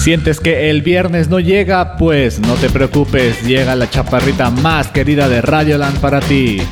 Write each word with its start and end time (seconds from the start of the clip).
¿Sientes 0.00 0.40
que 0.40 0.70
el 0.70 0.80
viernes 0.80 1.28
no 1.28 1.40
llega? 1.40 1.98
Pues 1.98 2.40
no 2.40 2.54
te 2.54 2.70
preocupes, 2.70 3.42
llega 3.42 3.76
la 3.76 3.90
chaparrita 3.90 4.48
más 4.48 4.88
querida 4.88 5.28
de 5.28 5.42
Radioland 5.42 6.00
para 6.00 6.20
ti. 6.20 6.62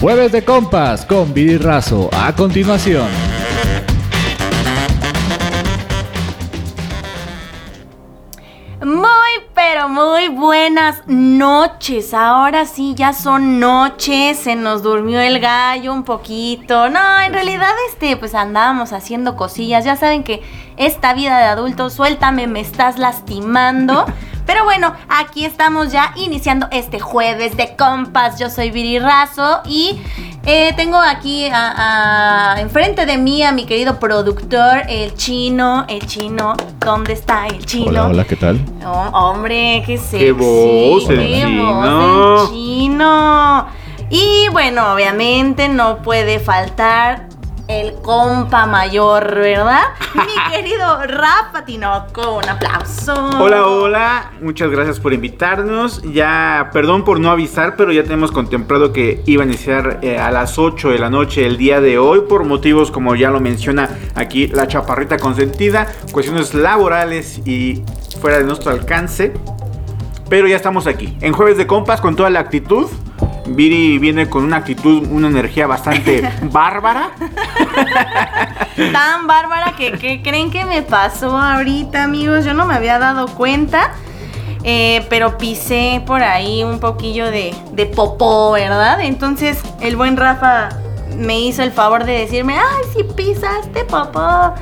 Jueves 0.00 0.32
de 0.32 0.42
compas 0.42 1.04
con 1.04 1.34
Razo. 1.60 2.08
A 2.14 2.34
continuación. 2.34 3.37
Muy 10.28 10.36
buenas 10.36 11.02
noches. 11.06 12.12
Ahora 12.12 12.64
sí, 12.64 12.94
ya 12.94 13.12
son 13.12 13.60
noches. 13.60 14.38
Se 14.38 14.56
nos 14.56 14.82
durmió 14.82 15.20
el 15.20 15.40
gallo 15.40 15.92
un 15.92 16.02
poquito. 16.02 16.88
No, 16.88 17.20
en 17.20 17.32
realidad, 17.32 17.72
este, 17.88 18.16
pues 18.16 18.34
andábamos 18.34 18.92
haciendo 18.92 19.36
cosillas. 19.36 19.84
Ya 19.84 19.96
saben 19.96 20.24
que 20.24 20.42
esta 20.76 21.14
vida 21.14 21.38
de 21.38 21.44
adulto, 21.44 21.90
suéltame, 21.90 22.46
me 22.46 22.60
estás 22.60 22.98
lastimando. 22.98 24.06
Pero 24.48 24.64
bueno, 24.64 24.94
aquí 25.10 25.44
estamos 25.44 25.92
ya 25.92 26.12
iniciando 26.16 26.68
este 26.70 26.98
jueves 27.00 27.54
de 27.58 27.76
compas. 27.76 28.38
Yo 28.40 28.48
soy 28.48 28.70
Viri 28.70 28.98
Razo 28.98 29.60
y 29.66 30.00
eh, 30.46 30.72
tengo 30.74 30.96
aquí 30.96 31.46
a, 31.52 32.54
a- 32.54 32.60
enfrente 32.62 33.04
de 33.04 33.18
mí 33.18 33.42
a 33.42 33.52
mi 33.52 33.66
querido 33.66 33.98
productor, 34.00 34.84
el 34.88 35.12
chino. 35.16 35.84
El 35.86 36.06
chino, 36.06 36.54
¿dónde 36.80 37.12
está 37.12 37.46
el 37.46 37.62
chino? 37.66 37.90
Hola, 37.90 38.06
hola, 38.06 38.24
¿qué 38.24 38.36
tal? 38.36 38.58
Oh, 38.86 39.10
hombre, 39.12 39.82
qué 39.84 39.98
sexy. 39.98 40.18
Qué 40.18 40.32
voz, 40.32 41.10
el 41.10 41.18
qué 41.18 41.42
chino. 41.46 41.74
voz 41.74 42.50
del 42.50 42.58
chino. 42.58 43.66
Y 44.08 44.48
bueno, 44.52 44.94
obviamente 44.94 45.68
no 45.68 45.98
puede 45.98 46.38
faltar 46.38 47.28
el 47.68 47.94
compa 48.00 48.66
mayor, 48.66 49.34
¿verdad? 49.34 49.82
Mi 50.14 50.52
querido 50.52 51.02
Rafa 51.06 51.64
Tinoco, 51.64 52.38
un 52.38 52.48
aplauso. 52.48 53.14
Hola, 53.38 53.66
hola, 53.66 54.32
muchas 54.40 54.70
gracias 54.70 54.98
por 54.98 55.12
invitarnos. 55.12 56.02
Ya, 56.02 56.70
perdón 56.72 57.04
por 57.04 57.20
no 57.20 57.30
avisar, 57.30 57.76
pero 57.76 57.92
ya 57.92 58.02
tenemos 58.02 58.32
contemplado 58.32 58.92
que 58.92 59.22
iba 59.26 59.42
a 59.42 59.46
iniciar 59.46 60.00
eh, 60.02 60.18
a 60.18 60.30
las 60.30 60.58
8 60.58 60.88
de 60.90 60.98
la 60.98 61.10
noche 61.10 61.46
el 61.46 61.58
día 61.58 61.80
de 61.82 61.98
hoy 61.98 62.22
por 62.22 62.44
motivos 62.44 62.90
como 62.90 63.14
ya 63.14 63.30
lo 63.30 63.38
menciona 63.38 63.90
aquí 64.14 64.48
la 64.48 64.66
chaparrita 64.66 65.18
consentida, 65.18 65.92
cuestiones 66.10 66.54
laborales 66.54 67.38
y 67.46 67.84
fuera 68.20 68.38
de 68.38 68.44
nuestro 68.44 68.72
alcance. 68.72 69.34
Pero 70.30 70.46
ya 70.46 70.56
estamos 70.56 70.86
aquí, 70.86 71.16
en 71.20 71.32
jueves 71.32 71.56
de 71.58 71.66
compas 71.66 72.00
con 72.00 72.16
toda 72.16 72.30
la 72.30 72.40
actitud. 72.40 72.86
Viri 73.48 73.98
viene 73.98 74.28
con 74.28 74.44
una 74.44 74.58
actitud, 74.58 75.06
una 75.10 75.28
energía 75.28 75.66
bastante 75.66 76.28
bárbara. 76.42 77.10
Tan 78.92 79.26
bárbara 79.26 79.74
que, 79.76 79.92
que 79.92 80.22
creen 80.22 80.50
que 80.50 80.64
me 80.64 80.82
pasó 80.82 81.36
ahorita, 81.36 82.04
amigos. 82.04 82.44
Yo 82.44 82.54
no 82.54 82.66
me 82.66 82.74
había 82.74 82.98
dado 82.98 83.26
cuenta. 83.28 83.92
eh, 84.64 85.06
pero 85.08 85.38
pisé 85.38 86.02
por 86.06 86.22
ahí 86.22 86.62
un 86.64 86.78
poquillo 86.80 87.30
de, 87.30 87.54
de 87.72 87.86
popó, 87.86 88.52
¿verdad? 88.52 89.00
Entonces 89.00 89.62
el 89.80 89.96
buen 89.96 90.16
Rafa 90.16 90.68
me 91.16 91.40
hizo 91.40 91.62
el 91.62 91.72
favor 91.72 92.04
de 92.04 92.12
decirme, 92.12 92.56
ay, 92.58 92.84
si 92.94 93.02
pisaste 93.04 93.84
popó. 93.84 94.54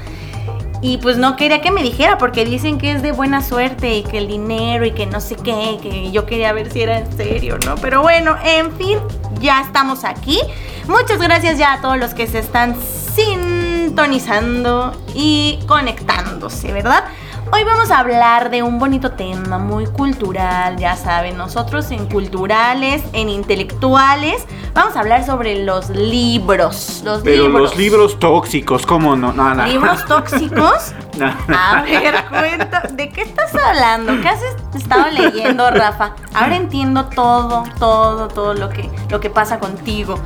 Y 0.89 0.99
pues 0.99 1.17
no 1.17 1.35
quería 1.35 1.61
que 1.61 1.73
me 1.73 1.83
dijera 1.83 2.17
porque 2.17 2.45
dicen 2.45 2.79
que 2.79 2.93
es 2.93 3.03
de 3.03 3.11
buena 3.11 3.43
suerte 3.43 3.93
y 3.97 4.05
que 4.05 4.19
el 4.19 4.29
dinero 4.29 4.87
y 4.87 4.93
que 4.93 5.05
no 5.05 5.21
sé 5.21 5.35
qué, 5.35 5.81
que 5.83 6.13
yo 6.13 6.27
quería 6.27 6.53
ver 6.53 6.71
si 6.71 6.83
era 6.83 7.01
en 7.01 7.17
serio, 7.17 7.59
¿no? 7.67 7.75
Pero 7.75 8.03
bueno, 8.03 8.37
en 8.45 8.71
fin, 8.77 9.01
ya 9.41 9.63
estamos 9.63 10.05
aquí. 10.05 10.39
Muchas 10.87 11.19
gracias 11.19 11.59
ya 11.59 11.73
a 11.73 11.81
todos 11.81 11.99
los 11.99 12.15
que 12.15 12.29
se 12.29 12.39
están 12.39 12.77
sintonizando 13.17 14.93
y 15.13 15.59
conectándose, 15.67 16.73
¿verdad? 16.73 17.03
Hoy 17.53 17.63
vamos 17.65 17.91
a 17.91 18.01
hablar 18.01 18.51
de 18.51 18.63
un 18.63 18.79
bonito 18.79 19.13
tema 19.13 19.59
muy 19.59 19.87
cultural, 19.87 20.77
ya 20.77 20.97
saben, 20.97 21.37
nosotros 21.37 21.91
en 21.93 22.07
culturales, 22.07 23.03
en 23.13 23.29
intelectuales, 23.29 24.45
vamos 24.75 24.97
a 24.97 25.01
hablar 25.01 25.25
sobre 25.25 25.65
los 25.65 25.89
libros. 25.91 27.03
Los 27.05 27.23
Pero 27.23 27.45
libros. 27.45 27.63
los 27.63 27.77
libros 27.77 28.19
tóxicos, 28.19 28.85
¿cómo 28.85 29.15
no? 29.17 29.33
No, 29.33 29.55
no. 29.55 29.65
¿Libros 29.65 30.05
tóxicos? 30.09 30.93
No. 31.17 31.33
A 31.57 31.83
ver, 31.83 32.25
cuenta, 32.29 32.83
¿de 32.93 33.11
qué 33.11 33.23
estás 33.23 33.55
hablando? 33.55 34.21
¿Qué 34.21 34.29
has 34.29 34.41
estado 34.75 35.09
leyendo, 35.11 35.71
Rafa? 35.71 36.17
Ahora 36.35 36.57
entiendo 36.57 37.07
todo, 37.07 37.63
todo, 37.79 38.29
todo 38.29 38.55
lo 38.55 38.69
que, 38.69 38.91
lo 39.09 39.21
que 39.21 39.31
pasa 39.31 39.61
contigo. 39.61 40.19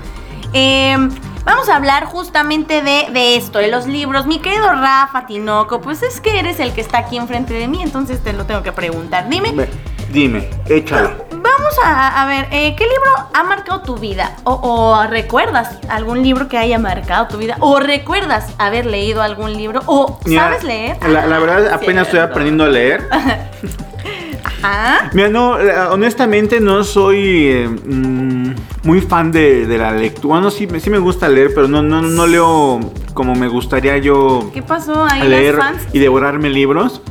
Eh, 0.53 0.97
vamos 1.45 1.69
a 1.69 1.77
hablar 1.77 2.05
justamente 2.05 2.83
de, 2.83 3.09
de 3.13 3.37
esto, 3.37 3.59
de 3.59 3.69
los 3.69 3.87
libros. 3.87 4.27
Mi 4.27 4.39
querido 4.39 4.71
Rafa 4.73 5.27
Tinoco, 5.27 5.81
pues 5.81 6.03
es 6.03 6.21
que 6.21 6.39
eres 6.39 6.61
el 6.61 6.73
que 6.73 6.81
está 6.81 6.99
aquí 6.99 7.17
enfrente 7.17 7.55
de 7.55 7.69
mí, 7.69 7.83
entonces 7.83 8.23
te 8.23 8.33
lo 8.33 8.45
tengo 8.47 8.63
que 8.63 8.73
preguntar. 8.73 9.29
Dime, 9.29 9.53
Ve, 9.53 9.69
Dime, 10.13 10.51
échalo. 10.69 11.13
Vamos 11.31 11.75
a, 11.85 12.23
a 12.23 12.27
ver, 12.27 12.49
eh, 12.51 12.75
¿qué 12.77 12.85
libro 12.85 13.11
ha 13.33 13.43
marcado 13.45 13.83
tu 13.83 13.97
vida? 13.97 14.33
O, 14.45 14.53
o 14.55 15.07
recuerdas 15.07 15.79
algún 15.89 16.23
libro 16.23 16.49
que 16.49 16.59
haya 16.59 16.79
marcado 16.79 17.29
tu 17.29 17.39
vida? 17.39 17.57
¿O 17.61 17.79
recuerdas 17.79 18.53
haber 18.59 18.87
leído 18.87 19.23
algún 19.23 19.53
libro? 19.57 19.81
¿O 19.87 20.19
Mira, 20.25 20.43
sabes 20.45 20.65
leer? 20.65 20.99
La, 21.09 21.27
la 21.27 21.39
verdad, 21.39 21.69
apenas 21.73 22.07
estoy 22.07 22.21
aprendiendo 22.21 22.65
a 22.65 22.69
leer. 22.69 23.09
Ah, 24.63 25.11
Mira, 25.15 25.29
no, 25.29 25.59
eh, 25.61 25.73
honestamente 25.91 26.61
no 26.61 26.85
soy 26.85 27.47
eh, 27.49 27.69
mm, 27.69 28.51
muy 28.85 29.01
fan 29.01 29.33
de, 29.33 29.67
de 29.67 29.79
la 29.79 29.93
lectura. 29.93 30.35
Bueno, 30.35 30.51
sí, 30.51 30.69
sí 30.81 30.91
me 30.91 30.99
gusta 30.99 31.29
leer, 31.29 31.53
pero 31.55 31.67
no, 31.69 31.83
no, 31.83 32.03
no 32.03 32.27
leo 32.27 32.81
como 33.15 33.35
me 33.35 33.49
gustaría 33.49 33.99
yo 33.99 34.51
¿qué 34.55 34.63
pasó 34.63 35.05
ahí 35.05 35.29
leer 35.29 35.57
las 35.57 35.65
fans? 35.73 35.89
y 35.93 35.99
devorarme 35.99 36.51
libros. 36.51 37.03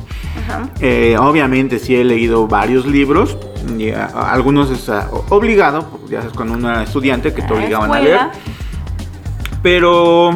Ajá. 0.48 0.68
Eh, 0.80 1.16
obviamente 1.18 1.78
sí 1.78 1.94
he 1.96 2.04
leído 2.04 2.46
varios 2.46 2.86
libros. 2.86 3.36
y, 3.78 3.90
a- 3.90 4.06
a- 4.06 4.32
algunos 4.32 4.70
es 4.70 4.88
ah, 4.88 5.08
obligado, 5.28 6.00
ya 6.08 6.20
sabes, 6.20 6.34
cuando 6.36 6.54
uno 6.54 6.70
era 6.70 6.82
estudiante 6.84 7.32
que 7.34 7.42
te 7.42 7.52
obligaban 7.52 7.92
a 7.92 8.00
leer. 8.00 8.20
Pero 9.62 10.30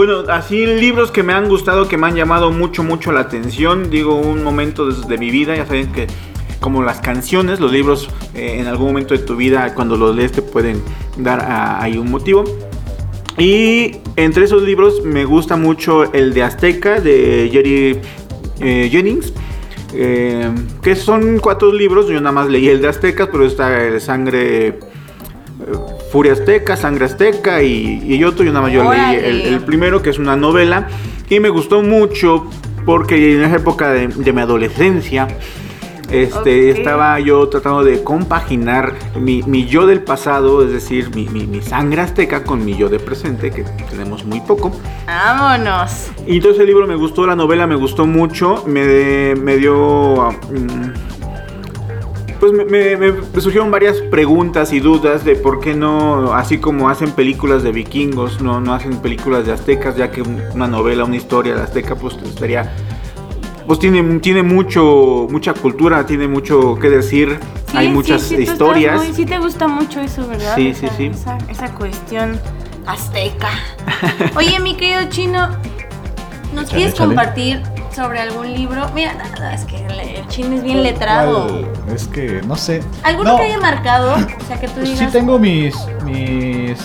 bueno, 0.00 0.24
así 0.32 0.64
libros 0.64 1.10
que 1.10 1.22
me 1.22 1.34
han 1.34 1.46
gustado, 1.46 1.86
que 1.86 1.98
me 1.98 2.06
han 2.06 2.14
llamado 2.14 2.50
mucho, 2.52 2.82
mucho 2.82 3.12
la 3.12 3.20
atención. 3.20 3.90
Digo, 3.90 4.16
un 4.16 4.42
momento 4.42 4.86
de, 4.86 5.18
mi 5.18 5.30
vida, 5.30 5.54
ya 5.54 5.66
saben 5.66 5.92
que 5.92 6.06
como 6.58 6.82
las 6.82 7.02
canciones, 7.02 7.60
los 7.60 7.70
libros 7.70 8.08
eh, 8.34 8.56
en 8.60 8.66
algún 8.66 8.86
momento 8.86 9.12
de 9.12 9.22
tu 9.22 9.36
vida, 9.36 9.74
cuando 9.74 9.98
los 9.98 10.16
lees, 10.16 10.32
te 10.32 10.40
pueden 10.40 10.82
dar 11.18 11.40
ah, 11.40 11.82
ahí 11.82 11.98
un 11.98 12.10
motivo. 12.10 12.44
Y 13.36 13.98
entre 14.16 14.44
esos 14.44 14.62
libros 14.62 15.04
me 15.04 15.26
gusta 15.26 15.56
mucho 15.56 16.10
el 16.14 16.32
de 16.32 16.44
Azteca, 16.44 16.98
de 16.98 17.50
Jerry 17.52 18.00
eh, 18.60 18.88
Jennings. 18.90 19.34
eh, 19.92 20.50
que 20.82 20.96
son 20.96 21.40
cuatro 21.40 21.70
libros, 21.74 22.08
yo 22.08 22.18
nada 22.22 22.32
más 22.32 22.48
leí 22.48 22.70
el 22.70 22.80
de 22.80 22.88
Aztecas, 22.88 23.28
pero 23.30 23.44
está 23.44 23.84
el 23.84 24.00
Sangre 24.00 24.78
Furia 26.10 26.32
Azteca, 26.32 26.76
Sangre 26.76 27.04
Azteca 27.06 27.62
y, 27.62 28.02
y 28.04 28.24
otro, 28.24 28.44
yo 28.44 28.52
nada 28.52 28.64
más 28.66 28.72
yo 28.72 28.82
leí 28.82 29.16
el, 29.16 29.40
el 29.54 29.60
primero, 29.60 30.02
que 30.02 30.10
es 30.10 30.18
una 30.18 30.36
novela, 30.36 30.88
y 31.28 31.38
me 31.40 31.48
gustó 31.48 31.82
mucho 31.82 32.46
porque 32.84 33.34
en 33.36 33.42
esa 33.44 33.56
época 33.56 33.90
de, 33.90 34.08
de 34.08 34.32
mi 34.32 34.40
adolescencia, 34.40 35.28
este, 36.10 36.70
estaba 36.70 37.20
yo 37.20 37.48
tratando 37.48 37.84
de 37.84 38.02
compaginar 38.02 38.94
mi, 39.16 39.42
mi 39.44 39.66
yo 39.66 39.86
del 39.86 40.02
pasado, 40.02 40.64
es 40.64 40.72
decir, 40.72 41.14
mi, 41.14 41.28
mi- 41.28 41.46
mi 41.46 41.62
sangre 41.62 42.00
azteca 42.00 42.42
con 42.42 42.64
mi 42.64 42.76
yo 42.76 42.88
de 42.88 42.98
presente, 42.98 43.52
que 43.52 43.62
tenemos 43.88 44.24
muy 44.24 44.40
poco. 44.40 44.72
Vámonos. 45.06 46.08
Y 46.26 46.36
entonces 46.38 46.58
el 46.60 46.66
libro 46.66 46.88
me 46.88 46.96
gustó, 46.96 47.26
la 47.28 47.36
novela 47.36 47.68
me 47.68 47.76
gustó 47.76 48.06
mucho, 48.06 48.64
me, 48.66 49.36
me 49.36 49.56
dio... 49.56 50.30
mm, 50.50 51.19
pues 52.40 52.52
me, 52.52 52.64
me- 52.64 52.96
me 52.96 53.40
surgieron 53.40 53.70
varias 53.70 53.98
preguntas 54.10 54.72
y 54.72 54.80
dudas 54.80 55.24
de 55.24 55.36
por 55.36 55.60
qué 55.60 55.74
no, 55.74 56.32
así 56.34 56.58
como 56.58 56.88
hacen 56.88 57.12
películas 57.12 57.62
de 57.62 57.70
vikingos, 57.70 58.40
no, 58.40 58.60
no 58.60 58.74
hacen 58.74 58.96
películas 58.96 59.46
de 59.46 59.52
aztecas, 59.52 59.96
ya 59.96 60.10
que 60.10 60.22
un- 60.22 60.40
una 60.54 60.66
novela, 60.66 61.04
una 61.04 61.16
historia 61.16 61.54
de 61.54 61.62
azteca, 61.62 61.94
pues 61.94 62.16
estaría... 62.24 62.72
Pues 63.66 63.78
tiene, 63.78 64.02
tiene 64.18 64.42
mucho, 64.42 65.28
mucha 65.30 65.54
cultura, 65.54 66.04
tiene 66.04 66.26
mucho 66.26 66.76
que 66.80 66.90
decir, 66.90 67.38
Sí, 67.70 67.76
hay 67.76 67.86
sí, 67.86 67.92
muchas 67.92 68.22
sí, 68.22 68.34
estás 68.34 68.54
historias. 68.54 68.96
muy- 69.04 69.14
sí 69.14 69.24
te 69.26 69.38
gusta 69.38 69.68
mucho 69.68 70.00
eso, 70.00 70.26
¿verdad? 70.26 70.56
Sí, 70.56 70.68
Esa- 70.68 70.88
sí, 70.88 70.94
sí. 70.96 71.06
Esa, 71.06 71.38
esa 71.48 71.72
cuestión 71.74 72.40
azteca. 72.86 73.50
Oye, 74.34 74.58
mi 74.58 74.74
querido 74.76 75.02
chino, 75.10 75.50
¿nos 76.54 76.64
Échale, 76.64 76.68
quieres 76.68 76.94
échale. 76.94 77.06
compartir 77.14 77.62
sobre 77.94 78.20
algún 78.20 78.52
libro? 78.52 78.88
Mira, 78.94 79.14
nada, 79.14 79.54
es 79.54 79.64
que 79.64 79.84
el, 79.86 80.26
chino 80.28 80.56
es 80.56 80.62
bien 80.62 80.82
letrado. 80.82 81.68
Es 81.92 82.06
que 82.06 82.42
no 82.42 82.56
sé. 82.56 82.82
¿Alguno 83.02 83.32
No, 83.32 83.36
que 83.36 83.44
haya 83.44 83.58
marcado? 83.58 84.14
O 84.14 84.44
sea, 84.46 84.60
que 84.60 84.68
tú 84.68 84.80
digas... 84.80 84.98
Sí 84.98 85.06
tengo 85.06 85.38
mis 85.38 85.74
mis 86.04 86.78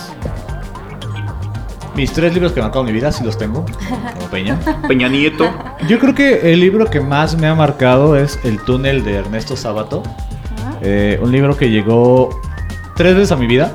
mis 1.96 2.12
tres 2.12 2.34
libros 2.34 2.52
que 2.52 2.60
han 2.60 2.66
marcado 2.66 2.84
mi 2.84 2.92
vida, 2.92 3.10
sí 3.10 3.24
los 3.24 3.38
tengo, 3.38 3.64
como 4.14 4.26
Peña. 4.30 4.58
Peña 4.88 5.08
Nieto. 5.08 5.50
Yo 5.88 5.98
creo 5.98 6.14
que 6.14 6.52
el 6.52 6.60
libro 6.60 6.90
que 6.90 7.00
más 7.00 7.36
me 7.36 7.46
ha 7.46 7.54
marcado 7.54 8.16
es 8.16 8.38
El 8.44 8.60
túnel 8.60 9.02
de 9.02 9.16
Ernesto 9.16 9.56
Sabato. 9.56 10.02
Eh, 10.82 11.18
un 11.22 11.32
libro 11.32 11.56
que 11.56 11.70
llegó 11.70 12.38
tres 12.96 13.14
veces 13.14 13.32
a 13.32 13.36
mi 13.36 13.46
vida. 13.46 13.72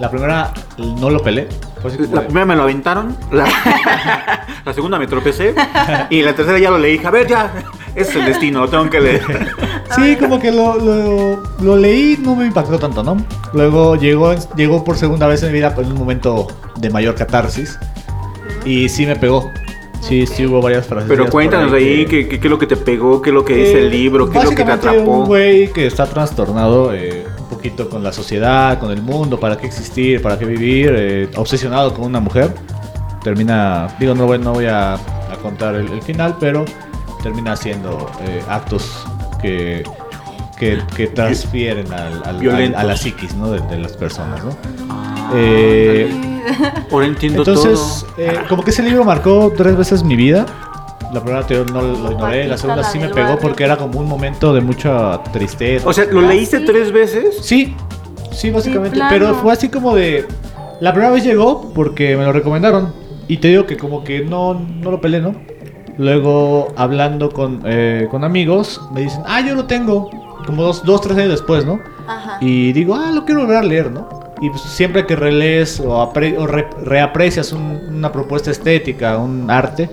La 0.00 0.10
primera 0.10 0.52
no 0.78 1.10
lo 1.10 1.22
pelé. 1.22 1.48
La 2.10 2.22
primera 2.22 2.44
me 2.44 2.56
lo 2.56 2.64
aventaron, 2.64 3.16
la, 3.30 3.46
la 4.64 4.72
segunda 4.72 4.98
me 4.98 5.06
tropecé 5.06 5.54
y 6.10 6.22
la 6.22 6.34
tercera 6.34 6.58
ya 6.58 6.70
lo 6.70 6.78
leí. 6.78 7.00
A 7.04 7.10
ver, 7.10 7.26
ya, 7.26 7.52
es 7.94 8.14
el 8.14 8.24
destino, 8.24 8.60
lo 8.60 8.68
tengo 8.68 8.88
que 8.90 9.00
leer. 9.00 9.22
Sí, 9.96 10.14
como 10.14 10.38
que 10.38 10.52
lo, 10.52 10.76
lo, 10.76 11.42
lo 11.60 11.76
leí, 11.76 12.16
no 12.22 12.36
me 12.36 12.46
impactó 12.46 12.78
tanto, 12.78 13.02
¿no? 13.02 13.16
Luego 13.52 13.96
llegó, 13.96 14.32
llegó 14.54 14.84
por 14.84 14.96
segunda 14.96 15.26
vez 15.26 15.42
en 15.42 15.48
mi 15.48 15.54
vida 15.54 15.74
en 15.76 15.86
un 15.86 15.98
momento 15.98 16.46
de 16.76 16.90
mayor 16.90 17.16
catarsis. 17.16 17.76
Y 18.64 18.88
sí 18.88 19.04
me 19.04 19.16
pegó. 19.16 19.50
Sí, 20.00 20.26
sí 20.26 20.46
hubo 20.46 20.62
varias 20.62 20.86
frases. 20.86 21.08
Pero 21.08 21.28
cuéntanos 21.28 21.72
ahí 21.72 22.06
qué, 22.06 22.28
qué, 22.28 22.38
qué 22.40 22.46
es 22.46 22.50
lo 22.50 22.58
que 22.58 22.66
te 22.66 22.76
pegó, 22.76 23.20
qué 23.20 23.30
es 23.30 23.34
lo 23.34 23.44
que 23.44 23.54
dice 23.54 23.80
el 23.80 23.90
libro, 23.90 24.30
qué 24.30 24.38
es 24.38 24.44
lo 24.44 24.50
que 24.50 24.64
te 24.64 24.72
atrapó. 24.72 25.10
un 25.10 25.26
güey 25.26 25.72
que 25.72 25.86
está 25.86 26.06
trastornado 26.06 26.94
eh, 26.94 27.26
un 27.38 27.48
poquito 27.48 27.88
con 27.88 28.02
la 28.02 28.12
sociedad, 28.12 28.78
con 28.78 28.92
el 28.92 29.02
mundo, 29.02 29.38
para 29.38 29.56
qué 29.56 29.66
existir, 29.66 30.22
para 30.22 30.38
qué 30.38 30.46
vivir, 30.46 30.94
eh, 30.96 31.28
obsesionado 31.36 31.92
con 31.92 32.04
una 32.04 32.20
mujer. 32.20 32.54
Termina, 33.22 33.88
digo, 33.98 34.14
no 34.14 34.26
voy, 34.26 34.38
no 34.38 34.52
voy 34.52 34.66
a, 34.66 34.94
a 34.94 35.36
contar 35.42 35.74
el, 35.74 35.90
el 35.92 36.02
final, 36.02 36.36
pero 36.40 36.64
termina 37.22 37.52
haciendo 37.52 38.10
eh, 38.22 38.42
actos 38.48 39.06
que, 39.42 39.84
que, 40.58 40.78
que 40.96 41.06
transfieren 41.08 41.92
al, 41.92 42.22
al- 42.24 42.38
Violentos. 42.38 42.80
a 42.80 42.84
la 42.84 42.96
psiquis 42.96 43.34
¿no? 43.34 43.50
de, 43.50 43.60
de 43.68 43.76
las 43.78 43.92
personas. 43.92 44.42
¿no? 44.44 44.50
Eh, 45.34 46.10
Ahora 46.90 47.06
entiendo 47.06 47.40
entonces, 47.40 48.04
todo. 48.16 48.24
eh, 48.24 48.38
como 48.48 48.62
que 48.64 48.70
ese 48.70 48.82
libro 48.82 49.04
marcó 49.04 49.52
tres 49.56 49.76
veces 49.76 50.02
mi 50.02 50.16
vida. 50.16 50.46
La 51.12 51.20
primera 51.22 51.44
te- 51.46 51.64
no 51.64 51.82
lo 51.82 52.12
ignoré, 52.12 52.46
la 52.46 52.56
segunda 52.56 52.84
sí 52.84 52.98
me 52.98 53.08
pegó 53.08 53.38
porque 53.38 53.64
era 53.64 53.76
como 53.76 53.98
un 54.00 54.06
momento 54.08 54.54
de 54.54 54.60
mucha 54.60 55.22
tristeza. 55.32 55.86
O 55.88 55.92
sea, 55.92 56.04
¿lo 56.06 56.20
Ah, 56.20 56.28
leíste 56.28 56.58
sí. 56.60 56.64
tres 56.64 56.90
veces? 56.92 57.36
sí, 57.42 57.76
sí, 58.32 58.50
básicamente. 58.50 58.98
pero 59.10 59.34
fue 59.34 59.52
así 59.52 59.68
como 59.68 59.94
de. 59.94 60.26
La 60.80 60.92
primera 60.92 61.12
vez 61.12 61.22
llegó 61.24 61.72
porque 61.74 62.16
me 62.16 62.24
lo 62.24 62.32
recomendaron. 62.32 62.94
Y 63.30 63.36
te 63.36 63.48
digo 63.48 63.64
que 63.64 63.76
como 63.76 64.02
que 64.02 64.24
no, 64.24 64.54
no 64.54 64.90
lo 64.90 65.00
peleé, 65.00 65.20
¿no? 65.20 65.34
Luego, 65.98 66.72
hablando 66.76 67.30
con, 67.30 67.60
eh, 67.64 68.08
con 68.10 68.24
amigos, 68.24 68.80
me 68.92 69.02
dicen, 69.02 69.22
ah, 69.26 69.40
yo 69.40 69.54
lo 69.54 69.66
tengo. 69.66 70.10
Como 70.46 70.62
dos, 70.62 70.82
dos, 70.84 71.00
tres 71.02 71.16
años 71.18 71.30
después, 71.30 71.64
¿no? 71.64 71.78
Ajá. 72.08 72.38
Y 72.40 72.72
digo, 72.72 72.94
ah, 72.96 73.12
lo 73.12 73.24
quiero 73.24 73.42
volver 73.42 73.58
a 73.58 73.62
leer, 73.62 73.90
¿no? 73.92 74.08
Y 74.40 74.48
pues, 74.50 74.62
siempre 74.62 75.06
que 75.06 75.14
relees 75.14 75.78
o, 75.78 75.90
apre- 76.02 76.36
o 76.38 76.46
re- 76.46 76.68
reaprecias 76.82 77.52
un- 77.52 77.80
una 77.90 78.10
propuesta 78.10 78.50
estética, 78.50 79.18
un 79.18 79.50
arte, 79.50 79.88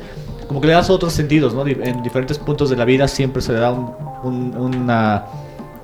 como 0.48 0.60
que 0.62 0.68
le 0.68 0.74
das 0.74 0.90
otros 0.90 1.13
sentidos, 1.13 1.54
¿no? 1.54 1.68
En 1.68 2.01
diferentes 2.01 2.40
puntos 2.40 2.69
de 2.69 2.78
la 2.78 2.86
vida 2.86 3.07
siempre 3.07 3.42
se 3.42 3.51
le 3.54 3.60
da 3.60 3.72
un, 3.72 3.92
un- 4.24 4.57
una- 4.57 5.25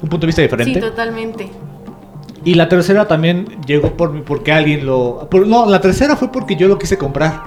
un 0.02 0.10
punto 0.10 0.20
de 0.22 0.28
vista 0.28 0.42
Sí, 0.42 0.48
diferente. 0.48 0.80
totalmente. 0.80 1.52
Y 2.44 2.56
la 2.56 2.68
tercera 2.69 3.07
también 3.07 3.45
llegó 3.66 3.92
por 3.94 4.12
mí, 4.12 4.22
porque 4.25 4.51
alguien 4.51 4.86
lo... 4.86 5.28
por- 5.30 5.48
no, 5.48 5.66
la 5.66 5.80
tercera 5.81 6.16
fue 6.16 6.31
porque 6.31 6.56
yo 6.56 6.68
lo 6.68 6.78
quise 6.78 6.98
comprar. 6.98 7.42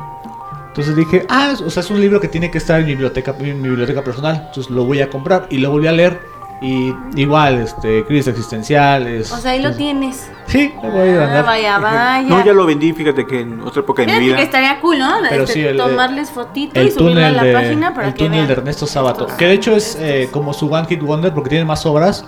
Entonces 0.69 0.95
dije, 0.97 1.25
ah, 1.31 1.55
o 1.65 1.71
sea, 1.71 1.81
es 1.83 1.91
un 1.91 2.01
libro 2.01 2.21
que 2.21 2.29
tiene 2.29 2.51
que 2.51 2.59
estar 2.59 2.79
en 2.81 2.87
mi 2.87 2.93
biblioteca, 2.93 3.35
en 3.41 3.63
mi 3.63 3.69
biblioteca 3.69 4.03
personal. 4.03 4.45
Entonces 4.49 4.71
lo 4.71 4.85
voy 4.85 5.01
a 5.01 5.09
comprar 5.09 5.47
y 5.51 5.59
lo 5.59 5.71
volví 5.71 5.87
a 5.87 5.93
leer. 5.93 6.21
Y 6.63 6.95
igual, 7.17 7.57
este, 7.61 8.05
crisis 8.07 8.29
existenciales. 8.29 9.31
O 9.31 9.37
sea, 9.37 9.51
ahí 9.53 9.61
lo 9.61 9.69
Entonces- 9.69 9.79
tienes. 9.79 10.31
Sí, 10.47 10.73
lo 10.83 10.91
voy 10.91 11.09
a 11.11 11.39
Ah, 11.41 11.43
vaya, 11.43 11.79
vaya. 11.79 12.23
No, 12.29 12.43
ya 12.45 12.53
lo 12.55 12.65
vendí, 12.65 12.93
fíjate 12.95 13.27
que 13.27 13.41
en 13.41 13.61
otra 13.61 13.81
época 13.81 14.03
de 14.03 14.07
mi 14.07 14.13
Fíjate 14.13 14.27
vida. 14.27 14.37
que 14.37 14.43
estaría 14.43 14.81
cool, 14.81 14.99
¿no? 14.99 15.11
Pero 15.29 15.43
Este, 15.45 15.53
sí, 15.55 15.61
el- 15.67 15.77
tomarles 15.77 16.31
fotito 16.31 16.81
y 16.81 16.85
El 16.87 16.93
subirlo 16.93 17.25
a 17.27 17.31
la 17.31 17.43
de, 17.43 17.53
página 17.53 17.93
para 17.95 18.09
el 18.09 18.15
que 18.15 18.19
túnel 18.25 18.33
vean. 18.39 18.47
de 18.47 18.53
Ernesto. 18.55 18.85
Estos- 18.87 19.33
Que 19.35 19.47
de 19.47 19.53
hecho 19.53 19.77
es 19.77 19.99
eh, 20.01 20.29
como 20.33 20.55
su 20.55 20.73
One 20.73 20.87
Hit 20.89 21.03
Wonder 21.03 21.33
porque 21.35 21.51
tiene 21.51 21.65
más 21.67 21.85
obras. 21.85 22.25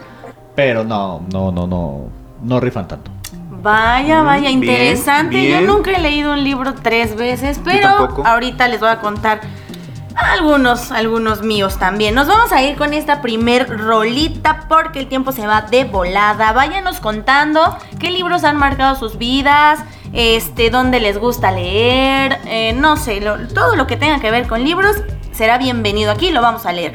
Pero 0.55 0.85
no, 0.85 1.23
no, 1.33 1.51
no, 1.53 1.67
no. 1.67 2.01
No 2.43 2.61
rifan 2.61 2.87
tanto. 2.89 3.11
Vaya, 3.51 4.23
Mm, 4.23 4.27
vaya, 4.27 4.41
bien, 4.49 4.53
interesante. 4.63 5.37
bien. 5.37 5.61
Yo 5.61 5.67
nunca 5.73 5.91
he 5.93 5.99
leído 6.01 6.33
un 6.33 6.45
libro 6.45 6.75
tres 6.75 7.17
veces, 7.17 7.61
pero 7.65 7.89
ahorita 8.25 8.69
les 8.69 8.79
voy 8.81 8.89
a 8.91 9.01
contar 9.01 9.41
algunos, 10.15 10.91
algunos 10.93 11.43
míos 11.43 11.79
también. 11.79 12.15
Nos 12.15 12.27
vamos 12.29 12.53
a 12.53 12.63
ir 12.63 12.77
con 12.77 12.93
esta 12.93 13.21
primer 13.21 13.69
rolita 13.79 14.65
porque 14.69 15.01
el 15.01 15.09
tiempo 15.09 15.33
se 15.33 15.47
va 15.47 15.63
de 15.63 15.85
volada. 15.85 16.53
Váyanos 16.53 17.01
contando 17.01 17.77
qué 17.99 18.11
libros 18.11 18.45
han 18.45 18.57
marcado 18.57 18.95
sus 18.97 19.19
vidas, 19.19 19.81
este, 20.13 20.71
dónde 20.71 21.01
les 21.01 21.19
gusta 21.19 21.51
leer, 21.51 22.39
eh, 22.47 22.73
no 22.73 22.97
sé, 22.97 23.21
lo- 23.21 23.47
todo 23.49 23.77
lo 23.77 23.87
que 23.87 23.97
tenga 23.97 24.19
que 24.21 24.31
ver 24.31 24.47
con 24.49 24.63
libros 24.65 24.97
será 25.33 25.59
bienvenido 25.59 26.11
aquí, 26.11 26.31
lo 26.31 26.43
vamos 26.43 26.67
a 26.67 26.73
leer. 26.73 26.93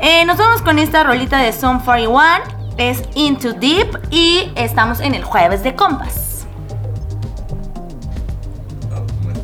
Eh, 0.00 0.24
nos 0.26 0.36
vamos 0.36 0.60
con 0.60 0.78
esta 0.78 1.02
rolita 1.04 1.38
de 1.38 1.52
Song 1.52 1.80
41, 1.82 2.42
es 2.78 3.02
Into 3.14 3.52
Deep 3.52 3.98
y 4.10 4.52
estamos 4.56 5.00
en 5.00 5.14
el 5.14 5.24
jueves 5.24 5.62
de 5.62 5.74
compas. 5.74 6.46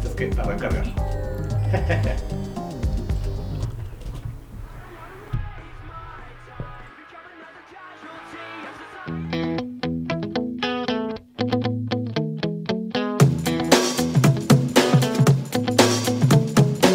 Es 0.04 0.10
que 0.14 0.30
va 0.30 0.44
a 0.44 0.56
cargar. 0.56 0.84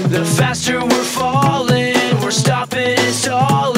The 0.10 0.24
faster 0.38 0.80
we're 0.81 1.04
falling, 1.04 1.95
we're 2.22 2.31
stopping 2.31 2.98
and 2.98 3.13
stalling, 3.13 3.77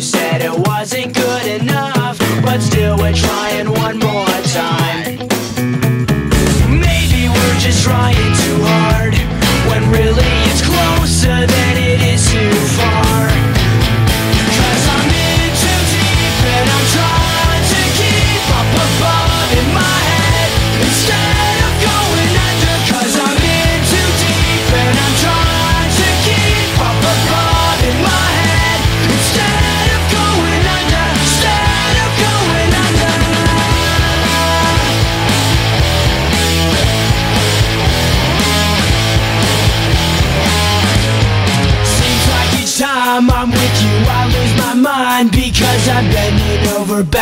you 0.00 0.06
said 0.06 0.40
it 0.40 0.66
wasn't 0.66 1.14
good 1.14 1.60
enough, 1.60 2.18
but 2.42 2.58
still 2.60 2.96
we're 2.96 3.12
trying 3.12 3.70
one 3.70 3.98
more 3.98 4.24
time. 4.48 5.18
Maybe 6.80 7.28
we're 7.28 7.58
just 7.58 7.84
trying 7.84 8.32
too 8.42 8.58
hard, 8.64 9.12
when 9.68 9.82
really 9.92 10.32
it's 10.48 10.62
closer 10.62 11.46
than 11.46 11.59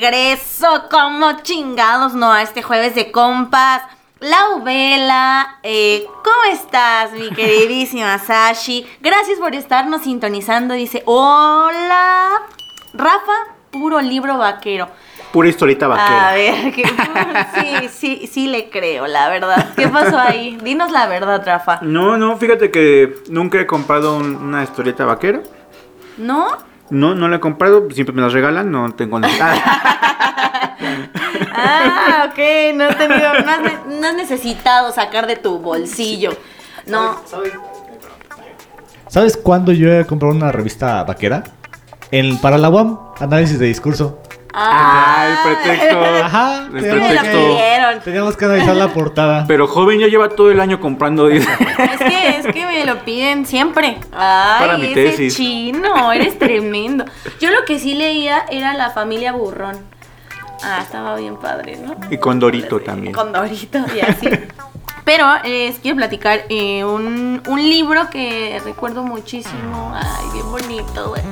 Regreso, 0.00 0.66
como 0.90 1.40
chingados, 1.42 2.14
no, 2.14 2.30
a 2.32 2.42
este 2.42 2.62
jueves 2.62 2.94
de 2.94 3.10
compas. 3.10 3.82
Lau 4.20 4.62
Vela, 4.62 5.58
eh, 5.62 6.06
¿cómo 6.24 6.52
estás, 6.52 7.12
mi 7.12 7.30
queridísima 7.30 8.18
Sashi? 8.26 8.86
Gracias 9.00 9.38
por 9.38 9.54
estarnos 9.54 10.02
sintonizando. 10.02 10.74
Dice, 10.74 11.02
hola, 11.06 12.42
Rafa, 12.94 13.32
puro 13.70 14.00
libro 14.00 14.38
vaquero. 14.38 14.88
Pura 15.32 15.48
historieta 15.48 15.86
vaquera. 15.86 16.28
A 16.30 16.32
ver, 16.34 16.72
que, 16.72 16.84
sí, 17.54 17.88
sí, 17.88 18.26
sí 18.26 18.46
le 18.48 18.70
creo, 18.70 19.06
la 19.06 19.28
verdad. 19.28 19.74
¿Qué 19.76 19.86
pasó 19.88 20.18
ahí? 20.18 20.56
Dinos 20.62 20.90
la 20.92 21.06
verdad, 21.08 21.42
Rafa. 21.44 21.80
No, 21.82 22.16
no, 22.16 22.38
fíjate 22.38 22.70
que 22.70 23.16
nunca 23.28 23.60
he 23.60 23.66
comprado 23.66 24.16
un- 24.16 24.36
una 24.36 24.62
historieta 24.62 25.04
vaquera. 25.04 25.40
¿No? 26.16 26.48
No, 26.90 27.14
no 27.14 27.28
la 27.28 27.36
he 27.36 27.40
comprado, 27.40 27.88
siempre 27.90 28.14
me 28.14 28.22
las 28.22 28.32
regalan, 28.32 28.70
no 28.70 28.94
tengo 28.94 29.18
necesidad. 29.18 29.56
Ah, 31.58 32.28
ok, 32.30 32.74
no 32.74 32.84
has, 32.84 32.98
tenido, 32.98 33.32
no, 33.32 33.50
has 33.50 33.86
no 33.86 34.06
has 34.06 34.14
necesitado 34.14 34.92
sacar 34.92 35.26
de 35.26 35.36
tu 35.36 35.58
bolsillo. 35.58 36.36
No. 36.86 37.16
¿Sabes 39.08 39.36
cuándo 39.36 39.72
yo 39.72 39.90
he 39.90 40.04
comprado 40.04 40.34
una 40.34 40.52
revista 40.52 41.02
vaquera? 41.04 41.44
En, 42.10 42.38
para 42.38 42.58
la 42.58 42.68
UAM, 42.68 42.98
análisis 43.18 43.58
de 43.58 43.66
discurso. 43.66 44.20
Ah, 44.52 45.26
el 45.28 45.56
pretexto. 45.64 46.00
Ajá, 46.24 46.64
El 46.64 46.70
te 46.72 46.80
Me 46.80 46.88
lo 46.88 46.94
pretexto. 47.06 47.38
pidieron. 47.38 48.00
Teníamos 48.00 48.36
que 48.36 48.44
analizar 48.46 48.76
la 48.76 48.88
portada. 48.88 49.44
Pero 49.46 49.66
joven 49.66 49.98
ya 50.00 50.06
lleva 50.08 50.30
todo 50.30 50.50
el 50.50 50.60
año 50.60 50.80
comprando. 50.80 51.26
dice. 51.28 51.48
Es 51.52 51.98
que, 51.98 52.28
es 52.38 52.46
que 52.46 52.66
me 52.66 52.84
lo 52.86 53.04
piden 53.04 53.44
siempre. 53.46 53.98
Ay, 54.12 54.60
Para 54.60 54.78
mi 54.78 54.86
ese 54.86 54.94
tesis. 54.94 55.36
chino, 55.36 56.12
eres 56.12 56.38
tremendo. 56.38 57.04
Yo 57.40 57.50
lo 57.50 57.64
que 57.66 57.78
sí 57.78 57.94
leía 57.94 58.44
era 58.50 58.72
La 58.74 58.90
familia 58.90 59.32
burrón. 59.32 59.76
Ah, 60.62 60.78
estaba 60.82 61.16
bien 61.16 61.36
padre, 61.36 61.76
¿no? 61.76 61.94
Y 62.10 62.16
con 62.16 62.40
Dorito 62.40 62.80
también. 62.80 63.12
Con 63.12 63.32
Dorito 63.32 63.78
y 63.94 64.00
así. 64.00 64.26
Pero 65.04 65.26
eh, 65.44 65.68
les 65.68 65.78
quiero 65.78 65.96
platicar 65.98 66.40
eh, 66.48 66.82
un, 66.82 67.40
un 67.46 67.62
libro 67.62 68.08
que 68.10 68.60
recuerdo 68.64 69.02
muchísimo. 69.04 69.92
Ay, 69.94 70.30
bien 70.32 70.50
bonito, 70.50 71.10
güey. 71.10 71.22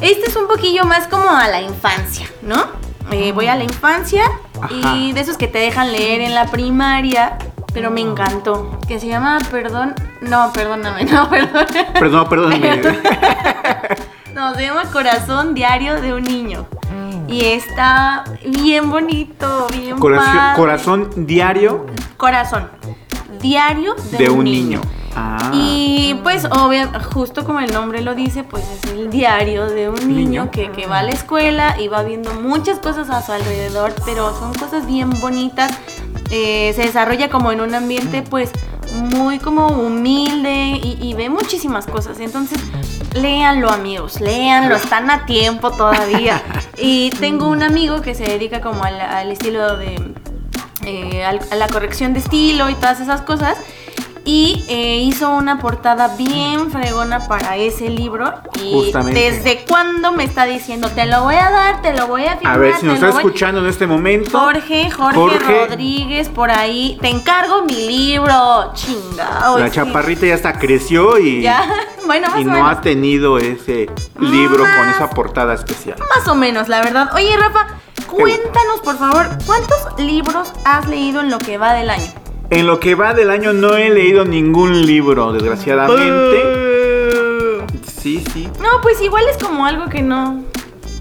Este 0.00 0.26
es 0.28 0.36
un 0.36 0.46
poquillo 0.48 0.84
más 0.84 1.06
como 1.08 1.28
a 1.30 1.48
la 1.48 1.60
infancia, 1.62 2.26
¿no? 2.42 2.66
Eh, 3.10 3.32
voy 3.32 3.46
a 3.46 3.54
la 3.56 3.64
infancia 3.64 4.24
y 4.70 5.12
de 5.12 5.20
esos 5.20 5.36
que 5.36 5.46
te 5.46 5.58
dejan 5.58 5.92
leer 5.92 6.20
en 6.20 6.34
la 6.34 6.46
primaria, 6.46 7.38
pero 7.72 7.90
me 7.90 8.00
encantó. 8.00 8.78
Que 8.88 8.98
se 8.98 9.06
llama 9.08 9.38
Perdón. 9.50 9.94
No, 10.20 10.52
perdóname, 10.52 11.04
no, 11.10 11.28
perdón. 11.28 11.66
Perdón, 11.92 12.28
perdóname. 12.28 12.82
No, 14.34 14.52
se 14.56 14.62
llama 14.62 14.82
Corazón 14.92 15.54
Diario 15.54 16.00
de 16.00 16.12
un 16.12 16.24
Niño. 16.24 16.66
Y 17.28 17.44
está 17.44 18.24
bien 18.44 18.90
bonito, 18.90 19.68
bien 19.70 19.96
Corazón, 19.96 20.34
padre. 20.34 20.56
corazón 20.56 21.10
diario 21.26 21.86
Corazón. 22.16 22.68
Diario 23.40 23.94
de, 24.10 24.18
de 24.18 24.30
un 24.30 24.44
niño. 24.44 24.80
Ah. 25.16 25.50
Y 25.52 26.14
pues 26.22 26.44
obvio, 26.46 26.88
justo 27.12 27.44
como 27.44 27.60
el 27.60 27.72
nombre 27.72 28.00
lo 28.00 28.14
dice, 28.14 28.42
pues 28.42 28.64
es 28.68 28.90
el 28.90 29.10
diario 29.10 29.66
de 29.66 29.88
un 29.88 29.94
niño, 30.08 30.14
Niño. 30.44 30.50
Que, 30.50 30.70
que 30.72 30.86
va 30.86 30.98
a 31.00 31.02
la 31.04 31.10
escuela 31.12 31.76
y 31.80 31.88
va 31.88 32.02
viendo 32.02 32.32
muchas 32.34 32.78
cosas 32.80 33.10
a 33.10 33.22
su 33.22 33.32
alrededor, 33.32 33.94
pero 34.04 34.36
son 34.38 34.52
cosas 34.54 34.86
bien 34.86 35.10
bonitas. 35.20 35.72
Eh, 36.30 36.72
se 36.74 36.82
desarrolla 36.82 37.28
como 37.30 37.52
en 37.52 37.60
un 37.60 37.74
ambiente 37.74 38.22
pues 38.22 38.50
muy 38.94 39.38
como 39.38 39.68
humilde 39.68 40.80
y, 40.82 40.98
y 41.00 41.14
ve 41.14 41.28
muchísimas 41.28 41.86
cosas. 41.86 42.18
Entonces, 42.18 42.58
léanlo 43.14 43.70
amigos, 43.70 44.20
léanlo, 44.20 44.74
están 44.76 45.10
a 45.10 45.26
tiempo 45.26 45.70
todavía. 45.70 46.42
y 46.78 47.10
tengo 47.10 47.46
un 47.48 47.62
amigo 47.62 48.00
que 48.00 48.14
se 48.14 48.24
dedica 48.24 48.60
como 48.60 48.82
al, 48.82 49.00
al 49.00 49.30
estilo 49.30 49.76
de 49.76 50.12
eh, 50.86 51.24
al- 51.24 51.40
a 51.50 51.54
la 51.54 51.68
corrección 51.68 52.12
de 52.14 52.18
estilo 52.18 52.68
y 52.68 52.74
todas 52.74 53.00
esas 53.00 53.20
cosas. 53.22 53.56
Y 54.26 54.64
eh, 54.68 55.00
hizo 55.02 55.28
una 55.30 55.58
portada 55.58 56.16
bien 56.16 56.70
fregona 56.70 57.28
para 57.28 57.56
ese 57.56 57.90
libro. 57.90 58.32
Y 58.62 58.72
Justamente. 58.72 59.20
desde 59.20 59.64
cuándo 59.66 60.12
me 60.12 60.24
está 60.24 60.46
diciendo, 60.46 60.88
te 60.88 61.04
lo 61.04 61.24
voy 61.24 61.34
a 61.34 61.50
dar, 61.50 61.82
te 61.82 61.92
lo 61.92 62.06
voy 62.06 62.24
a 62.24 62.36
firmar. 62.38 62.54
A 62.54 62.58
ver 62.58 62.74
si 62.76 62.86
nos 62.86 62.94
está 62.94 63.08
voy-". 63.10 63.16
escuchando 63.18 63.60
en 63.60 63.66
este 63.66 63.86
momento. 63.86 64.38
Jorge, 64.38 64.90
Jorge, 64.90 65.18
Jorge. 65.18 65.66
Rodríguez, 65.66 66.30
por 66.30 66.50
ahí. 66.50 66.96
Te 67.02 67.08
encargo 67.10 67.64
mi 67.64 67.86
libro. 67.86 68.72
Chingao. 68.72 69.58
La 69.58 69.70
chaparrita 69.70 70.24
ya 70.26 70.36
hasta 70.36 70.58
creció 70.58 71.18
y, 71.18 71.42
Ya, 71.42 71.62
bueno, 72.06 72.28
más 72.30 72.38
y 72.40 72.42
o 72.44 72.46
no 72.46 72.52
menos. 72.54 72.70
ha 72.70 72.80
tenido 72.80 73.38
ese 73.38 73.90
libro 74.20 74.64
con 74.64 74.88
esa 74.88 75.10
portada 75.10 75.52
especial. 75.52 75.98
Más 76.16 76.26
o 76.28 76.34
menos, 76.34 76.68
la 76.68 76.80
verdad. 76.82 77.10
Oye, 77.14 77.36
Rafa, 77.36 77.66
cuéntanos, 78.10 78.80
por 78.82 78.96
favor, 78.96 79.28
¿cuántos 79.44 79.98
libros 79.98 80.50
has 80.64 80.88
leído 80.88 81.20
en 81.20 81.30
lo 81.30 81.38
que 81.38 81.58
va 81.58 81.74
del 81.74 81.90
año? 81.90 82.10
En 82.50 82.66
lo 82.66 82.78
que 82.78 82.94
va 82.94 83.14
del 83.14 83.30
año 83.30 83.52
no 83.52 83.76
he 83.76 83.90
leído 83.90 84.24
ningún 84.24 84.86
libro, 84.86 85.32
desgraciadamente. 85.32 87.64
Sí, 88.00 88.22
sí. 88.32 88.48
No, 88.60 88.80
pues 88.82 89.00
igual 89.02 89.24
es 89.30 89.42
como 89.42 89.66
algo 89.66 89.88
que 89.88 90.02
no, 90.02 90.42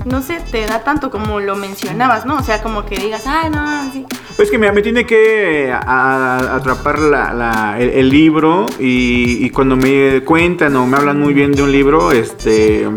no 0.06 0.22
sé, 0.22 0.40
te 0.52 0.66
da 0.66 0.84
tanto 0.84 1.12
como 1.12 1.40
lo 1.40 1.56
mencionabas, 1.56 2.26
¿no? 2.26 2.38
O 2.38 2.44
sea, 2.44 2.64
como 2.64 2.86
que 2.86 2.96
digas, 2.98 3.26
ah, 3.28 3.50
no, 3.50 3.92
sí. 3.92 4.06
Es 4.40 4.50
que 4.50 4.58
mira, 4.58 4.72
me 4.72 4.82
tiene 4.82 5.06
que 5.06 5.72
a- 5.72 5.80
a- 5.86 6.56
atrapar 6.56 6.98
la- 7.00 7.34
la- 7.34 7.76
el, 7.80 7.90
el 7.90 8.10
libro 8.10 8.66
y, 8.80 9.46
y 9.46 9.50
cuando 9.52 9.76
me 9.76 10.24
cuentan 10.24 10.76
o 10.78 10.88
me 10.88 10.98
hablan 10.98 11.20
muy 11.20 11.34
bien 11.34 11.52
de 11.52 11.62
un 11.62 11.72
libro, 11.72 12.12
este, 12.12 12.90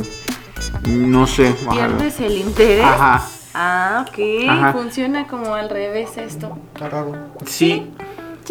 no 0.87 1.27
sé. 1.27 1.49
ajá. 1.67 1.71
Pierdes 1.73 2.21
el 2.21 2.39
interés. 2.39 2.85
Ajá, 2.85 3.23
Ah, 3.59 4.05
ok. 4.07 4.19
Ajá. 4.51 4.73
Funciona 4.73 5.27
como 5.27 5.55
al 5.55 5.71
revés 5.71 6.19
esto. 6.19 6.59
sí. 7.47 7.47
Sí, 7.47 7.91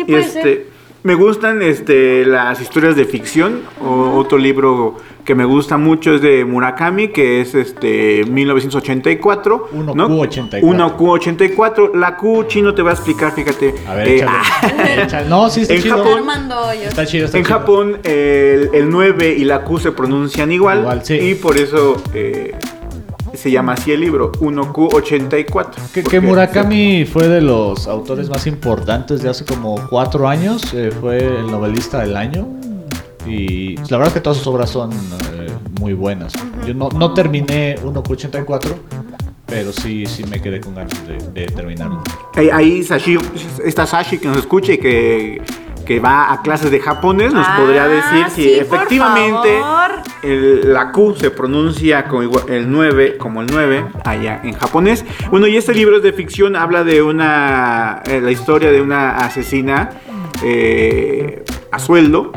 Y 0.02 0.04
puede 0.06 0.24
ser. 0.24 0.48
este, 0.48 0.68
me 1.04 1.14
gustan 1.16 1.62
este, 1.62 2.26
las 2.26 2.60
historias 2.62 2.96
de 2.96 3.06
ficción. 3.06 3.62
O, 3.82 4.18
otro 4.18 4.38
libro 4.38 4.98
que 5.24 5.34
me 5.36 5.46
gusta 5.46 5.78
mucho 5.78 6.16
es 6.16 6.22
de 6.22 6.46
Murakami, 6.46 7.08
que 7.10 7.42
es 7.42 7.54
este 7.56 8.24
1984. 8.26 9.70
Uno 9.72 9.94
¿no? 9.96 10.10
Q84. 10.10 10.62
1Q84. 10.62 11.94
La 11.96 12.16
Q 12.18 12.46
chino 12.48 12.74
te 12.74 12.82
va 12.82 12.92
a 12.92 12.94
explicar, 12.94 13.32
fíjate. 13.34 13.74
A 13.88 13.96
ver, 13.96 14.08
Eh, 14.08 14.16
échale. 14.18 14.32
ah, 14.34 15.02
Échale. 15.04 15.30
No, 15.30 15.50
sí, 15.50 15.62
está 15.62 15.74
En 15.76 15.82
chido. 15.82 15.98
Japón-. 15.98 16.52
Está 16.84 17.06
chido, 17.06 17.26
está 17.26 17.38
En 17.38 17.44
chido. 17.46 17.60
Japón 17.60 17.98
el, 18.04 18.70
el 18.74 18.90
9 18.90 19.36
y 19.38 19.46
la 19.46 19.64
Q 19.64 19.80
se 19.80 19.92
pronuncian 19.92 20.52
igual, 20.52 20.80
Igual, 20.80 21.06
sí. 21.06 21.16
y 21.16 21.36
por 21.36 21.58
eso 21.58 22.02
eh, 22.14 22.54
se 23.38 23.52
llama 23.52 23.74
así 23.74 23.92
el 23.92 24.02
libro, 24.02 24.32
1Q84. 24.34 25.74
Que, 25.94 26.04
que 26.04 26.20
Murakami 26.20 27.06
fue 27.06 27.28
de 27.28 27.42
los 27.42 27.88
autores 27.88 28.30
más 28.30 28.48
importantes 28.48 29.22
de 29.22 29.30
hace 29.30 29.46
como 29.46 29.76
cuatro 29.90 30.28
años. 30.28 30.74
eh, 30.74 30.92
fue 31.00 31.18
el 31.18 31.48
novelista 31.48 32.02
del 32.02 32.16
año. 32.18 32.48
Y 33.28 33.76
pues, 33.78 33.90
la 33.92 33.98
verdad 33.98 34.14
que 34.14 34.22
todas 34.22 34.38
sus 34.38 34.48
obras 34.48 34.70
son 34.70 34.92
eh, 34.92 35.48
muy 35.80 35.94
buenas. 35.94 36.34
Yo 36.66 36.74
no, 36.74 36.90
no 36.90 37.14
terminé 37.14 37.76
1Q84, 37.84 38.76
pero 39.48 39.72
sí, 39.72 40.06
sí 40.06 40.24
me 40.26 40.40
quedé 40.42 40.60
con 40.60 40.76
ganas 40.76 40.94
de, 41.08 41.18
de 41.42 41.48
terminarlo. 41.48 42.04
Ahí, 42.36 42.50
ahí 42.52 42.84
Sashi, 42.84 43.18
esta 43.64 43.86
Sashi 43.88 44.20
que 44.20 44.28
nos 44.28 44.38
escucha 44.38 44.74
y 44.74 44.78
que, 44.78 45.42
que 45.86 46.00
va 46.00 46.32
a 46.34 46.42
clases 46.42 46.72
de 46.72 46.80
japonés 46.80 47.34
nos 47.34 47.46
Ah, 47.48 47.58
podría 47.60 47.88
decir 47.88 48.26
si 48.32 48.44
sí, 48.44 48.54
efectivamente 48.60 49.60
el- 50.24 50.74
la 50.74 50.92
Q 50.92 51.16
se 51.18 51.30
pronuncia 51.32 52.06
como 52.06 52.24
igual- 52.24 52.46
el 52.50 52.72
9 52.72 53.18
como 53.18 53.42
el 53.42 53.48
9 53.52 53.86
allá 54.04 54.42
en 54.44 54.54
japonés. 54.54 55.06
Bueno, 55.30 55.48
y 55.48 55.56
este 55.58 55.74
libro 55.74 55.98
es 55.98 56.04
de 56.04 56.14
ficción, 56.14 56.56
habla 56.56 56.84
de 56.84 57.02
una 57.02 58.02
eh, 58.06 58.20
la 58.22 58.32
historia 58.32 58.72
de 58.72 58.82
una 58.82 59.18
asesina 59.18 59.92
eh, 60.44 61.44
a 61.72 61.80
sueldo. 61.80 62.32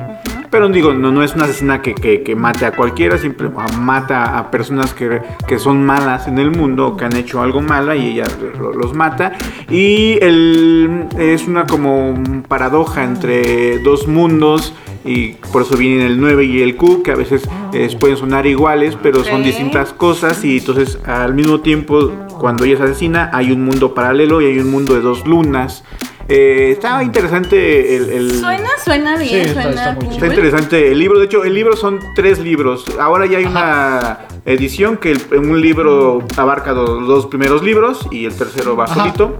Pero 0.50 0.68
digo, 0.68 0.94
no, 0.94 1.10
no 1.12 1.22
es 1.22 1.34
una 1.34 1.44
asesina 1.44 1.82
que, 1.82 1.94
que- 1.94 2.22
que 2.22 2.34
mate 2.34 2.64
a 2.66 2.72
cualquiera, 2.72 3.18
siempre 3.18 3.48
mata 3.80 4.38
a 4.38 4.50
personas 4.50 4.94
que, 4.94 5.20
que 5.46 5.58
son 5.58 5.84
malas 5.84 6.26
en 6.26 6.38
el 6.38 6.50
mundo, 6.50 6.96
que 6.96 7.04
han 7.04 7.16
hecho 7.16 7.42
algo 7.42 7.60
mala 7.60 7.94
y 7.96 8.12
ella 8.12 8.24
lo- 8.58 8.72
los 8.72 8.94
mata. 8.94 9.32
Y 9.70 10.18
el, 10.22 11.06
es 11.18 11.46
una 11.46 11.66
como 11.66 12.14
paradoja 12.48 13.04
entre 13.04 13.78
dos 13.80 14.08
mundos 14.08 14.72
y 15.04 15.32
por 15.52 15.62
eso 15.62 15.76
vienen 15.76 16.00
el 16.06 16.20
9 16.20 16.44
y 16.44 16.62
el 16.62 16.76
Q, 16.76 17.02
que 17.02 17.12
a 17.12 17.16
veces 17.16 17.48
eh, 17.72 17.88
pueden 18.00 18.16
sonar 18.16 18.46
iguales, 18.46 18.96
pero 19.02 19.22
son 19.24 19.42
distintas 19.42 19.92
cosas 19.92 20.44
y 20.44 20.58
entonces 20.58 20.98
al 21.06 21.34
mismo 21.34 21.60
tiempo 21.60 22.10
cuando 22.38 22.64
ella 22.64 22.74
es 22.74 22.80
asesina 22.80 23.30
hay 23.32 23.52
un 23.52 23.64
mundo 23.64 23.94
paralelo 23.94 24.40
y 24.40 24.46
hay 24.46 24.58
un 24.58 24.70
mundo 24.70 24.94
de 24.94 25.00
dos 25.00 25.26
lunas. 25.26 25.84
Eh, 26.28 26.72
está 26.72 27.02
interesante 27.02 27.96
el... 27.96 28.10
el- 28.10 28.40
Suena, 28.40 28.68
suena 28.84 29.16
bien, 29.16 29.28
Sí, 29.30 29.36
está- 29.48 29.62
suena 29.62 29.70
está 29.80 29.92
muy 29.94 30.04
cool. 30.04 30.14
Está 30.14 30.26
interesante 30.26 30.92
el 30.92 30.98
libro. 30.98 31.18
De 31.18 31.24
hecho, 31.24 31.42
el 31.44 31.54
libro 31.54 31.74
son 31.76 32.00
tres 32.14 32.38
libros. 32.38 32.84
Ahora 33.00 33.24
ya 33.26 33.38
hay 33.38 33.46
una 33.46 34.18
edición 34.44 34.98
que 34.98 35.12
el- 35.12 35.22
un 35.38 35.60
libro 35.60 36.22
abarca 36.36 36.72
los 36.72 37.06
dos 37.06 37.26
primeros 37.26 37.62
libros 37.62 38.06
y 38.10 38.26
el 38.26 38.34
tercero 38.34 38.76
va 38.76 38.84
Ajá. 38.84 38.94
solito. 38.94 39.38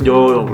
Yo, 0.00 0.46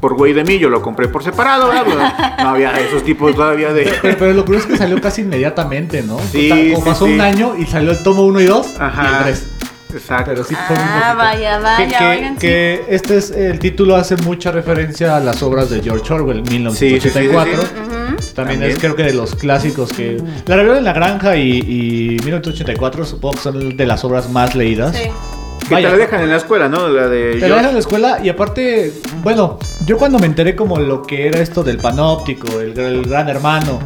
por 0.00 0.14
güey 0.16 0.32
de 0.32 0.42
mí, 0.42 0.58
yo 0.58 0.68
lo 0.68 0.82
compré 0.82 1.06
por 1.06 1.22
separado. 1.22 1.68
¿verdad? 1.68 2.36
No 2.42 2.48
había 2.48 2.72
esos 2.80 3.04
tipos 3.04 3.32
todavía 3.36 3.72
de... 3.72 3.92
Pero, 4.02 4.16
pero 4.18 4.32
lo 4.32 4.44
curioso 4.44 4.66
es 4.66 4.72
que 4.72 4.76
salió 4.78 5.00
casi 5.00 5.20
inmediatamente, 5.22 6.02
¿no? 6.02 6.18
Sí, 6.32 6.50
O 6.50 6.54
sea, 6.56 6.64
como 6.64 6.76
sí, 6.78 6.82
pasó 6.90 7.06
sí. 7.06 7.12
un 7.12 7.20
año 7.20 7.54
y 7.56 7.66
salió 7.66 7.92
el 7.92 8.02
tomo 8.02 8.24
1 8.26 8.40
y 8.40 8.44
2 8.46 8.66
y 8.74 8.82
Ajá. 8.82 9.18
el 9.18 9.24
3. 9.24 9.50
Exacto. 9.94 10.30
Pero 10.32 10.44
sí 10.44 10.54
Ah, 10.56 11.14
vaya, 11.16 11.58
vaya, 11.58 11.86
Que, 11.86 11.96
que- 11.98 12.04
oigan, 12.04 12.34
sí. 12.34 12.40
que 12.40 12.84
este 12.88 13.16
es 13.16 13.30
el 13.30 13.58
título 13.58 13.96
hace 13.96 14.16
mucha 14.16 14.50
referencia 14.50 15.16
a 15.16 15.20
las 15.20 15.42
obras 15.42 15.70
de 15.70 15.80
George 15.82 16.12
Orwell, 16.12 16.42
1984. 16.42 17.62
Sí, 17.62 17.68
sí. 17.68 18.34
También, 18.34 18.58
También. 18.60 18.62
es 18.72 18.78
creo 18.78 18.96
que 18.96 19.02
de 19.04 19.12
los 19.14 19.34
clásicos 19.34 19.92
que... 19.92 20.16
La 20.46 20.56
rebelión 20.56 20.78
en 20.78 20.84
la 20.84 20.92
granja 20.92 21.36
y, 21.36 21.58
y 21.58 22.16
1984 22.24 23.04
supongo 23.04 23.34
que 23.36 23.40
son 23.40 23.76
de 23.76 23.86
las 23.86 24.04
obras 24.04 24.28
más 24.30 24.54
leídas. 24.54 24.96
Sí. 24.96 25.08
Que 25.68 25.74
Vaya. 25.76 25.88
te 25.88 25.96
la 25.96 26.04
dejan 26.04 26.20
en 26.22 26.30
la 26.30 26.36
escuela, 26.36 26.68
¿no? 26.68 26.88
La 26.88 27.08
de 27.08 27.36
Te 27.36 27.48
la 27.48 27.56
dejan 27.56 27.66
en 27.68 27.74
la 27.74 27.80
escuela 27.80 28.18
y 28.22 28.28
aparte, 28.28 28.92
bueno, 29.22 29.58
yo 29.86 29.96
cuando 29.96 30.18
me 30.18 30.26
enteré 30.26 30.54
como 30.54 30.78
lo 30.78 31.02
que 31.02 31.26
era 31.28 31.40
esto 31.40 31.62
del 31.62 31.78
panóptico, 31.78 32.60
el, 32.60 32.78
el 32.78 33.06
gran 33.06 33.30
hermano, 33.30 33.80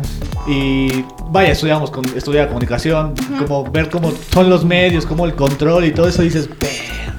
y 0.49 1.05
vaya, 1.31 1.52
estudiamos 1.52 1.90
con, 1.90 2.05
estudiaba 2.17 2.49
comunicación, 2.49 3.14
como 3.38 3.71
ver 3.71 3.90
cómo 3.90 4.12
son 4.33 4.49
los 4.49 4.64
medios, 4.64 5.05
como 5.07 5.26
el 5.26 5.35
control 5.35 5.85
y 5.85 5.93
todo 5.93 6.09
eso, 6.09 6.23
dices, 6.23 6.49
"Perra". 6.49 7.14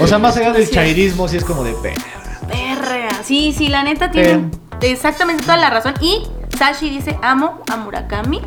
O 0.00 0.06
sea, 0.06 0.18
más 0.18 0.36
allá 0.36 0.52
del 0.52 0.66
Sí. 0.66 0.72
chairismo, 0.74 1.28
sí 1.28 1.36
es 1.36 1.44
como 1.44 1.62
de 1.64 1.72
perra. 1.74 2.02
Perra. 2.48 3.08
Sí, 3.22 3.54
sí, 3.56 3.68
la 3.68 3.82
neta 3.84 4.10
tiene 4.10 4.50
exactamente 4.82 5.42
toda 5.42 5.56
la 5.58 5.70
razón. 5.70 5.94
Y 6.00 6.22
Sashi 6.58 6.90
dice, 6.90 7.18
amo 7.22 7.60
a 7.70 7.76
Murakami. 7.76 8.40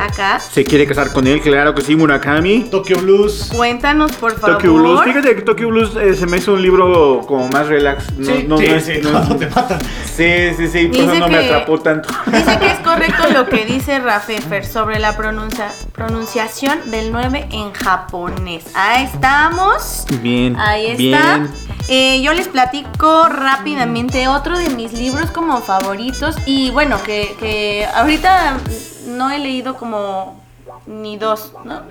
Acá. 0.00 0.40
Se 0.40 0.64
quiere 0.64 0.86
casar 0.86 1.12
con 1.12 1.26
él, 1.26 1.40
claro 1.40 1.74
que 1.74 1.82
sí, 1.82 1.94
Murakami. 1.96 2.64
Tokyo 2.70 2.98
Blues. 2.98 3.50
Cuéntanos, 3.54 4.12
por 4.12 4.32
favor. 4.38 4.56
Tokyo 4.56 4.74
Blues. 4.74 5.00
Fíjate 5.04 5.34
que 5.36 5.42
Tokyo 5.42 5.68
Blues 5.68 5.96
eh, 5.96 6.14
se 6.14 6.26
me 6.26 6.38
hizo 6.38 6.54
un 6.54 6.62
libro 6.62 7.20
como 7.26 7.48
más 7.48 7.66
relax. 7.68 8.12
No, 8.16 8.24
sí, 8.26 8.44
no, 8.48 8.58
sí, 8.58 8.66
no 8.68 8.74
es- 8.76 8.84
sí, 8.84 8.92
no 9.02 9.36
te 9.36 9.46
matan. 9.48 9.78
sí, 10.04 10.54
sí, 10.56 10.68
sí, 10.68 10.86
por 10.86 10.96
Dice 10.96 11.04
eso 11.04 11.18
no 11.18 11.28
me 11.28 11.38
atrapó 11.38 11.78
tanto. 11.80 12.08
Dice 12.26 12.58
que 12.58 12.66
es 12.66 12.78
correcto 12.84 13.22
lo 13.32 13.46
que 13.46 13.64
dice 13.66 13.98
Rafefer 13.98 14.64
sobre 14.66 14.98
la 14.98 15.16
pronuncia- 15.16 15.70
pronunciación 15.92 16.90
del 16.90 17.12
9 17.12 17.48
en 17.52 17.72
japonés. 17.72 18.64
Ahí 18.74 19.04
estamos. 19.04 20.04
Bien. 20.22 20.56
Ahí 20.58 20.86
está. 20.86 20.96
Bien. 21.38 21.50
Eh, 21.88 22.22
yo 22.22 22.32
les 22.34 22.46
platico 22.48 23.28
rápidamente 23.28 24.28
otro 24.28 24.58
de 24.58 24.70
mis 24.70 24.92
libros 24.92 25.30
como 25.30 25.60
favoritos. 25.60 26.36
Y 26.46 26.70
bueno, 26.70 27.02
que, 27.04 27.34
que 27.40 27.86
ahorita 27.94 28.58
no 29.06 29.30
he 29.30 29.38
leído 29.38 29.76
como 29.76 30.40
ni 30.86 31.16
dos, 31.16 31.52
¿no? 31.64 31.82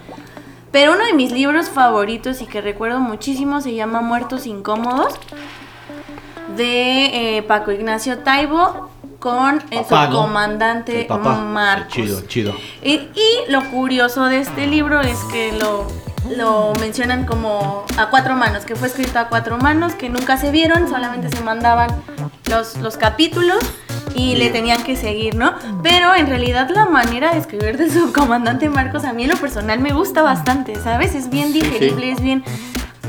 Pero 0.71 0.93
uno 0.93 1.05
de 1.05 1.13
mis 1.13 1.31
libros 1.31 1.69
favoritos 1.69 2.41
y 2.41 2.45
que 2.45 2.61
recuerdo 2.61 2.99
muchísimo 2.99 3.61
se 3.61 3.73
llama 3.73 4.01
Muertos 4.01 4.45
Incómodos 4.45 5.13
de 6.55 7.37
eh, 7.37 7.43
Paco 7.43 7.71
Ignacio 7.71 8.19
Taibo 8.19 8.89
con 9.19 9.61
el 9.71 9.79
Papá, 9.81 10.09
El 10.87 11.07
papá. 11.07 11.35
Marcos. 11.35 11.93
Chido, 11.93 12.21
chido. 12.21 12.55
Y, 12.81 12.93
y 12.93 13.49
lo 13.51 13.63
curioso 13.69 14.25
de 14.25 14.39
este 14.39 14.65
libro 14.65 15.01
es 15.01 15.17
que 15.31 15.51
lo, 15.51 15.87
lo 16.37 16.73
mencionan 16.79 17.25
como 17.25 17.85
a 17.97 18.09
cuatro 18.09 18.35
manos, 18.35 18.65
que 18.65 18.75
fue 18.75 18.87
escrito 18.87 19.19
a 19.19 19.27
cuatro 19.27 19.57
manos, 19.57 19.93
que 19.93 20.09
nunca 20.09 20.37
se 20.37 20.51
vieron, 20.51 20.87
solamente 20.89 21.29
se 21.35 21.43
mandaban 21.43 21.89
los, 22.49 22.77
los 22.77 22.97
capítulos 22.97 23.59
y 24.15 24.35
le 24.35 24.49
tenían 24.49 24.83
que 24.83 24.95
seguir, 24.95 25.35
¿no? 25.35 25.53
Pero 25.83 26.15
en 26.15 26.27
realidad 26.27 26.69
la 26.73 26.85
manera 26.85 27.31
de 27.31 27.39
escribir 27.39 27.77
del 27.77 27.91
subcomandante 27.91 28.69
Marcos 28.69 29.03
a 29.03 29.13
mí 29.13 29.23
en 29.23 29.29
lo 29.29 29.37
personal 29.37 29.79
me 29.79 29.93
gusta 29.93 30.21
bastante, 30.21 30.75
¿sabes? 30.75 31.13
Es 31.13 31.29
bien 31.29 31.53
digerible, 31.53 32.11
es 32.11 32.21
bien... 32.21 32.43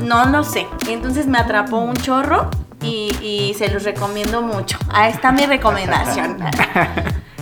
No 0.03 0.25
lo 0.25 0.43
sé. 0.43 0.65
Entonces 0.89 1.27
me 1.27 1.37
atrapó 1.37 1.77
un 1.77 1.95
chorro 1.95 2.49
y, 2.81 3.15
y 3.21 3.53
se 3.55 3.69
los 3.71 3.83
recomiendo 3.83 4.41
mucho. 4.41 4.77
Ahí 4.89 5.11
está 5.11 5.31
mi 5.31 5.45
recomendación. 5.45 6.37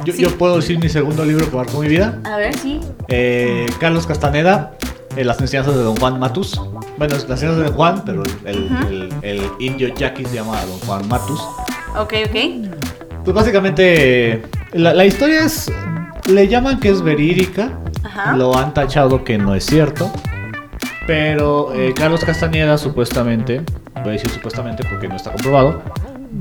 Yo, 0.05 0.13
Sí. 0.13 0.21
yo 0.21 0.37
puedo 0.37 0.55
decir 0.55 0.79
mi 0.79 0.87
segundo 0.87 1.25
libro 1.25 1.49
que 1.49 1.55
marcó 1.57 1.81
mi 1.81 1.89
vida. 1.89 2.19
A 2.23 2.37
ver, 2.37 2.55
sí. 2.55 2.79
Eh, 3.09 3.65
Carlos 3.81 4.07
Castaneda, 4.07 4.71
eh, 5.17 5.25
Las 5.25 5.41
enseñanzas 5.41 5.75
de 5.75 5.83
Don 5.83 5.97
Juan 5.97 6.17
Matus. 6.19 6.57
Bueno, 6.97 7.15
es 7.17 7.23
las 7.27 7.31
enseñanzas 7.43 7.57
de 7.57 7.63
Don 7.65 7.73
Juan, 7.73 8.03
pero 8.05 8.23
el, 8.23 8.69
el- 8.89 9.13
el 9.23 9.41
indio 9.59 9.93
Jackie 9.93 10.23
se 10.23 10.35
llama 10.35 10.57
Don 10.65 10.79
Juan 10.79 11.05
Matus. 11.09 11.41
Ok, 11.97 12.13
ok. 12.29 12.69
Pues 13.25 13.35
básicamente, 13.35 14.43
la, 14.71 14.93
la 14.93 15.05
historia 15.05 15.43
es. 15.43 15.69
Le 16.27 16.47
llaman 16.47 16.79
que 16.79 16.89
es 16.91 17.01
verídica. 17.01 17.73
Ajá. 18.05 18.37
Lo 18.37 18.57
han 18.57 18.73
tachado 18.73 19.25
que 19.25 19.37
no 19.37 19.53
es 19.53 19.65
cierto. 19.65 20.09
Pero 21.07 21.73
eh, 21.73 21.93
Carlos 21.95 22.23
Castañeda, 22.23 22.77
supuestamente, 22.77 23.63
voy 24.01 24.09
a 24.09 24.11
decir 24.13 24.29
supuestamente 24.29 24.83
porque 24.89 25.07
no 25.07 25.15
está 25.15 25.31
comprobado, 25.31 25.81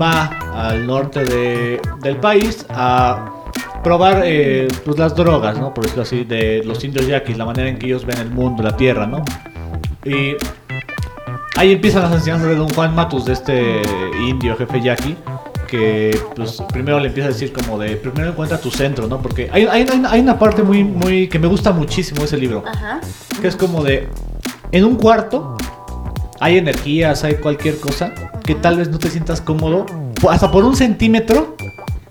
va 0.00 0.26
al 0.54 0.86
norte 0.86 1.24
de- 1.24 1.80
del 2.02 2.16
país 2.16 2.64
a 2.68 3.30
probar 3.82 4.22
eh, 4.24 4.68
pues, 4.84 4.98
las 4.98 5.14
drogas, 5.14 5.58
¿no? 5.58 5.72
Por 5.72 5.84
decirlo 5.84 6.02
así, 6.02 6.24
de 6.24 6.62
los 6.64 6.82
indios 6.84 7.06
yaquis, 7.06 7.36
la 7.38 7.44
manera 7.44 7.68
en 7.68 7.78
que 7.78 7.86
ellos 7.86 8.04
ven 8.04 8.18
el 8.18 8.30
mundo, 8.30 8.62
la 8.62 8.76
tierra, 8.76 9.06
¿no? 9.06 9.22
Y 10.04 10.36
ahí 11.56 11.72
empiezan 11.72 12.02
las 12.02 12.12
enseñanzas 12.12 12.48
de 12.48 12.56
Don 12.56 12.68
Juan 12.70 12.94
Matus, 12.94 13.24
de 13.24 13.32
este 13.32 13.82
indio 14.26 14.56
jefe 14.56 14.80
yaqui, 14.80 15.16
que 15.66 16.18
pues 16.34 16.62
primero 16.72 16.98
le 16.98 17.08
empieza 17.08 17.28
a 17.28 17.32
decir 17.32 17.52
como 17.52 17.78
de, 17.78 17.96
primero 17.96 18.30
encuentra 18.30 18.58
tu 18.58 18.70
centro, 18.70 19.06
¿no? 19.06 19.20
Porque 19.20 19.48
hay, 19.52 19.66
hay, 19.66 19.86
hay- 20.08 20.20
una 20.20 20.38
parte 20.38 20.62
muy, 20.62 20.82
muy, 20.84 21.28
que 21.28 21.38
me 21.38 21.46
gusta 21.46 21.72
muchísimo 21.72 22.24
ese 22.24 22.36
libro, 22.36 22.64
Ajá. 22.66 23.00
que 23.40 23.48
es 23.48 23.56
como 23.56 23.82
de, 23.84 24.08
en 24.72 24.84
un 24.84 24.96
cuarto 24.96 25.56
hay 26.40 26.58
energías, 26.58 27.24
hay 27.24 27.34
cualquier 27.36 27.78
cosa 27.78 28.12
que 28.44 28.54
tal 28.54 28.76
vez 28.76 28.88
no 28.88 28.98
te 28.98 29.10
sientas 29.10 29.40
cómodo, 29.40 29.86
hasta 30.30 30.50
por 30.50 30.64
un 30.64 30.76
centímetro. 30.76 31.56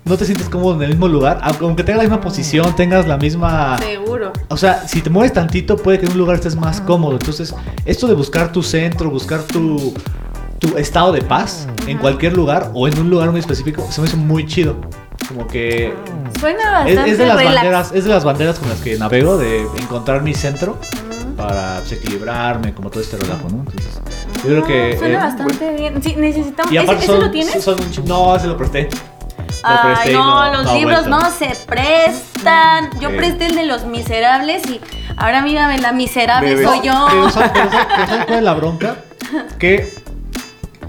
No 0.04 0.16
te 0.16 0.24
sientes 0.24 0.48
cómodo 0.48 0.76
en 0.76 0.82
el 0.84 0.88
mismo 0.88 1.06
lugar, 1.06 1.38
aunque 1.42 1.84
tengas 1.84 1.98
la 1.98 2.08
misma 2.08 2.22
posición, 2.22 2.74
tengas 2.74 3.06
la 3.06 3.18
misma... 3.18 3.78
Seguro. 3.78 4.32
O 4.48 4.56
sea, 4.56 4.88
si 4.88 5.02
te 5.02 5.10
mueves 5.10 5.34
tantito, 5.34 5.76
puede 5.76 5.98
que 5.98 6.06
en 6.06 6.12
un 6.12 6.18
lugar 6.18 6.36
estés 6.36 6.56
más 6.56 6.80
cómodo. 6.80 7.12
Entonces, 7.12 7.54
esto 7.84 8.06
de 8.06 8.14
buscar 8.14 8.50
tu 8.50 8.62
centro, 8.62 9.10
buscar 9.10 9.42
tu, 9.42 9.92
tu 10.58 10.78
estado 10.78 11.12
de 11.12 11.20
paz 11.20 11.68
en 11.86 11.98
cualquier 11.98 12.34
lugar 12.34 12.70
o 12.72 12.88
en 12.88 12.98
un 12.98 13.10
lugar 13.10 13.30
muy 13.30 13.40
específico, 13.40 13.86
se 13.90 14.00
me 14.00 14.06
hizo 14.06 14.16
muy 14.16 14.46
chido. 14.46 14.76
Como 15.28 15.46
que 15.46 15.92
Suena 16.40 16.88
es, 16.88 16.96
bastante 16.96 17.10
es 17.10 17.18
de 17.18 17.26
las 17.26 17.36
relax. 17.36 17.54
banderas, 17.56 17.92
es 17.92 18.04
de 18.04 18.10
las 18.10 18.24
banderas 18.24 18.58
con 18.58 18.70
las 18.70 18.80
que 18.80 18.96
navego 18.96 19.36
de 19.36 19.60
encontrar 19.78 20.22
mi 20.22 20.32
centro. 20.32 20.78
Para 21.38 21.78
pues, 21.78 21.92
equilibrarme, 21.92 22.74
como 22.74 22.90
todo 22.90 23.00
este 23.02 23.16
relajo, 23.16 23.48
¿no? 23.48 23.58
Entonces, 23.60 24.00
yo 24.36 24.42
creo 24.42 24.64
que 24.66 24.96
Suena 24.98 25.14
eh, 25.14 25.18
bastante 25.18 25.74
bien. 25.76 26.02
Sí, 26.02 26.14
necesitamos. 26.16 26.70
y 26.72 26.76
¿Ese, 26.76 26.84
aparte 26.84 27.04
ese 27.04 27.12
son, 27.14 27.20
lo 27.24 27.30
tienes? 27.30 27.64
son 27.64 27.80
un 27.80 27.90
chi- 27.90 28.02
no, 28.04 28.38
se 28.38 28.46
lo 28.48 28.56
presté. 28.56 28.88
Ay, 29.62 30.12
no, 30.12 30.52
los 30.52 30.72
libros 30.74 31.08
vuelto. 31.08 31.24
no 31.24 31.30
se 31.30 31.52
prestan. 31.66 32.90
Yo 33.00 33.10
Eh. 33.10 33.16
presté 33.16 33.46
el 33.46 33.54
de 33.54 33.64
los 33.66 33.84
miserables 33.86 34.68
y 34.68 34.80
ahora 35.16 35.40
mírame, 35.42 35.78
la 35.78 35.92
miserable 35.92 36.50
Bebé. 36.54 36.64
soy 36.66 36.80
yo. 36.82 37.06
Pero 37.08 37.30
¿sabes 37.30 37.50
pero 37.54 37.70
sabes- 37.70 37.86
pero 37.96 38.06
¿sabes 38.08 38.24
cuál 38.26 38.38
es 38.38 38.44
la 38.44 38.54
bronca? 38.54 38.96
Que 39.58 39.92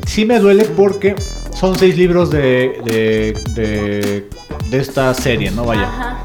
sí 0.06 0.26
me 0.26 0.40
duele 0.40 0.66
porque 0.66 1.16
son 1.56 1.78
seis 1.78 1.96
libros 1.98 2.30
de, 2.32 2.80
de, 2.86 3.34
de, 3.56 4.30
de 4.70 4.78
esta 4.80 5.14
serie, 5.14 5.52
¿no? 5.52 5.64
Vaya. 5.66 5.84
Ajá, 5.84 6.18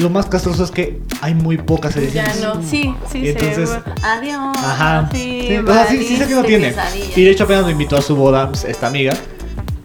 Lo 0.00 0.08
más 0.10 0.26
castroso 0.26 0.64
es 0.64 0.70
que 0.70 1.00
hay 1.20 1.34
muy 1.34 1.58
pocas 1.58 1.94
ya 1.94 2.00
ediciones. 2.00 2.40
no. 2.40 2.62
Sí, 2.62 2.94
sí, 3.10 3.18
Y 3.18 3.28
entonces-. 3.28 3.70
Adiós. 4.02 4.56
Ajá. 4.56 5.08
Sí, 5.12 5.44
Sí, 5.48 5.56
o 5.56 5.66
sea, 5.66 5.86
sí, 5.88 5.98
sí 6.04 6.16
sé 6.16 6.26
que 6.26 6.34
no 6.34 6.42
tiene. 6.42 6.74
Y 7.16 7.24
de 7.24 7.30
hecho 7.30 7.44
apenas 7.44 7.66
me 7.66 7.72
invitó 7.72 7.96
a 7.96 8.02
su 8.02 8.16
boda 8.16 8.50
esta 8.66 8.86
amiga. 8.86 9.12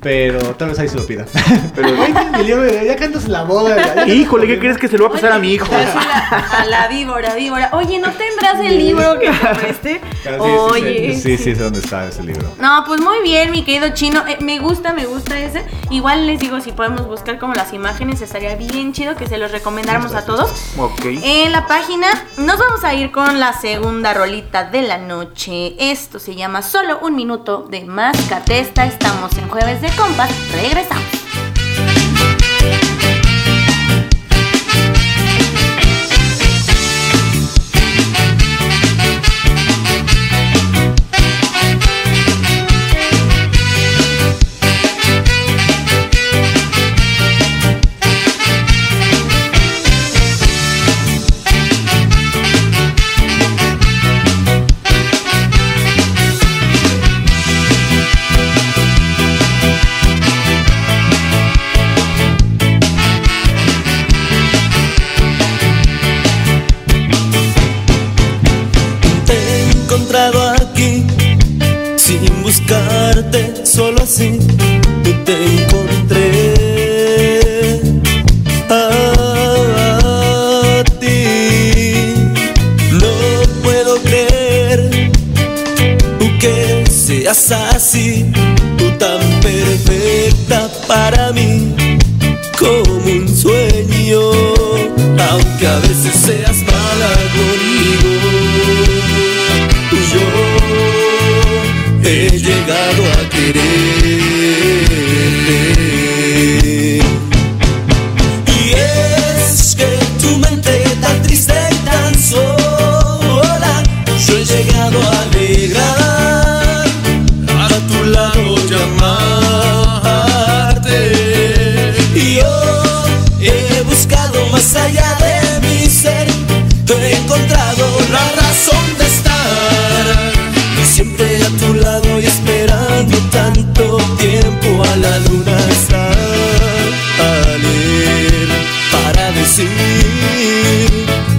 Pero 0.06 0.40
tal 0.56 0.70
vez 0.70 0.78
ahí 0.78 0.88
se 0.88 0.98
lo 0.98 1.06
pida. 1.08 1.26
Pero- 1.74 1.90
Oye, 2.40 2.86
ya 2.86 2.96
cantas 2.96 3.26
en 3.26 3.32
la 3.32 3.44
boda. 3.44 3.76
ya- 3.76 4.06
ya 4.06 4.14
Híjole, 4.14 4.46
¿qué 4.46 4.60
crees 4.60 4.78
que 4.78 4.88
se 4.88 5.00
lo 5.00 5.06
va 5.06 5.10
a 5.10 5.14
pasar 5.14 5.32
a 5.32 5.40
mi 5.40 5.52
hijo? 5.54 5.66
A 5.74 6.64
la 6.66 6.88
víbora, 6.88 7.34
víbora. 7.34 7.70
Oye, 7.74 7.98
¿no 7.98 8.12
tendrás 8.12 8.60
el 8.60 8.78
libro 8.78 9.18
que 9.20 9.32
te 9.32 9.56
presté? 9.60 10.02
Ah, 10.28 10.38
sí, 10.38 10.40
Oye. 10.40 11.20
sí, 11.20 11.38
sí, 11.38 11.54
dónde 11.54 11.80
está 11.80 12.06
ese 12.08 12.22
libro. 12.22 12.48
No, 12.60 12.84
pues 12.86 13.02
muy 13.02 13.20
bien, 13.24 13.50
mi 13.52 13.64
querido 13.66 13.90
chino. 13.96 14.24
Eh, 14.28 14.38
me 14.42 14.60
gusta, 14.60 14.94
me 14.94 15.06
gusta 15.08 15.40
ese. 15.40 15.64
Igual 15.90 16.28
les 16.28 16.40
digo, 16.40 16.62
si 16.62 16.72
podemos 16.72 17.08
buscar 17.08 17.40
como 17.40 17.56
las 17.56 17.74
imágenes, 17.74 18.22
estaría 18.22 18.56
bien 18.56 18.94
chido 18.94 19.16
que 19.16 19.26
se 19.28 19.40
los 19.40 19.52
recomendáramos 19.52 20.14
a 20.14 20.24
todos. 20.24 20.52
Ok. 20.78 21.06
En 21.24 21.52
la 21.52 21.66
página 21.66 22.08
nos 22.38 22.60
vamos 22.60 22.84
a 22.84 22.94
ir 22.94 23.12
con 23.12 23.40
la 23.40 23.54
segunda 23.60 24.14
rolita 24.14 24.66
de 24.66 24.84
la 24.84 25.00
noche. 25.00 25.74
Esto 25.80 26.20
se 26.20 26.36
llama 26.36 26.62
Solo 26.62 27.00
un 27.02 27.16
minuto 27.16 27.66
de 27.70 27.86
Mascatesta. 27.86 28.86
Estamos 28.86 29.36
en 29.40 29.48
Jueves 29.50 29.82
de 29.82 29.90
Compas. 29.96 30.30
Regresamos. 30.52 31.15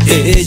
Ella 0.09 0.46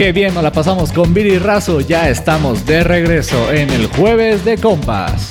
Qué 0.00 0.12
bien 0.12 0.32
nos 0.32 0.42
la 0.42 0.50
pasamos 0.50 0.92
con 0.92 1.12
Billy 1.12 1.36
Razo. 1.36 1.82
Ya 1.82 2.08
estamos 2.08 2.64
de 2.64 2.82
regreso 2.82 3.52
en 3.52 3.68
el 3.68 3.86
Jueves 3.86 4.46
de 4.46 4.56
Compas. 4.56 5.28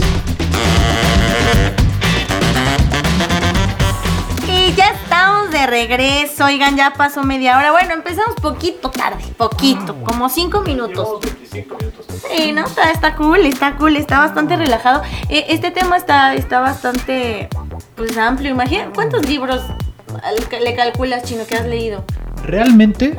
Y 4.48 4.72
ya 4.74 4.92
estamos 4.92 5.50
de 5.50 5.66
regreso. 5.66 6.46
Oigan, 6.46 6.78
ya 6.78 6.94
pasó 6.94 7.24
media 7.24 7.58
hora. 7.58 7.72
Bueno, 7.72 7.96
empezamos 7.96 8.36
poquito 8.36 8.92
tarde, 8.92 9.24
poquito, 9.38 9.96
como 10.04 10.30
cinco 10.30 10.62
minutos. 10.62 11.18
Sí, 12.32 12.52
no, 12.52 12.68
está, 12.68 12.92
está, 12.92 13.16
cool, 13.16 13.48
está 13.48 13.76
cool, 13.76 13.96
está 13.96 14.20
bastante 14.20 14.56
relajado. 14.56 15.02
E, 15.30 15.48
este 15.50 15.72
tema 15.72 15.98
está, 15.98 16.36
está 16.36 16.60
bastante 16.60 17.50
pues 17.96 18.16
amplio. 18.20 18.52
Imagina, 18.52 18.92
¿cuántos 18.94 19.28
libros 19.28 19.64
le 20.62 20.76
calculas, 20.76 21.24
Chino, 21.24 21.48
que 21.48 21.56
has 21.56 21.66
leído? 21.66 22.06
Realmente, 22.44 23.18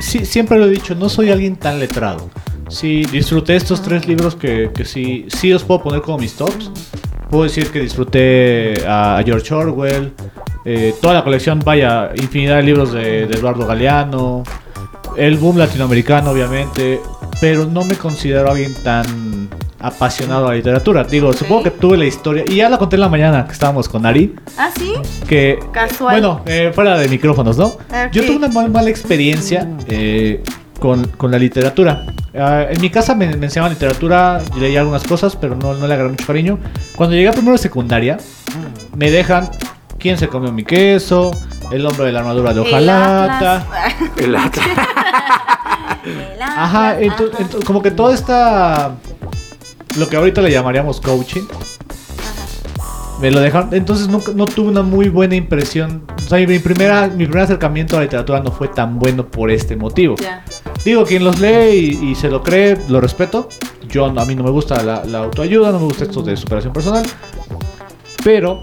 sí, 0.00 0.24
siempre 0.24 0.58
lo 0.58 0.66
he 0.66 0.70
dicho, 0.70 0.94
no 0.94 1.08
soy 1.08 1.30
alguien 1.30 1.56
tan 1.56 1.78
letrado. 1.78 2.30
Sí, 2.68 3.04
disfruté 3.10 3.56
estos 3.56 3.82
tres 3.82 4.06
libros 4.06 4.34
que, 4.34 4.70
que 4.74 4.84
sí, 4.84 5.26
sí 5.28 5.52
os 5.52 5.64
puedo 5.64 5.82
poner 5.82 6.02
como 6.02 6.18
mis 6.18 6.34
tops. 6.34 6.70
Puedo 7.30 7.44
decir 7.44 7.70
que 7.70 7.80
disfruté 7.80 8.84
a 8.86 9.22
George 9.24 9.54
Orwell, 9.54 10.12
eh, 10.64 10.94
toda 11.00 11.14
la 11.14 11.24
colección, 11.24 11.60
vaya, 11.64 12.10
infinidad 12.16 12.56
de 12.56 12.62
libros 12.64 12.92
de, 12.92 13.26
de 13.26 13.34
Eduardo 13.34 13.66
Galeano, 13.66 14.42
el 15.16 15.36
boom 15.36 15.58
latinoamericano, 15.58 16.30
obviamente, 16.30 17.00
pero 17.40 17.66
no 17.66 17.84
me 17.84 17.96
considero 17.96 18.50
alguien 18.50 18.74
tan 18.82 19.29
apasionado 19.80 20.46
a 20.46 20.50
la 20.50 20.54
literatura. 20.56 21.04
Digo, 21.04 21.32
supongo 21.32 21.62
que 21.64 21.70
tuve 21.70 21.96
la 21.96 22.04
historia, 22.04 22.44
y 22.46 22.56
ya 22.56 22.68
la 22.68 22.78
conté 22.78 22.96
en 22.96 23.00
la 23.00 23.08
mañana 23.08 23.46
que 23.46 23.52
estábamos 23.52 23.88
con 23.88 24.04
Ari, 24.06 24.34
¿Ah, 24.58 24.70
sí? 24.78 24.92
que... 25.28 25.58
Casual. 25.72 26.14
Bueno, 26.20 26.42
eh, 26.46 26.70
fuera 26.74 26.96
de 26.98 27.08
micrófonos, 27.08 27.56
¿no? 27.56 27.72
Yo 28.12 28.24
tuve 28.24 28.36
una 28.36 28.48
mala 28.48 28.90
experiencia 28.90 29.68
eh, 29.88 30.42
con, 30.78 31.04
con 31.16 31.30
la 31.30 31.38
literatura. 31.38 32.04
Ah, 32.38 32.66
en 32.70 32.80
mi 32.80 32.90
casa 32.90 33.14
me, 33.14 33.26
me 33.36 33.46
enseñaban 33.46 33.72
literatura, 33.72 34.40
leía 34.58 34.80
algunas 34.80 35.02
cosas, 35.04 35.34
pero 35.36 35.56
no, 35.56 35.74
no 35.74 35.86
le 35.86 35.94
agarré 35.94 36.10
mucho 36.10 36.26
cariño. 36.26 36.58
Cuando 36.96 37.16
llegué 37.16 37.28
a 37.28 37.32
primero 37.32 37.52
de 37.52 37.58
secundaria, 37.58 38.18
me 38.96 39.10
dejan 39.10 39.48
quién 39.98 40.16
se 40.18 40.28
comió 40.28 40.52
mi 40.52 40.64
queso, 40.64 41.30
el 41.72 41.84
hombre 41.86 42.06
de 42.06 42.12
la 42.12 42.20
armadura 42.20 42.52
de 42.54 42.60
hojalata. 42.60 43.66
El 44.16 44.36
Atlas. 44.36 44.66
El 46.04 46.40
Ajá, 46.42 46.90
Atlas, 46.90 47.10
ajá. 47.12 47.42
ento- 47.44 47.64
como 47.64 47.82
que 47.82 47.90
toda 47.90 48.14
esta. 48.14 48.92
Lo 49.98 50.08
que 50.08 50.16
ahorita 50.16 50.40
le 50.42 50.50
llamaríamos 50.50 51.00
coaching. 51.00 51.42
Me 53.20 53.30
lo 53.30 53.40
dejaron. 53.40 53.74
Entonces 53.74 54.08
nunca, 54.08 54.32
no 54.34 54.46
tuve 54.46 54.68
una 54.70 54.82
muy 54.82 55.08
buena 55.08 55.34
impresión. 55.34 56.04
O 56.16 56.28
sea, 56.28 56.38
mi, 56.46 56.58
primera, 56.58 57.08
mi 57.08 57.26
primer 57.26 57.42
acercamiento 57.42 57.96
a 57.96 58.00
la 58.00 58.04
literatura 58.04 58.40
no 58.40 58.50
fue 58.50 58.68
tan 58.68 58.98
bueno 58.98 59.26
por 59.26 59.50
este 59.50 59.76
motivo. 59.76 60.16
Ya. 60.16 60.44
Digo, 60.84 61.04
quien 61.04 61.24
los 61.24 61.38
lee 61.38 61.98
y, 62.00 62.10
y 62.10 62.14
se 62.14 62.28
lo 62.28 62.42
cree, 62.42 62.78
lo 62.88 63.00
respeto. 63.00 63.48
Yo 63.88 64.06
a 64.06 64.24
mí 64.24 64.34
no 64.34 64.44
me 64.44 64.50
gusta 64.50 64.82
la, 64.82 65.04
la 65.04 65.18
autoayuda, 65.18 65.72
no 65.72 65.80
me 65.80 65.86
gusta 65.86 66.04
esto 66.04 66.22
de 66.22 66.36
superación 66.36 66.72
personal. 66.72 67.04
Pero, 68.22 68.62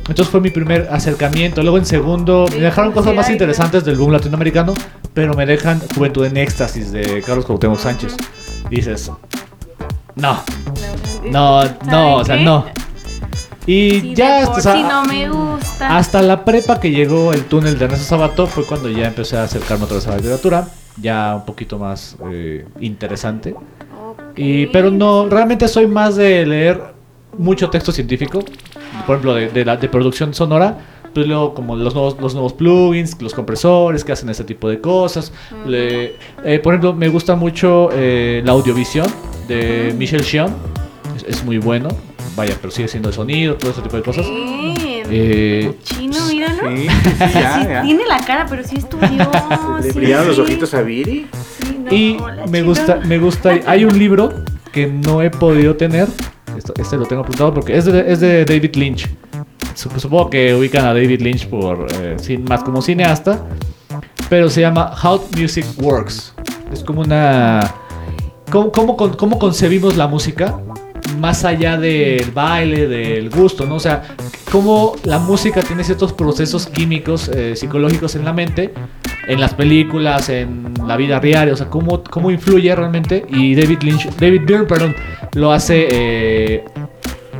entonces 0.00 0.28
fue 0.28 0.40
mi 0.40 0.50
primer 0.50 0.88
acercamiento. 0.90 1.62
Luego 1.62 1.78
en 1.78 1.86
segundo, 1.86 2.46
me 2.50 2.60
dejaron 2.60 2.92
cosas 2.92 3.14
más 3.14 3.26
Sí, 3.26 3.32
interesantes 3.32 3.84
del 3.84 3.96
boom 3.96 4.12
latinoamericano, 4.12 4.74
pero 5.14 5.34
me 5.34 5.46
dejan 5.46 5.80
Juventud 5.94 6.26
en 6.26 6.36
Éxtasis 6.36 6.92
de 6.92 7.22
Carlos 7.22 7.46
Cuauhtémoc 7.46 7.78
Sánchez. 7.78 8.16
Dices, 8.70 9.10
no, 10.16 10.42
no, 11.30 11.62
no, 11.86 12.16
o 12.16 12.24
sea, 12.24 12.36
no. 12.36 12.64
Y 13.66 14.00
Sí, 14.00 14.14
ya, 14.14 14.40
de 14.40 14.46
por 14.46 14.58
o 14.58 14.60
sea, 14.60 14.72
sí 14.74 14.82
no 14.82 15.04
me 15.04 15.28
gusta. 15.28 15.96
hasta 15.96 16.22
la 16.22 16.44
prepa 16.44 16.78
que 16.78 16.90
llegó 16.90 17.32
el 17.32 17.44
túnel 17.46 17.78
de 17.78 17.84
Ernesto 17.86 18.04
Sabato 18.06 18.46
fue 18.46 18.64
cuando 18.64 18.88
ya 18.88 19.08
empecé 19.08 19.36
a 19.36 19.42
acercarme 19.44 19.84
otra 19.84 19.96
vez 19.96 20.06
a 20.06 20.10
la 20.10 20.16
literatura, 20.18 20.68
ya 21.00 21.34
un 21.36 21.44
poquito 21.44 21.78
más 21.78 22.16
eh, 22.30 22.64
interesante. 22.80 23.54
Y, 24.36 24.66
pero 24.66 24.90
no, 24.90 25.28
realmente 25.28 25.66
soy 25.68 25.86
más 25.86 26.16
de 26.16 26.46
leer 26.46 26.80
mucho 27.36 27.68
texto 27.70 27.90
científico, 27.90 28.40
por 29.06 29.16
ejemplo, 29.16 29.34
de, 29.34 29.48
de 29.48 29.64
la, 29.64 29.76
de 29.76 29.88
producción 29.88 30.32
sonora. 30.32 30.78
Pues 31.16 31.26
luego 31.28 31.54
como 31.54 31.76
los 31.76 31.94
nuevos, 31.94 32.18
los 32.20 32.34
nuevos 32.34 32.52
plugins, 32.52 33.16
los 33.22 33.32
compresores 33.32 34.04
que 34.04 34.12
hacen 34.12 34.28
este 34.28 34.44
tipo 34.44 34.68
de 34.68 34.82
cosas. 34.82 35.32
Le- 35.66 36.16
eh, 36.44 36.58
por 36.62 36.74
ejemplo, 36.74 36.92
me 36.92 37.08
gusta 37.08 37.34
mucho 37.36 37.88
eh, 37.94 38.42
la 38.44 38.52
audiovisión 38.52 39.06
de 39.48 39.94
Michel 39.96 40.22
Chion. 40.22 40.54
Es, 41.16 41.22
es 41.38 41.42
muy 41.42 41.56
bueno. 41.56 41.88
Vaya, 42.36 42.54
pero 42.60 42.70
sigue 42.70 42.86
siendo 42.86 43.08
el 43.08 43.14
sonido, 43.14 43.54
todo 43.54 43.70
ese 43.70 43.80
tipo 43.80 43.96
de 43.96 44.02
cosas. 44.02 44.26
Eh, 44.28 45.72
Chino, 45.84 46.18
míralo. 46.28 46.68
Sí, 46.76 46.86
sí, 46.86 46.88
ya, 47.32 47.60
Sí, 47.62 47.66
ya. 47.66 47.82
tiene 47.82 48.04
la 48.06 48.18
cara, 48.18 48.44
pero 48.46 48.62
sí 48.62 48.76
estudió. 48.78 49.08
Le 49.82 49.90
sí, 49.92 49.98
brillaron 49.98 50.26
los 50.26 50.36
sí. 50.36 50.42
ojitos 50.42 50.74
a 50.74 50.82
Viri. 50.82 51.26
Sí, 51.62 51.78
no, 51.82 51.92
Y 51.94 52.18
hola, 52.20 52.44
me 52.46 52.58
Chino. 52.58 52.66
gusta, 52.66 52.96
me 53.06 53.18
gusta. 53.18 53.58
Hay 53.66 53.86
un 53.86 53.98
libro 53.98 54.34
que 54.70 54.86
no 54.86 55.22
he 55.22 55.30
podido 55.30 55.76
tener. 55.76 56.08
Esto- 56.58 56.74
este 56.76 56.96
lo 56.98 57.06
tengo 57.06 57.22
apuntado 57.22 57.54
porque 57.54 57.74
es 57.74 57.86
de, 57.86 58.12
es 58.12 58.20
de 58.20 58.44
David 58.44 58.76
Lynch. 58.76 59.08
Sup- 59.76 59.98
Supongo 59.98 60.30
que 60.30 60.54
ubican 60.54 60.84
a 60.86 60.94
David 60.94 61.20
Lynch 61.20 61.46
por 61.48 61.86
eh, 61.94 62.16
más 62.48 62.62
como 62.64 62.80
cineasta. 62.82 63.44
Pero 64.28 64.50
se 64.50 64.60
llama 64.62 64.92
How 65.02 65.22
Music 65.38 65.64
Works. 65.78 66.34
Es 66.72 66.82
como 66.82 67.02
una. 67.02 67.60
¿Cómo, 68.50 68.96
cómo 68.96 69.38
concebimos 69.38 69.96
la 69.96 70.06
música? 70.08 70.58
Más 71.20 71.44
allá 71.44 71.76
del 71.76 72.30
baile, 72.32 72.88
del 72.88 73.30
gusto, 73.30 73.66
¿no? 73.66 73.76
O 73.76 73.80
sea, 73.80 74.02
cómo 74.50 74.96
la 75.04 75.18
música 75.18 75.62
tiene 75.62 75.84
ciertos 75.84 76.12
procesos 76.12 76.66
químicos, 76.66 77.28
eh, 77.28 77.54
psicológicos 77.54 78.16
en 78.16 78.24
la 78.24 78.32
mente, 78.32 78.72
en 79.28 79.40
las 79.40 79.54
películas, 79.54 80.28
en 80.28 80.74
la 80.86 80.96
vida 80.96 81.20
diaria, 81.20 81.52
o 81.54 81.56
sea, 81.56 81.68
cómo, 81.68 82.02
cómo 82.04 82.30
influye 82.30 82.74
realmente. 82.74 83.24
Y 83.28 83.54
David 83.54 83.78
Lynch, 83.82 84.08
David 84.16 84.42
Byrne, 84.46 84.64
perdón, 84.66 84.96
lo 85.34 85.52
hace 85.52 85.86
eh, 85.90 86.64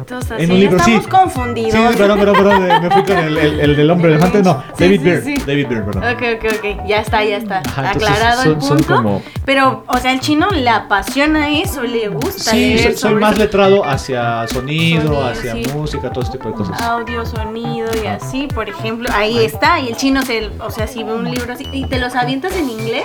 Entonces, 0.09 0.39
en 0.39 0.47
sí, 0.47 0.53
un 0.53 0.61
libro, 0.61 0.79
sí. 0.79 0.93
estamos 0.95 1.09
confundidos. 1.09 1.73
Sí, 1.73 1.97
perdón, 1.99 2.19
perdón, 2.21 2.37
perdón, 2.37 2.83
me 2.83 2.91
fui 2.93 3.03
con 3.03 3.19
el, 3.19 3.37
el- 3.39 3.61
el 3.61 3.77
del 3.77 3.91
hombre 3.91 4.11
elefante, 4.13 4.41
no, 4.41 4.63
Sí, 4.79 4.85
David 4.85 4.99
sí, 5.01 5.05
Byrne, 5.05 5.23
sí. 5.23 5.43
David 5.45 5.67
Byrne, 5.69 5.85
perdón. 5.85 6.05
Ok, 6.15 6.23
ok, 6.37 6.53
ok. 6.59 6.87
Ya 6.87 7.01
está, 7.01 7.25
ya 7.25 7.37
está. 7.39 7.59
Ajá, 7.67 7.87
entonces 7.93 8.09
Aclarado 8.11 8.43
son- 8.45 8.55
el 8.55 8.63
son 8.63 8.77
punto. 8.79 8.95
como- 8.97 9.23
Pero, 9.45 9.85
o 9.89 9.99
sea, 9.99 10.13
el 10.13 10.21
chino 10.21 10.49
le 10.51 10.71
apasiona 10.71 11.51
eso, 11.51 11.83
le 11.83 12.07
gusta 12.09 12.53
Sí, 12.53 12.57
leer 12.57 12.79
soy, 12.79 12.93
soy 12.93 12.97
sobre 13.11 13.21
más 13.21 13.33
eso. 13.33 13.43
letrado 13.43 13.85
hacia 13.85 14.47
sonido, 14.47 15.03
Sonido, 15.03 15.27
hacia 15.27 15.53
sí. 15.55 15.63
música, 15.75 16.11
todo 16.13 16.23
este 16.25 16.39
tipo 16.39 16.51
de 16.51 16.55
cosas. 16.55 16.81
audio, 16.83 17.27
sonido 17.27 17.89
y 18.01 18.07
así, 18.07 18.47
por 18.47 18.69
ejemplo, 18.69 19.09
ahí 19.13 19.45
está, 19.45 19.81
y 19.81 19.89
el 19.89 19.97
chino 19.97 20.23
se, 20.23 20.51
o 20.61 20.71
sea, 20.71 20.87
si 20.87 21.03
ve 21.03 21.13
un 21.13 21.29
libro 21.29 21.53
así, 21.53 21.67
y 21.73 21.85
te 21.87 21.99
los 21.99 22.15
avientas 22.15 22.55
en 22.57 22.71
inglés, 22.71 23.05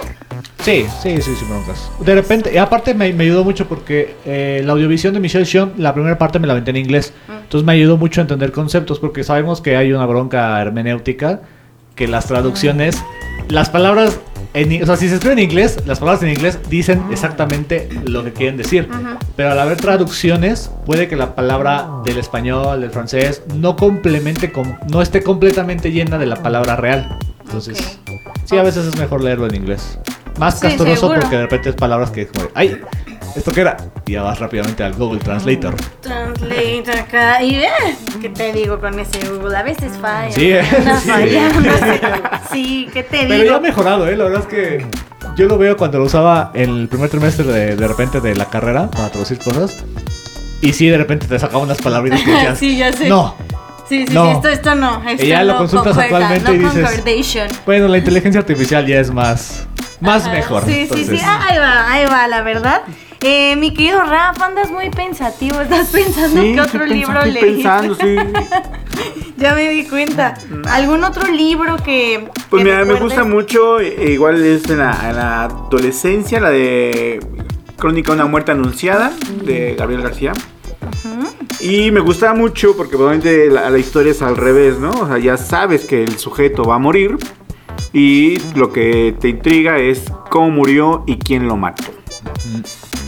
Sí, 0.63 0.85
sí, 1.01 1.19
sí, 1.23 1.33
sí, 1.35 1.45
broncas. 1.49 1.89
De 1.99 2.13
repente, 2.13 2.51
y 2.53 2.57
aparte 2.57 2.93
me, 2.93 3.11
me 3.13 3.23
ayudó 3.23 3.43
mucho 3.43 3.67
porque 3.67 4.15
eh, 4.25 4.61
la 4.63 4.73
audiovisión 4.73 5.11
de 5.11 5.19
Michelle 5.19 5.45
Sean, 5.45 5.73
la 5.77 5.91
primera 5.91 6.19
parte 6.19 6.37
me 6.37 6.45
la 6.45 6.53
aventé 6.53 6.69
en 6.69 6.77
inglés. 6.77 6.90
Entonces 6.95 7.65
me 7.65 7.73
ayudó 7.73 7.97
mucho 7.97 8.21
a 8.21 8.23
entender 8.23 8.51
conceptos 8.51 8.99
porque 8.99 9.23
sabemos 9.23 9.61
que 9.61 9.75
hay 9.77 9.91
una 9.93 10.05
bronca 10.05 10.61
hermenéutica, 10.61 11.41
que 11.95 12.07
las 12.07 12.25
traducciones, 12.27 13.01
las 13.49 13.69
palabras, 13.69 14.19
en, 14.53 14.81
o 14.81 14.85
sea, 14.85 14.95
si 14.97 15.07
se 15.09 15.15
escribe 15.15 15.33
en 15.33 15.39
inglés, 15.39 15.77
las 15.85 15.99
palabras 15.99 16.23
en 16.23 16.29
inglés 16.29 16.59
dicen 16.69 17.03
exactamente 17.11 17.89
lo 18.05 18.23
que 18.23 18.31
quieren 18.33 18.57
decir. 18.57 18.87
Pero 19.35 19.51
al 19.51 19.59
haber 19.59 19.77
traducciones, 19.77 20.71
puede 20.85 21.07
que 21.07 21.15
la 21.15 21.35
palabra 21.35 21.87
del 22.05 22.17
español, 22.17 22.81
del 22.81 22.91
francés, 22.91 23.43
no 23.55 23.75
complemente, 23.75 24.51
com- 24.51 24.75
no 24.89 25.01
esté 25.01 25.21
completamente 25.23 25.91
llena 25.91 26.17
de 26.17 26.25
la 26.25 26.37
palabra 26.37 26.75
real. 26.75 27.17
Entonces, 27.45 27.99
sí, 28.45 28.57
a 28.57 28.63
veces 28.63 28.85
es 28.87 28.97
mejor 28.97 29.21
leerlo 29.23 29.47
en 29.47 29.55
inglés. 29.55 29.99
Más 30.39 30.55
Sí, 30.59 30.67
castroso 30.67 30.95
seguro. 30.95 31.19
porque 31.21 31.35
de 31.35 31.41
repente 31.43 31.69
es 31.69 31.75
palabras 31.75 32.09
que 32.11 32.21
es 32.23 32.27
como, 32.31 32.47
¡ay! 32.55 32.77
¿Esto 33.35 33.51
qué 33.51 33.61
era? 33.61 33.77
Y 34.05 34.13
ya 34.13 34.23
vas 34.23 34.39
rápidamente 34.39 34.83
al 34.83 34.93
Google 34.93 35.19
Translator. 35.19 35.73
translate 36.01 36.83
acá, 36.99 37.41
y 37.41 37.55
eh, 37.55 37.69
¿qué 38.21 38.29
te 38.29 38.51
digo 38.51 38.79
con 38.79 38.99
ese 38.99 39.19
Google? 39.29 39.55
A 39.57 39.63
veces 39.63 39.93
falla, 40.01 40.31
Sí, 40.31 40.51
anda 40.77 40.99
sí. 40.99 41.09
fallando, 41.09 41.69
sí, 42.51 42.89
¿qué 42.93 43.03
te 43.03 43.19
Pero 43.23 43.35
ya 43.37 43.43
digo? 43.43 43.55
ha 43.55 43.59
mejorado, 43.59 44.07
¿eh? 44.09 44.17
La 44.17 44.25
verdad 44.25 44.41
es 44.41 44.47
que 44.47 44.85
yo 45.37 45.47
lo 45.47 45.57
veo 45.57 45.77
cuando 45.77 45.99
lo 45.99 46.05
usaba 46.05 46.51
en 46.53 46.69
el 46.71 46.87
primer 46.89 47.09
trimestre 47.09 47.45
de, 47.45 47.75
de 47.77 47.87
repente 47.87 48.19
de 48.19 48.35
la 48.35 48.45
carrera 48.45 48.89
para 48.91 49.09
traducir 49.09 49.39
cosas. 49.39 49.77
Y 50.61 50.73
sí, 50.73 50.87
de 50.89 50.97
repente 50.97 51.25
te 51.25 51.39
sacaba 51.39 51.63
unas 51.63 51.81
palabritas 51.81 52.21
que 52.21 52.31
decías, 52.31 52.57
Sí, 52.59 52.77
ya 52.77 52.91
sé. 52.91 53.07
no. 53.07 53.35
Sí, 53.87 54.05
sí, 54.07 54.13
No. 54.13 54.25
sí, 54.25 54.31
esto, 54.37 54.47
esto 54.49 54.75
no, 54.75 55.03
esto 55.09 55.23
Y 55.25 55.27
ya 55.29 55.43
lo 55.43 55.53
no 55.53 55.59
consultas 55.59 55.97
actualmente 55.97 56.49
no 56.49 56.55
y 56.55 56.59
dices. 57.15 57.61
Bueno, 57.65 57.87
la 57.87 57.97
inteligencia 57.97 58.39
artificial 58.39 58.85
ya 58.87 58.99
es 58.99 59.11
más, 59.11 59.67
más 59.99 60.23
Ajá, 60.25 60.33
mejor. 60.33 60.65
Sí, 60.65 60.87
sí, 60.93 61.05
sí, 61.05 61.19
ah, 61.23 61.45
ahí 61.49 61.57
va, 61.57 61.91
ahí 61.91 62.05
va, 62.05 62.27
la 62.27 62.41
verdad. 62.41 62.81
Eh, 63.23 63.55
mi 63.55 63.71
querido 63.71 64.01
Rafa, 64.01 64.47
andas 64.47 64.71
muy 64.71 64.89
pensativo, 64.89 65.61
estás 65.61 65.89
pensando 65.89 66.41
Sí, 66.41 66.53
qué 66.53 66.61
otro 66.61 66.85
libro 66.85 67.23
leíste. 67.23 67.39
pensando, 67.41 67.93
sí. 67.95 68.15
ya 69.37 69.53
me 69.53 69.69
di 69.69 69.85
cuenta. 69.85 70.33
¿Algún 70.69 71.03
otro 71.03 71.31
libro 71.31 71.77
que 71.77 72.27
Pues 72.49 72.63
que 72.63 72.69
mira, 72.71 72.83
me 72.83 72.95
gusta 72.95 73.23
mucho, 73.23 73.79
eh, 73.79 74.11
igual 74.11 74.43
es 74.43 74.67
en 74.69 74.79
la, 74.79 75.09
en 75.09 75.15
la 75.17 75.43
adolescencia, 75.43 76.39
la 76.39 76.49
de 76.49 77.19
Crónica 77.77 78.11
de 78.11 78.15
una 78.15 78.25
muerte 78.25 78.53
anunciada, 78.53 79.11
de 79.43 79.75
Gabriel 79.77 80.01
García. 80.01 80.33
Y 81.59 81.91
me 81.91 81.99
gusta 81.99 82.33
mucho 82.33 82.75
porque 82.75 82.97
probablemente 82.97 83.51
la, 83.51 83.69
la 83.69 83.77
historia 83.77 84.13
es 84.13 84.23
al 84.23 84.35
revés, 84.35 84.79
¿no? 84.79 84.89
O 84.89 85.07
sea, 85.07 85.19
ya 85.19 85.37
sabes 85.37 85.85
que 85.85 86.03
el 86.03 86.17
sujeto 86.17 86.63
va 86.63 86.75
a 86.75 86.79
morir 86.79 87.17
y 87.93 88.39
lo 88.55 88.71
que 88.73 89.13
te 89.19 89.29
intriga 89.29 89.77
es 89.77 90.05
cómo 90.31 90.49
murió 90.49 91.03
y 91.05 91.17
quién 91.17 91.47
lo 91.47 91.55
mató. 91.57 91.83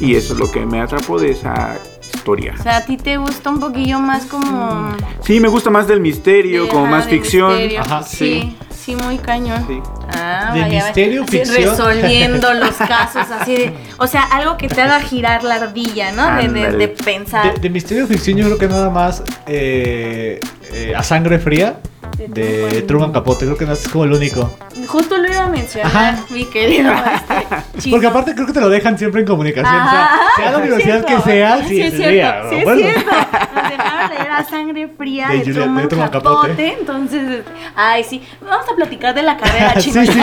Y 0.04 0.16
eso 0.16 0.34
es 0.34 0.39
lo 0.39 0.52
que 0.52 0.66
me 0.66 0.82
atrapó 0.82 1.18
de 1.18 1.32
esa 1.32 1.78
historia. 2.02 2.56
O 2.60 2.62
sea, 2.63 2.78
a 2.78 2.86
ti 2.86 2.98
te 2.98 3.16
gusta 3.16 3.50
un 3.50 3.60
poquillo 3.62 4.00
más 4.00 4.26
como... 4.26 4.89
Sí, 5.24 5.39
me 5.39 5.48
gusta 5.48 5.70
más 5.70 5.88
del 5.88 6.02
misterio, 6.02 6.68
como 6.68 6.84
Ajá, 6.84 6.92
más 6.98 7.08
ficción. 7.08 7.52
misterio. 7.52 7.80
Ajá. 7.80 8.04
Sí, 8.04 8.58
sí, 8.70 8.98
muy 8.98 9.18
cañón. 9.18 9.63
Sí. 9.66 9.80
Ah, 10.13 10.52
¿De 10.54 10.60
vaya, 10.62 10.84
misterio, 10.86 11.24
así 11.24 11.38
ficción? 11.38 11.70
Resolviendo 11.72 12.54
los 12.66 12.76
casos, 12.76 13.28
así 13.32 13.56
de... 13.56 13.74
O 13.98 14.08
sea, 14.08 14.24
algo 14.24 14.58
que 14.58 14.68
te 14.68 14.82
haga 14.82 15.00
girar 15.00 15.46
la 15.46 15.56
ardilla, 15.56 16.12
¿no? 16.12 16.36
De, 16.36 16.50
de- 16.50 16.88
pensar. 16.89 17.54
De, 17.54 17.60
de 17.62 17.70
misterio 17.70 18.06
ficción 18.06 18.38
yo 18.38 18.46
creo 18.48 18.58
que 18.58 18.68
nada 18.68 18.89
más 18.89 19.24
eh, 19.48 20.39
eh, 20.74 20.94
a 20.96 21.02
sangre 21.02 21.39
fría 21.39 21.78
De 22.17 22.28
de 22.69 22.82
Truman. 22.84 23.12
Capote, 23.12 23.45
creo 23.45 23.58
que 23.58 23.65
no 23.65 23.73
es 23.73 23.88
como 23.89 24.04
el 24.06 24.13
único. 24.13 24.56
Justo 24.88 25.17
lo 25.17 25.28
iba 25.28 25.43
a 25.43 25.47
mencionar, 25.49 25.88
Ajá. 26.13 26.23
mi 26.30 26.45
querido 26.45 26.91
este. 27.76 27.89
Porque 27.89 28.08
aparte 28.08 28.34
creo 28.36 28.45
que 28.47 28.54
te 28.54 28.62
lo 28.62 28.69
dejan 28.69 28.97
siempre 28.97 29.21
en 29.21 29.28
comunicación. 29.28 29.76
o 29.76 29.89
sea, 29.89 30.10
sea 30.36 30.45
la 30.45 30.52
es 30.52 30.58
universidad 30.63 31.06
que 31.06 31.19
sea, 31.21 31.58
sí, 31.63 31.67
sí 31.69 31.82
es 31.82 31.93
cierto, 31.95 32.49
sí 32.49 32.56
bueno. 32.63 32.82
es 32.88 32.93
cierto. 32.93 33.12
Nos 33.12 33.69
dejaron 33.69 34.10
leer 34.12 34.32
a 34.32 34.43
sangre 34.45 34.88
fría 34.97 35.28
De 35.30 35.38
de, 35.39 35.54
Truman 35.54 35.84
de 35.84 35.88
Truman 35.89 36.10
Capote. 36.10 36.47
Capote. 36.49 36.78
Entonces, 36.80 37.43
ay, 37.76 38.04
sí. 38.04 38.21
Vamos 38.41 38.65
a 38.71 38.76
platicar 38.76 39.13
de 39.15 39.23
la 39.23 39.38
carrera, 39.38 39.73
sí, 39.80 39.91
chino. 39.91 40.06
sí, 40.06 40.12
sí. 40.13 40.19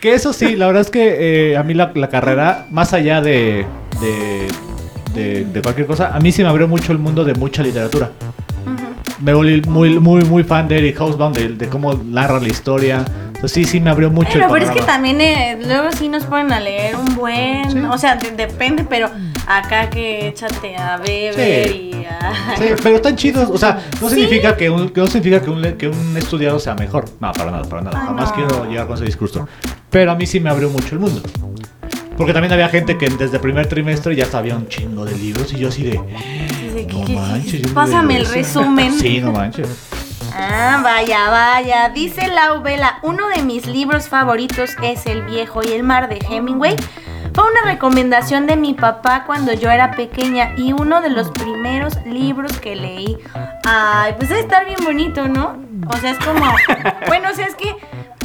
Que 0.00 0.14
eso 0.14 0.32
sí, 0.32 0.56
la 0.56 0.66
verdad 0.66 0.82
es 0.82 0.90
que 0.90 1.52
eh, 1.52 1.56
a 1.56 1.62
mí 1.62 1.74
la, 1.74 1.92
la 1.94 2.08
carrera, 2.08 2.66
más 2.70 2.92
allá 2.92 3.20
de, 3.20 3.64
de, 4.00 4.48
de- 5.14 5.44
de 5.44 5.62
cualquier 5.62 5.86
cosa, 5.86 6.14
a 6.14 6.18
mí 6.20 6.32
sí 6.32 6.42
me 6.42 6.48
abrió 6.48 6.66
mucho 6.66 6.92
el 6.92 6.98
mundo 6.98 7.24
de 7.24 7.34
mucha 7.34 7.62
literatura. 7.62 8.10
Me 9.22 9.32
volví 9.34 9.62
muy, 9.68 9.98
muy, 10.00 10.24
muy 10.24 10.42
fan 10.42 10.66
de 10.68 10.78
Eric 10.78 11.00
Hobsbawm, 11.00 11.32
de, 11.32 11.48
de 11.50 11.68
cómo 11.68 11.94
narra 11.94 12.40
la 12.40 12.48
historia. 12.48 13.04
Entonces, 13.26 13.52
sí, 13.52 13.64
sí 13.64 13.80
me 13.80 13.90
abrió 13.90 14.10
mucho 14.10 14.30
Bueno, 14.38 14.46
el 14.46 14.52
pero 14.52 14.64
es 14.66 14.70
que 14.80 14.82
también 14.86 15.20
eh, 15.20 15.58
luego 15.64 15.90
sí 15.92 16.08
nos 16.08 16.24
ponen 16.24 16.52
a 16.52 16.60
leer 16.60 16.96
un 16.96 17.14
buen, 17.16 17.70
Sí. 17.70 17.78
o 17.78 17.98
sea, 17.98 18.16
de- 18.16 18.30
depende, 18.32 18.84
pero 18.88 19.10
acá 19.46 19.90
que 19.90 20.28
échate 20.28 20.76
a 20.76 20.96
beber 20.98 21.68
Sí. 21.68 21.90
y 21.94 22.04
a... 22.04 22.56
Sí, 22.58 22.64
pero 22.82 22.96
están 22.96 23.16
chidos, 23.16 23.48
o 23.50 23.58
sea, 23.58 23.80
no 24.00 24.08
significa 24.08 24.56
que 24.56 24.70
un, 24.70 24.88
que 24.90 25.00
no 25.00 25.06
significa 25.06 25.40
que 25.40 25.50
un, 25.50 25.62
que 25.76 25.88
un 25.88 26.16
estudiado 26.16 26.58
sea 26.60 26.74
mejor. 26.74 27.04
No, 27.20 27.32
para 27.32 27.50
nada, 27.50 27.64
para 27.64 27.82
nada. 27.82 27.98
Ay, 28.00 28.06
Jamás 28.08 28.28
no. 28.30 28.34
quiero 28.34 28.64
llegar 28.70 28.86
con 28.86 28.96
ese 28.96 29.04
discurso. 29.06 29.48
Pero 29.90 30.12
a 30.12 30.14
mí 30.14 30.26
sí 30.26 30.38
me 30.40 30.50
abrió 30.50 30.68
mucho 30.70 30.94
el 30.94 31.00
mundo. 31.00 31.20
Porque 32.16 32.32
también 32.32 32.52
había 32.52 32.68
gente 32.68 32.98
que 32.98 33.08
desde 33.08 33.38
primer 33.40 33.66
trimestre 33.66 34.14
ya 34.14 34.26
sabía 34.26 34.54
un 34.56 34.68
chingo 34.68 35.04
de 35.04 35.16
libros 35.16 35.52
y 35.52 35.58
yo 35.58 35.68
así 35.68 35.82
de... 35.82 36.00
Dice, 36.86 37.04
¿qué- 37.06 37.14
No 37.14 37.20
manches. 37.20 37.70
Pásame 37.72 38.16
el 38.16 38.22
eso". 38.22 38.34
resumen. 38.34 38.98
Sí, 38.98 39.20
no 39.20 39.32
manches. 39.32 39.68
Ah, 40.34 40.80
vaya, 40.82 41.28
vaya. 41.30 41.88
Dice 41.90 42.28
Lau 42.28 42.62
Vela, 42.62 42.98
uno 43.02 43.28
de 43.28 43.42
mis 43.42 43.66
libros 43.66 44.08
favoritos 44.08 44.70
es 44.82 45.04
El 45.06 45.22
viejo 45.22 45.60
y 45.62 45.72
el 45.72 45.82
mar 45.82 46.08
de 46.08 46.18
Hemingway. 46.30 46.76
Fue 47.34 47.44
una 47.44 47.70
recomendación 47.72 48.46
de 48.46 48.56
mi 48.56 48.74
papá 48.74 49.24
cuando 49.26 49.52
yo 49.54 49.70
era 49.70 49.92
pequeña 49.92 50.52
y 50.56 50.72
uno 50.72 51.00
de 51.00 51.08
los 51.10 51.30
primeros 51.30 51.94
libros 52.04 52.58
que 52.58 52.76
leí. 52.76 53.16
Ay, 53.64 54.14
pues 54.16 54.28
debe 54.28 54.40
estar 54.42 54.66
bien 54.66 54.78
bonito, 54.84 55.28
¿no? 55.28 55.56
O 55.88 55.96
sea, 55.96 56.10
es 56.10 56.18
como... 56.18 56.44
Bueno, 57.08 57.28
o 57.30 57.34
sea, 57.34 57.46
es 57.46 57.54
que 57.54 57.74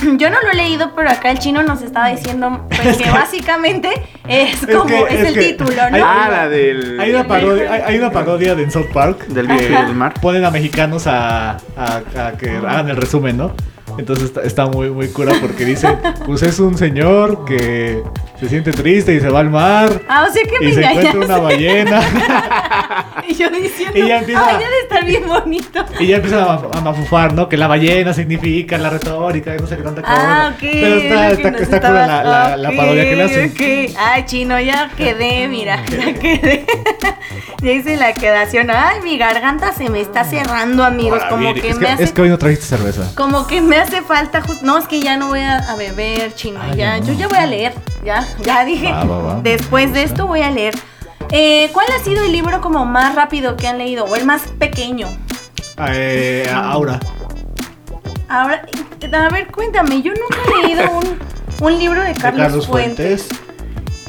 yo 0.17 0.29
no 0.29 0.41
lo 0.41 0.51
he 0.51 0.55
leído, 0.55 0.91
pero 0.95 1.09
acá 1.09 1.31
el 1.31 1.39
chino 1.39 1.63
nos 1.63 1.81
estaba 1.81 2.09
diciendo 2.09 2.65
pues, 2.69 2.97
que 2.97 3.09
básicamente 3.09 3.89
es 4.27 4.61
Es 4.63 4.75
como... 4.75 4.85
que- 4.87 5.03
es, 5.03 5.11
es 5.21 5.27
el 5.29 5.33
que 5.35 5.39
título, 5.53 5.89
¿no? 5.89 5.95
hay- 5.95 6.01
Ah, 6.05 6.27
la 6.29 6.49
del. 6.49 6.99
Hay 6.99 7.11
una 7.11 7.27
parodia, 7.27 7.71
hay, 7.73 7.81
hay 7.85 7.97
una 7.97 8.11
parodia 8.11 8.55
de 8.55 8.63
en 8.63 8.71
South 8.71 8.87
Park. 8.93 9.27
Del 9.27 9.47
viejo 9.47 9.63
y 9.63 9.85
del 9.85 9.95
mar. 9.95 10.13
Ponen 10.21 10.43
a 10.43 10.51
mexicanos 10.51 11.07
a, 11.07 11.51
a- 11.77 12.01
a 12.27 12.31
que 12.37 12.57
hagan 12.57 12.89
el 12.89 12.97
resumen, 12.97 13.37
¿no? 13.37 13.53
Entonces 13.97 14.25
está, 14.25 14.41
está 14.43 14.65
muy, 14.67 14.89
muy 14.91 15.07
cura 15.07 15.33
porque 15.41 15.65
dice, 15.65 15.97
pues 16.25 16.43
es 16.43 16.59
un 16.59 16.77
señor 16.77 17.45
que 17.45 18.03
se 18.39 18.49
siente 18.49 18.71
triste 18.71 19.13
y 19.15 19.19
se 19.19 19.29
va 19.29 19.39
al 19.39 19.49
mar 19.49 20.01
Ah, 20.07 20.25
o 20.29 20.33
sea 20.33 20.43
que 20.43 20.59
me 20.59 20.69
y 20.71 20.73
se 20.73 20.81
encuentra 20.83 21.19
una 21.19 21.37
ballena 21.39 22.01
Y 23.27 23.33
yo 23.35 23.49
diciendo, 23.49 23.97
Y 23.97 24.07
ya 24.07 24.19
empieza- 24.19 24.47
ay, 24.47 24.63
estar 24.83 25.03
bien 25.05 25.27
bonito. 25.27 25.83
y 25.99 26.07
ya 26.07 26.15
empieza 26.17 26.53
a, 26.53 26.81
mafufar, 26.81 27.33
¿no? 27.33 27.49
Que 27.49 27.57
la 27.57 27.67
ballena 27.67 28.13
significa 28.13 28.77
la 28.77 28.89
retórica 28.89 29.53
no 29.55 29.67
sé 29.67 29.75
qué 29.75 29.83
tanta 29.83 30.01
cosa. 30.01 30.15
Ah, 30.17 30.51
ok. 30.53 30.59
Pero 30.61 30.95
está, 30.97 31.29
es 31.31 31.67
cura 31.67 31.89
la, 32.07 32.23
la, 32.23 32.57
la 32.57 32.69
ok, 32.69 32.75
parodia 32.75 33.03
que 33.03 33.15
le 33.15 33.23
hacen. 33.23 33.51
ok. 33.51 33.95
Ay, 33.99 34.25
chino, 34.25 34.59
ya 34.59 34.89
quedé, 34.95 35.47
mira, 35.47 35.83
ya 35.85 36.13
quedé. 36.13 36.65
ya 37.61 37.71
hice 37.71 37.97
la 37.97 38.13
quedación. 38.13 38.69
Ay, 38.69 39.01
mi 39.03 39.17
garganta 39.17 39.73
se 39.73 39.89
me 39.89 39.99
está 39.99 40.23
cerrando, 40.23 40.83
amigos. 40.83 41.21
Como 41.29 41.53
que 41.53 41.69
es, 41.69 41.77
me 41.77 41.85
que, 41.87 41.91
hace. 41.91 42.03
es 42.03 42.11
que 42.13 42.21
hoy 42.21 42.29
no 42.29 42.37
trajiste 42.37 42.65
cerveza. 42.65 43.11
Como 43.15 43.47
que 43.47 43.61
me 43.61 43.77
hace 43.77 44.01
falta 44.03 44.41
just- 44.41 44.61
No, 44.61 44.77
es 44.77 44.87
que 44.87 45.01
ya 45.01 45.17
no 45.17 45.27
voy 45.27 45.41
a, 45.41 45.75
beber, 45.77 46.33
chino. 46.35 46.59
Ah, 46.63 46.69
ya, 46.69 46.75
ya 46.75 46.99
no. 46.99 47.05
yo 47.07 47.13
ya 47.13 47.27
voy 47.27 47.37
a 47.39 47.45
leer. 47.45 47.73
Ya, 48.05 48.25
ya 48.43 48.65
dije. 48.65 48.91
Va, 48.91 49.03
va, 49.03 49.17
va. 49.19 49.41
Después 49.41 49.93
de 49.93 50.03
esto 50.03 50.27
voy 50.27 50.41
a 50.41 50.51
leer. 50.51 50.75
Eh, 51.31 51.69
¿Cuál 51.73 51.87
ha 51.99 52.03
sido 52.03 52.23
el 52.23 52.31
libro 52.31 52.61
como 52.61 52.85
más 52.85 53.15
rápido 53.15 53.57
que 53.57 53.67
han 53.67 53.77
leído? 53.77 54.05
O 54.05 54.15
el 54.15 54.25
más 54.25 54.43
pequeño. 54.59 55.07
Eh, 55.89 56.49
Aura. 56.53 56.99
Ahora, 58.29 58.61
a 59.13 59.29
ver, 59.29 59.47
cuéntame, 59.51 60.01
yo 60.01 60.11
nunca 60.13 60.37
he 60.45 60.67
leído 60.67 60.91
un, 60.91 61.17
un 61.61 61.79
libro 61.79 62.01
de 62.01 62.09
De 62.09 62.13
Carlos, 62.15 62.67
Fuentes. 62.67 63.27
Fuentes. 63.27 63.47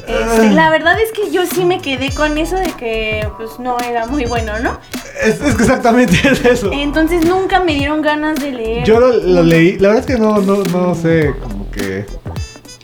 Este, 0.09 0.49
la 0.51 0.71
verdad 0.71 0.99
es 0.99 1.11
que 1.11 1.31
yo 1.31 1.45
sí 1.45 1.65
me 1.65 1.79
quedé 1.79 2.11
con 2.11 2.37
eso 2.37 2.55
de 2.55 2.71
que 2.73 3.27
pues 3.37 3.59
no 3.59 3.77
era 3.79 4.07
muy 4.07 4.25
bueno, 4.25 4.59
¿no? 4.59 4.79
Es, 5.21 5.39
es 5.39 5.55
que 5.55 5.63
exactamente 5.63 6.15
es 6.31 6.43
eso. 6.43 6.71
Entonces 6.73 7.25
nunca 7.25 7.59
me 7.59 7.75
dieron 7.75 8.01
ganas 8.01 8.39
de 8.39 8.51
leer. 8.51 8.85
Yo 8.85 8.99
lo, 8.99 9.13
lo 9.13 9.43
leí, 9.43 9.77
la 9.77 9.89
verdad 9.89 10.09
es 10.09 10.15
que 10.15 10.19
no, 10.19 10.39
no, 10.39 10.63
no 10.63 10.95
sé, 10.95 11.33
como 11.41 11.69
que 11.69 12.05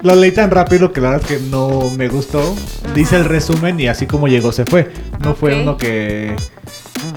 lo 0.06 0.16
leí 0.16 0.32
tan 0.32 0.52
rápido 0.52 0.94
que 0.94 1.02
la 1.02 1.10
verdad 1.12 1.30
es 1.32 1.38
que 1.38 1.44
no 1.50 1.90
me 1.98 2.08
gustó. 2.08 2.56
Dice 2.94 3.16
el 3.16 3.26
resumen 3.26 3.80
y 3.80 3.88
así 3.88 4.06
como 4.06 4.28
llegó 4.28 4.52
se 4.52 4.66
fue. 4.66 4.92
No 5.20 5.36
fue 5.36 5.62
uno 5.62 5.78
que, 5.78 6.36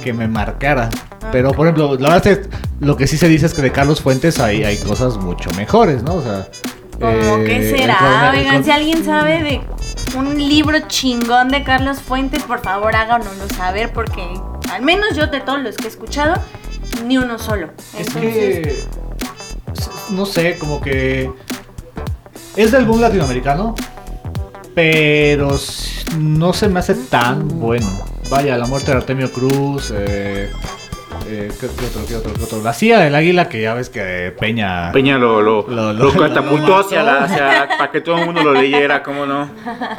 que 0.03 0.12
me 0.12 0.27
marcara. 0.29 0.88
Pero 1.31 1.53
por 1.53 1.66
ejemplo, 1.66 1.96
la 1.96 2.11
verdad 2.14 2.27
es 2.27 2.38
que 2.38 2.48
lo 2.81 2.96
que 2.96 3.07
sí 3.07 3.16
se 3.18 3.29
dice 3.29 3.46
es 3.46 3.55
que 3.55 3.62
de 3.62 3.70
Carlos 3.72 4.01
Fuentes 4.01 4.40
hay, 4.40 4.64
hay 4.64 4.77
cosas 4.79 5.16
mucho 5.18 5.51
mejores, 5.57 6.03
¿no? 6.03 6.14
O 6.16 6.22
sea... 6.22 6.48
Como 6.98 7.11
eh, 7.12 7.44
que 7.46 7.77
será, 7.79 8.33
oigan, 8.35 8.57
con- 8.57 8.64
si 8.64 8.70
alguien 8.72 9.05
sabe 9.05 9.42
de 9.44 9.61
un 10.18 10.37
libro 10.37 10.77
chingón 10.88 11.48
de 11.48 11.62
Carlos 11.62 12.01
Fuentes, 12.01 12.42
por 12.42 12.61
favor 12.61 12.96
háganoslo 12.96 13.48
saber 13.57 13.92
porque 13.92 14.24
al 14.72 14.83
menos 14.83 15.14
yo 15.14 15.29
de 15.29 15.38
todos 15.40 15.61
los 15.62 15.77
que 15.77 15.85
he 15.85 15.88
escuchado, 15.90 16.42
ni 17.07 17.16
uno 17.16 17.38
solo. 17.38 17.68
Es 17.96 18.09
que. 18.12 18.83
No 20.11 20.27
sé, 20.27 20.59
como 20.59 20.81
que. 20.81 21.31
Es 22.59 22.73
del 22.73 22.85
boom 22.87 23.01
latinoamericano. 23.01 23.75
Pero 24.75 25.57
no 26.18 26.53
se 26.53 26.68
me 26.68 26.81
hace 26.81 26.94
tan 26.94 27.47
bueno. 27.61 27.87
Vaya, 28.31 28.57
la 28.57 28.66
muerte 28.66 28.90
de 28.90 28.97
Artemio 28.99 29.31
Cruz. 29.33 29.92
Eh, 29.97 30.51
eh, 31.28 31.51
¿qué, 31.61 31.66
qué 31.66 31.87
otro, 31.87 32.01
qué 32.07 32.16
otro, 32.16 32.33
qué 32.35 32.43
otro? 32.45 32.62
La 32.62 32.72
CIA 32.72 32.99
del 33.01 33.14
águila, 33.14 33.49
que 33.49 33.61
ya 33.62 33.74
ves 33.74 33.91
que 33.91 34.35
Peña. 34.39 34.91
Peña 34.93 35.18
lo, 35.18 35.41
lo, 35.43 35.66
Lo- 35.68 35.93
lo, 35.93 36.12
lo- 36.12 36.12
catapultó 36.20 36.66
lo 36.68 36.78
hacia 36.78 37.03
la, 37.03 37.24
hacia, 37.24 37.68
para 37.78 37.91
que 37.91 38.01
todo 38.01 38.18
el 38.18 38.26
mundo 38.26 38.43
lo 38.43 38.55
leyera, 38.55 39.03
¿cómo 39.03 39.24
no? 39.26 39.49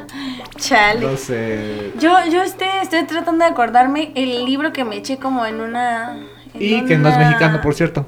chale. 0.58 1.00
No 1.12 1.18
sé. 1.18 1.92
Yo, 2.00 2.12
yo 2.32 2.42
este, 2.42 2.66
estoy 2.82 3.04
tratando 3.06 3.44
de 3.46 3.52
acordarme 3.52 4.12
el 4.16 4.46
libro 4.46 4.72
que 4.74 4.84
me 4.86 4.98
eché 4.98 5.18
como 5.18 5.46
en 5.46 5.60
una. 5.62 6.18
en 6.54 6.62
Y 6.62 6.86
que 6.86 6.98
no 6.98 7.10
es 7.10 7.16
una- 7.16 7.26
mexicano, 7.28 7.62
por 7.62 7.74
cierto. 7.74 8.06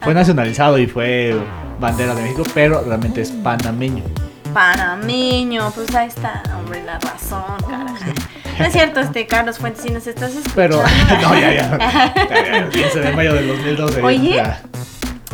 Fue 0.00 0.14
nacionalizado 0.14 0.78
y 0.78 0.86
fue 0.88 1.36
bandera 1.82 2.14
de 2.14 2.22
México, 2.22 2.42
pero 2.54 2.80
realmente 2.82 3.20
es 3.20 3.30
panameño. 3.30 4.04
Panameño, 4.54 5.70
pues 5.72 5.94
ahí 5.94 6.08
está, 6.08 6.42
hombre, 6.56 6.82
la 6.84 6.98
razón, 6.98 7.42
carajo. 7.68 7.96
No 8.58 8.66
es 8.66 8.72
cierto, 8.74 9.00
este 9.00 9.26
Carlos 9.26 9.58
Fuentes, 9.58 9.82
si 9.82 9.88
nos 9.90 10.06
estás 10.06 10.34
escuchando. 10.36 10.54
Pero, 10.54 10.76
no, 11.22 11.34
ya, 11.40 11.52
ya. 11.54 11.78
Ya, 12.28 12.60
ya, 12.60 12.68
15 12.70 13.00
de 13.00 13.12
mayo 13.12 13.32
del 13.34 13.48
2012. 13.48 14.02
Oye. 14.02 14.34
ya. 14.36 14.60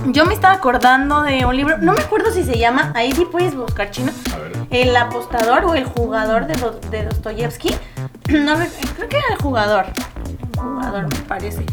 Yo 0.06 0.24
me 0.24 0.32
estaba 0.34 0.54
acordando 0.54 1.22
de 1.22 1.44
un 1.44 1.56
libro, 1.56 1.76
no 1.78 1.92
me 1.92 2.00
acuerdo 2.00 2.30
si 2.32 2.44
se 2.44 2.56
llama, 2.56 2.92
ahí 2.94 3.10
sí 3.12 3.26
puedes 3.30 3.56
buscar 3.56 3.90
chino, 3.90 4.12
A 4.32 4.38
ver. 4.38 4.52
El 4.70 4.96
apostador 4.96 5.64
o 5.64 5.74
el 5.74 5.84
jugador 5.84 6.46
de, 6.46 6.54
de 6.90 7.04
Dostoyevsky. 7.06 7.74
No, 8.28 8.54
re- 8.56 8.68
creo 8.96 9.08
que 9.08 9.16
era 9.16 9.26
el 9.32 9.38
jugador. 9.42 9.86
Jugador, 10.56 11.02
me 11.04 11.20
parece. 11.26 11.64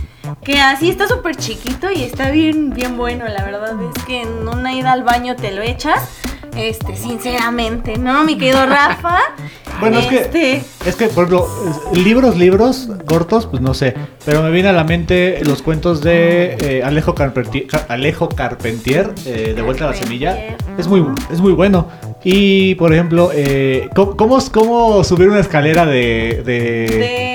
Que 0.44 0.60
así 0.60 0.90
está 0.90 1.08
súper 1.08 1.36
chiquito 1.36 1.92
y 1.92 2.04
está 2.04 2.32
bien, 2.32 2.72
bien 2.72 2.98
bueno. 2.98 3.26
La 3.28 3.44
verdad 3.44 3.74
es 3.96 4.04
que 4.06 4.22
en 4.22 4.48
una 4.48 4.74
ida 4.74 4.92
al 4.92 5.04
baño 5.04 5.36
te 5.36 5.52
lo 5.52 5.62
echas. 5.62 6.10
Este, 6.56 6.96
sinceramente, 6.96 7.98
¿no? 7.98 8.24
Mi 8.24 8.38
querido 8.38 8.66
Rafa. 8.66 9.20
Bueno, 9.78 10.00
es 10.00 10.06
que- 10.06 10.20
este, 10.22 10.64
Es 10.86 10.96
que, 10.96 11.08
por 11.08 11.26
ejemplo, 11.26 11.50
libros, 11.92 12.38
libros 12.38 12.88
cortos, 13.06 13.46
pues 13.46 13.62
no 13.62 13.74
sé. 13.74 13.94
Pero 14.24 14.42
me 14.42 14.50
viene 14.50 14.70
a 14.70 14.72
la 14.72 14.86
mente 14.86 15.42
los 15.44 15.62
cuentos 15.62 16.00
de 16.00 16.56
eh, 16.62 16.82
Alejo, 16.82 17.14
Carpentier, 17.14 17.68
Alejo 17.90 18.30
Carpentier, 18.30 19.14
eh, 19.26 19.52
De 19.54 19.62
vuelta 19.62 19.84
a 19.84 19.88
la 19.92 19.94
semilla. 19.94 20.56
Es 20.78 20.88
muy, 20.88 21.06
es 21.30 21.42
muy 21.42 21.52
bueno. 21.52 21.90
Y, 22.24 22.76
por 22.76 22.94
ejemplo, 22.94 23.32
eh, 23.34 23.90
¿cómo, 23.94 24.16
cómo, 24.16 24.38
cómo 24.54 25.04
subir 25.04 25.28
una 25.28 25.42
escalera 25.42 25.86
de... 25.86 26.42
de... 26.46 26.54
de 26.98 27.35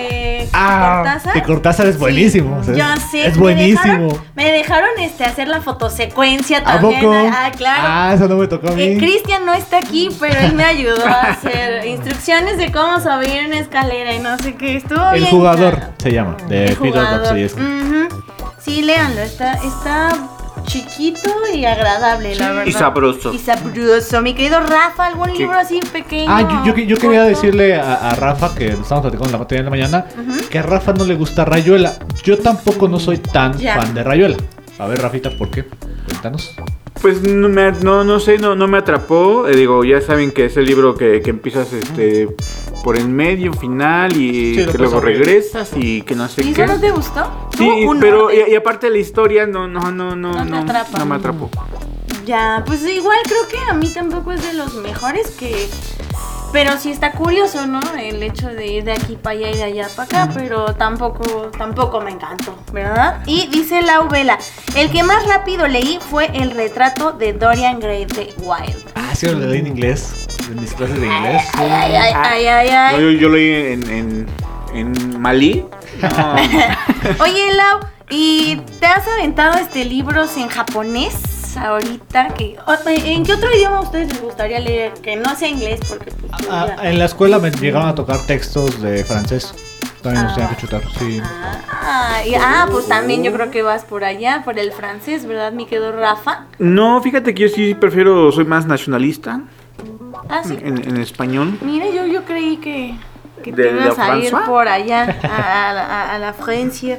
Ah, 0.53 1.03
Cortázar. 1.05 1.35
de 1.35 1.43
Cortázar 1.43 1.87
es 1.87 1.95
Sí, 1.95 2.01
buenísimo, 2.01 2.57
o 2.59 2.65
sea, 2.65 2.75
ya 2.75 2.95
es- 2.95 3.03
sé. 3.11 3.27
es 3.27 3.35
me 3.37 3.41
buenísimo. 3.43 3.83
dejaron- 4.09 4.25
Me 4.35 4.51
dejaron, 4.53 4.89
este, 4.99 5.25
hacer 5.25 5.49
la 5.49 5.61
fotosecuencia 5.61 6.59
¿A 6.59 6.65
también. 6.65 7.01
poco? 7.01 7.15
Ah, 7.33 7.51
claro. 7.57 7.83
Ah, 7.85 8.13
eso 8.15 8.27
no 8.29 8.37
me 8.37 8.47
tocó 8.49 8.69
a 8.69 8.73
mí. 8.73 8.83
Eh, 8.83 8.97
Cristian 8.99 9.45
no 9.47 9.53
está 9.55 9.79
aquí, 9.79 10.09
pero 10.19 10.39
él 10.41 10.55
me 10.55 10.65
ayudó 10.65 11.07
a 11.07 11.21
hacer 11.23 11.87
instrucciones 11.87 12.59
de 12.59 12.73
cómo 12.73 12.99
subir 13.01 13.47
una 13.47 13.59
escalera 13.61 14.13
y 14.15 14.19
no 14.19 14.37
sé 14.39 14.55
qué. 14.55 14.77
Estuvo 14.77 15.11
El 15.13 15.21
bien. 15.21 15.31
jugador 15.31 15.75
claro. 15.77 15.93
se 15.99 16.13
llama, 16.13 16.37
de 16.49 16.65
El 16.67 16.77
Peter 16.77 16.93
jugador. 16.93 17.37
Sí, 18.59 18.83
léanlo. 18.83 19.21
Está, 19.23 19.53
está 19.55 20.09
chiquito 20.65 21.31
y 21.55 21.65
agradable, 21.65 22.35
la 22.35 22.49
verdad. 22.53 22.67
Y 22.67 22.73
sabroso. 22.73 23.33
Y 23.35 23.39
sabroso. 23.39 24.21
Mi 24.23 24.35
querido 24.35 24.61
Rafa, 24.61 25.07
¿algún 25.07 25.33
libro 25.37 25.59
así 25.59 25.81
pequeño? 25.93 26.31
Ah, 26.31 26.63
yo, 26.65 26.75
yo- 26.75 26.83
yo 26.85 26.97
quería 26.99 27.23
decirle 27.25 27.75
a, 27.77 28.11
a 28.11 28.15
Rafa, 28.15 28.55
que 28.55 28.69
estamos 28.69 29.03
platicando 29.03 29.27
en 29.27 29.33
la 29.33 29.39
materia 29.39 29.63
de 29.63 29.65
la 29.65 29.71
mañana, 29.71 30.07
que 30.51 30.59
a 30.59 30.63
Rafa 30.63 30.93
no 30.93 31.05
le 31.05 31.15
gusta 31.15 31.45
Rayuela. 31.45 31.95
Yo 32.23 32.39
tampoco 32.39 32.89
no 32.89 32.99
soy 32.99 33.19
tan 33.19 33.57
Ya. 33.59 33.77
fan 33.81 33.95
de 33.95 34.03
Rayuela. 34.03 34.37
A 34.79 34.87
ver, 34.87 35.01
Rafita, 35.03 35.31
¿por 35.31 35.51
qué? 35.51 35.65
Cuéntanos. 36.07 36.55
Pues 37.01 37.23
no, 37.23 37.49
me, 37.49 37.73
no, 37.73 38.05
no 38.05 38.21
sé, 38.21 38.39
no, 38.39 38.55
no 38.55 38.69
me 38.69 38.79
atrapó. 38.79 39.47
Eh, 39.49 39.57
digo, 39.57 39.85
ya 39.85 40.01
saben 40.01 40.33
que 40.33 40.47
es 40.47 40.57
el 40.57 40.67
libro 40.67 40.95
que, 40.97 41.21
que 41.23 41.31
empiezas 41.31 41.73
este 41.73 42.29
por 42.85 42.97
en 42.97 43.15
medio, 43.15 43.53
final 43.53 44.17
y 44.17 44.55
Sí, 44.55 44.67
que 44.67 44.79
luego 44.79 45.01
regresas 45.01 45.71
y 45.77 46.01
que 46.03 46.15
no 46.15 46.29
sé 46.29 46.43
¿Y 46.43 46.53
qué. 46.55 46.63
eso 46.65 46.75
no 46.75 46.81
te 46.81 46.91
gustó? 46.91 47.49
Sí, 47.57 47.87
pero 48.01 48.31
y, 48.33 48.53
y 48.53 48.55
aparte 48.55 48.89
la 48.91 48.99
historia 48.99 49.47
no, 49.47 49.69
no, 49.69 49.91
no, 49.91 50.17
no, 50.17 50.33
No 50.33 50.45
no, 50.45 50.59
atrapa. 50.61 50.99
no 50.99 51.05
me 51.07 51.17
atrapó. 51.17 51.51
Ya, 52.27 52.63
pues 52.67 52.83
igual 52.87 53.19
creo 53.25 53.49
que 53.49 53.71
a 53.71 53.75
mí 53.75 53.93
tampoco 53.93 54.33
es 54.33 54.43
de 54.43 54.55
los 54.55 54.75
mejores 54.75 55.31
que... 55.33 55.69
Pero 56.53 56.77
sí 56.79 56.91
está 56.91 57.13
curioso, 57.13 57.67
¿no? 57.67 57.81
El 57.97 58.23
hecho 58.25 58.49
de 58.49 58.67
ir 58.67 58.85
de 58.85 58.93
aquí 58.93 59.17
para 59.17 59.37
allá 59.39 59.51
y 59.51 59.57
de 59.57 59.63
allá 59.63 59.89
para 59.95 60.23
acá, 60.25 60.33
pero 60.35 60.75
tampoco, 60.75 61.51
tampoco 61.57 62.01
me 62.01 62.11
encantó, 62.11 62.57
¿verdad? 62.73 63.23
Y 63.27 63.47
dice 63.47 63.83
la 63.83 64.01
Vela, 64.01 64.37
el 64.75 64.91
que 64.91 65.05
más 65.05 65.25
rápido 65.29 65.69
leí 65.69 66.01
fue 66.11 66.27
el 66.35 66.51
retrato 66.51 67.13
de 67.13 67.35
Dorian 67.35 67.79
Gray 67.79 68.05
de 68.05 68.35
Wild. 68.39 68.85
Ah, 68.97 69.15
sí, 69.15 69.27
lo 69.27 69.35
leí 69.39 69.61
en 69.61 69.69
inglés. 69.69 70.27
En 70.51 70.61
mis 70.61 70.75
clases 70.75 71.01
de 71.01 71.07
inglés. 71.07 71.43
Ay, 71.57 71.71
ay, 71.71 72.13
ay, 72.17 72.47
ay, 72.47 72.69
ay. 72.69 73.01
Yo, 73.01 73.11
yo 73.13 73.29
leí 73.29 73.73
en, 73.73 73.89
en, 73.89 74.27
en 74.75 75.21
Malí. 75.21 75.65
No. 76.03 76.35
Oye, 77.23 77.53
Lau, 77.55 77.79
¿y 78.11 78.57
te 78.81 78.87
has 78.87 79.07
aventado 79.07 79.57
este 79.59 79.85
libros 79.85 80.37
en 80.37 80.49
japonés 80.49 81.15
ahorita? 81.57 82.29
Que, 82.35 82.57
o- 82.67 82.89
¿En 82.89 83.25
qué 83.25 83.35
otro 83.35 83.49
idioma 83.55 83.79
a 83.79 83.81
ustedes 83.83 84.09
les 84.13 84.21
gustaría 84.23 84.59
leer? 84.59 84.93
Que 84.95 85.15
no 85.17 85.37
sea 85.37 85.49
inglés, 85.49 85.81
porque 85.89 86.11
Ah, 86.51 86.77
en 86.83 86.99
la 86.99 87.05
escuela 87.07 87.39
me 87.39 87.51
llegaron 87.51 87.89
a 87.89 87.95
tocar 87.95 88.19
textos 88.27 88.81
de 88.81 89.05
francés. 89.05 89.53
También 90.03 90.25
nos 90.25 90.35
tenían 90.35 90.55
que 90.55 90.61
chutar, 90.63 90.83
sí. 90.99 91.21
Ah, 91.71 92.23
y- 92.27 92.35
ah, 92.35 92.67
pues 92.71 92.89
también 92.89 93.23
yo 93.23 93.33
creo 93.33 93.51
que 93.51 93.63
vas 93.63 93.85
por 93.85 94.03
allá, 94.05 94.43
por 94.45 94.59
el 94.59 94.73
francés, 94.73 95.27
¿verdad, 95.27 95.53
mi 95.53 95.67
querido 95.67 95.93
Rafa? 95.93 96.47
No, 96.59 97.03
fíjate 97.03 97.35
que 97.35 97.43
yo 97.43 97.49
sí 97.49 97.75
prefiero, 97.75 98.33
soy 98.33 98.45
más 98.47 98.65
nacionalista 98.67 99.41
Ah, 100.31 100.41
sí. 100.43 100.57
en, 100.61 100.79
en 100.89 100.97
español. 100.97 101.59
Mira, 101.61 101.87
yo, 101.91 102.07
yo 102.07 102.25
creí 102.25 102.57
que, 102.57 102.95
que 103.45 103.53
¿De 103.53 103.63
te 103.65 103.71
ibas 103.73 103.99
a 103.99 104.17
ir 104.17 104.33
por 104.47 104.69
allá, 104.69 105.03
a, 105.23 105.69
a 105.71 105.73
la- 105.75 105.85
a- 105.87 106.15
a 106.15 106.19
la 106.19 106.33
Francia. 106.33 106.99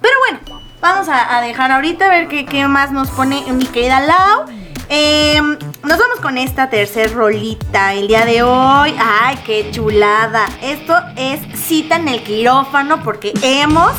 Pero 0.00 0.14
bueno, 0.30 0.62
vamos 0.80 1.08
a, 1.10 1.36
a 1.36 1.42
dejar 1.42 1.72
ahorita 1.72 2.06
a 2.06 2.08
ver 2.08 2.28
qué, 2.28 2.46
qué 2.46 2.66
más 2.68 2.90
nos 2.90 3.08
pone 3.10 3.42
mi 3.52 3.66
querida 3.66 4.00
Lau. 4.00 4.46
Eh, 4.90 5.40
nos 5.40 5.98
vamos 5.98 6.20
con 6.22 6.38
esta 6.38 6.70
tercer 6.70 7.12
rolita 7.12 7.94
el 7.94 8.08
día 8.08 8.24
de 8.24 8.42
hoy. 8.42 8.94
¡Ay, 8.98 9.38
qué 9.44 9.70
chulada! 9.70 10.46
Esto 10.62 10.94
es 11.16 11.40
cita 11.58 11.96
en 11.96 12.08
el 12.08 12.22
quirófano 12.22 13.02
porque 13.02 13.34
hemos 13.42 13.92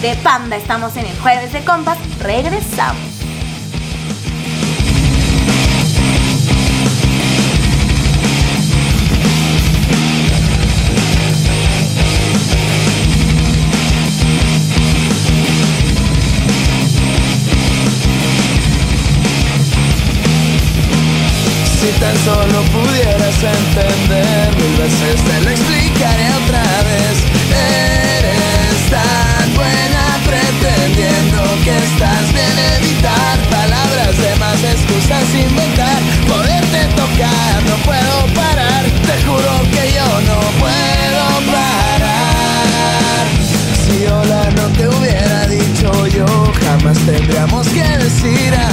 de 0.00 0.14
panda. 0.22 0.56
Estamos 0.56 0.96
en 0.96 1.06
el 1.06 1.18
jueves 1.18 1.52
de 1.52 1.64
compas. 1.64 1.98
Regresamos. 2.20 3.15
Si 21.86 21.92
tan 22.00 22.16
solo 22.24 22.62
pudieras 22.74 23.38
entender 23.44 24.56
mil 24.56 24.76
veces 24.76 25.22
te 25.22 25.40
lo 25.42 25.50
explicaré 25.50 26.26
otra 26.42 26.64
vez. 26.82 27.14
Eres 28.18 28.90
tan 28.90 29.54
buena 29.54 30.04
pretendiendo 30.26 31.38
que 31.62 31.76
estás 31.76 32.32
bien 32.34 32.58
evitar 32.74 33.38
palabras 33.50 34.18
de 34.18 34.34
más 34.34 34.64
excusas 34.64 35.32
inventar. 35.32 36.02
Poderte 36.26 36.86
tocar 36.96 37.62
no 37.68 37.76
puedo 37.84 38.34
parar. 38.34 38.82
Te 39.06 39.22
juro 39.22 39.52
que 39.70 39.92
yo 39.94 40.08
no 40.26 40.40
puedo 40.58 41.24
parar. 41.54 43.26
Si 43.86 44.06
hola 44.06 44.50
no 44.56 44.66
te 44.76 44.88
hubiera 44.88 45.46
dicho 45.46 46.06
yo, 46.08 46.26
jamás 46.64 46.98
tendríamos 47.06 47.68
que 47.68 47.84
decir 47.98 48.65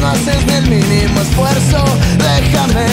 no 0.00 0.08
haces 0.08 0.46
ni 0.46 0.52
el 0.54 0.68
mínimo 0.68 1.20
esfuerzo. 1.20 1.84
Déjame, 2.18 2.86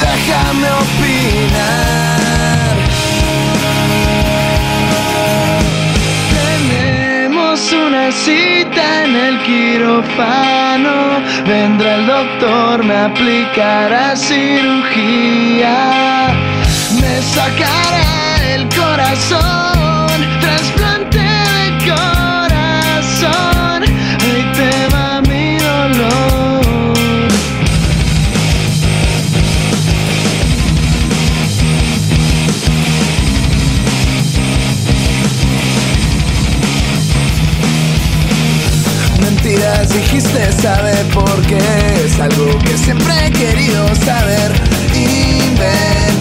déjame 0.00 0.68
opinar. 0.84 2.74
Tenemos 6.34 7.72
una 7.72 8.12
cita 8.12 9.04
en 9.04 9.16
el 9.16 9.42
quirófano. 9.42 10.94
Vendrá 11.46 11.94
el 11.96 12.06
doctor, 12.06 12.84
me 12.84 12.96
aplicará 12.96 14.16
cirugía. 14.16 15.78
Me 17.00 17.22
sacará 17.22 18.54
el 18.54 18.68
corazón, 18.68 20.16
trasplante 20.40 21.18
de 21.18 21.90
corazón. 21.90 22.23
Dijiste, 40.14 40.52
sabe 40.52 40.94
por 41.12 41.42
qué 41.42 41.58
Es 42.04 42.20
algo 42.20 42.58
que 42.60 42.78
siempre 42.78 43.12
he 43.26 43.30
querido 43.32 43.86
saber. 43.96 44.52
Inventaré 44.94 46.12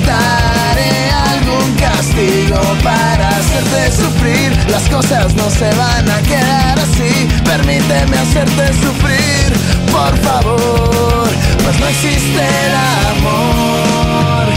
algún 1.29 1.75
castigo 1.75 2.59
para 2.83 3.29
hacerte 3.29 3.91
sufrir. 3.91 4.51
Las 4.69 4.89
cosas 4.89 5.35
no 5.35 5.49
se 5.49 5.69
van 5.75 6.09
a 6.09 6.21
quedar 6.21 6.79
así. 6.79 7.27
Permíteme 7.43 8.17
hacerte 8.17 8.73
sufrir, 8.73 9.53
por 9.91 10.17
favor 10.19 11.29
Pues 11.63 11.79
no 11.79 11.87
existe 11.87 12.41
el 12.65 12.73
amor. 13.11 14.47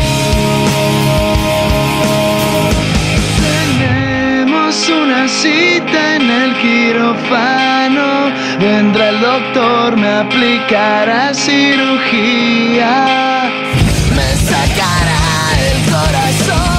Tenemos 3.43 4.89
una 4.89 5.29
cita 5.29 6.17
en 6.17 6.31
el 6.31 6.57
quirófano. 6.57 8.07
Vendrá 8.59 9.16
doctor, 9.57 9.97
me 9.97 10.09
aplicará 10.09 11.33
cirugía. 11.33 12.91
Me 14.15 14.37
sacará 14.51 15.25
el 15.71 15.79
corazón, 15.91 16.76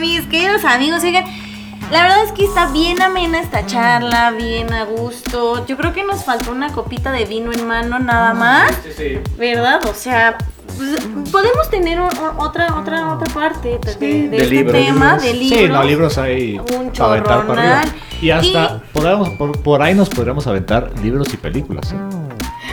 mis 0.00 0.22
queridos 0.22 0.64
amigos, 0.64 1.02
oigan. 1.04 1.24
La 1.90 2.02
verdad 2.02 2.22
es 2.24 2.32
que 2.32 2.44
está 2.44 2.70
bien 2.70 3.00
amena 3.00 3.40
esta 3.40 3.64
charla, 3.64 4.30
bien 4.32 4.72
a 4.74 4.84
gusto. 4.84 5.64
Yo 5.66 5.76
creo 5.78 5.94
que 5.94 6.04
nos 6.04 6.22
faltó 6.22 6.50
una 6.52 6.70
copita 6.70 7.12
de 7.12 7.24
vino 7.24 7.50
en 7.50 7.66
mano 7.66 7.98
nada 7.98 8.34
más. 8.34 8.72
¿Verdad? 9.38 9.80
O 9.86 9.94
sea, 9.94 10.36
pues, 10.76 11.02
podemos 11.32 11.70
tener 11.70 11.98
otra 11.98 12.76
otra 12.76 13.08
otra 13.14 13.32
parte 13.32 13.78
de, 13.78 14.06
de 14.06 14.28
de 14.28 14.36
este 14.36 14.50
libros. 14.50 14.72
tema, 14.74 15.16
de 15.16 15.32
libros. 15.32 15.58
Sí, 15.60 15.68
no, 15.68 15.82
libros 15.82 16.18
hay 16.18 16.58
Un 16.58 16.92
para. 16.92 17.84
Y 18.20 18.30
hasta 18.30 18.82
Y- 18.84 18.92
podamos- 18.92 19.30
por, 19.30 19.62
por 19.62 19.80
ahí 19.80 19.94
nos 19.94 20.10
podríamos 20.10 20.46
aventar 20.46 20.90
libros 21.02 21.32
y 21.32 21.38
películas. 21.38 21.90
¿eh? 21.92 21.96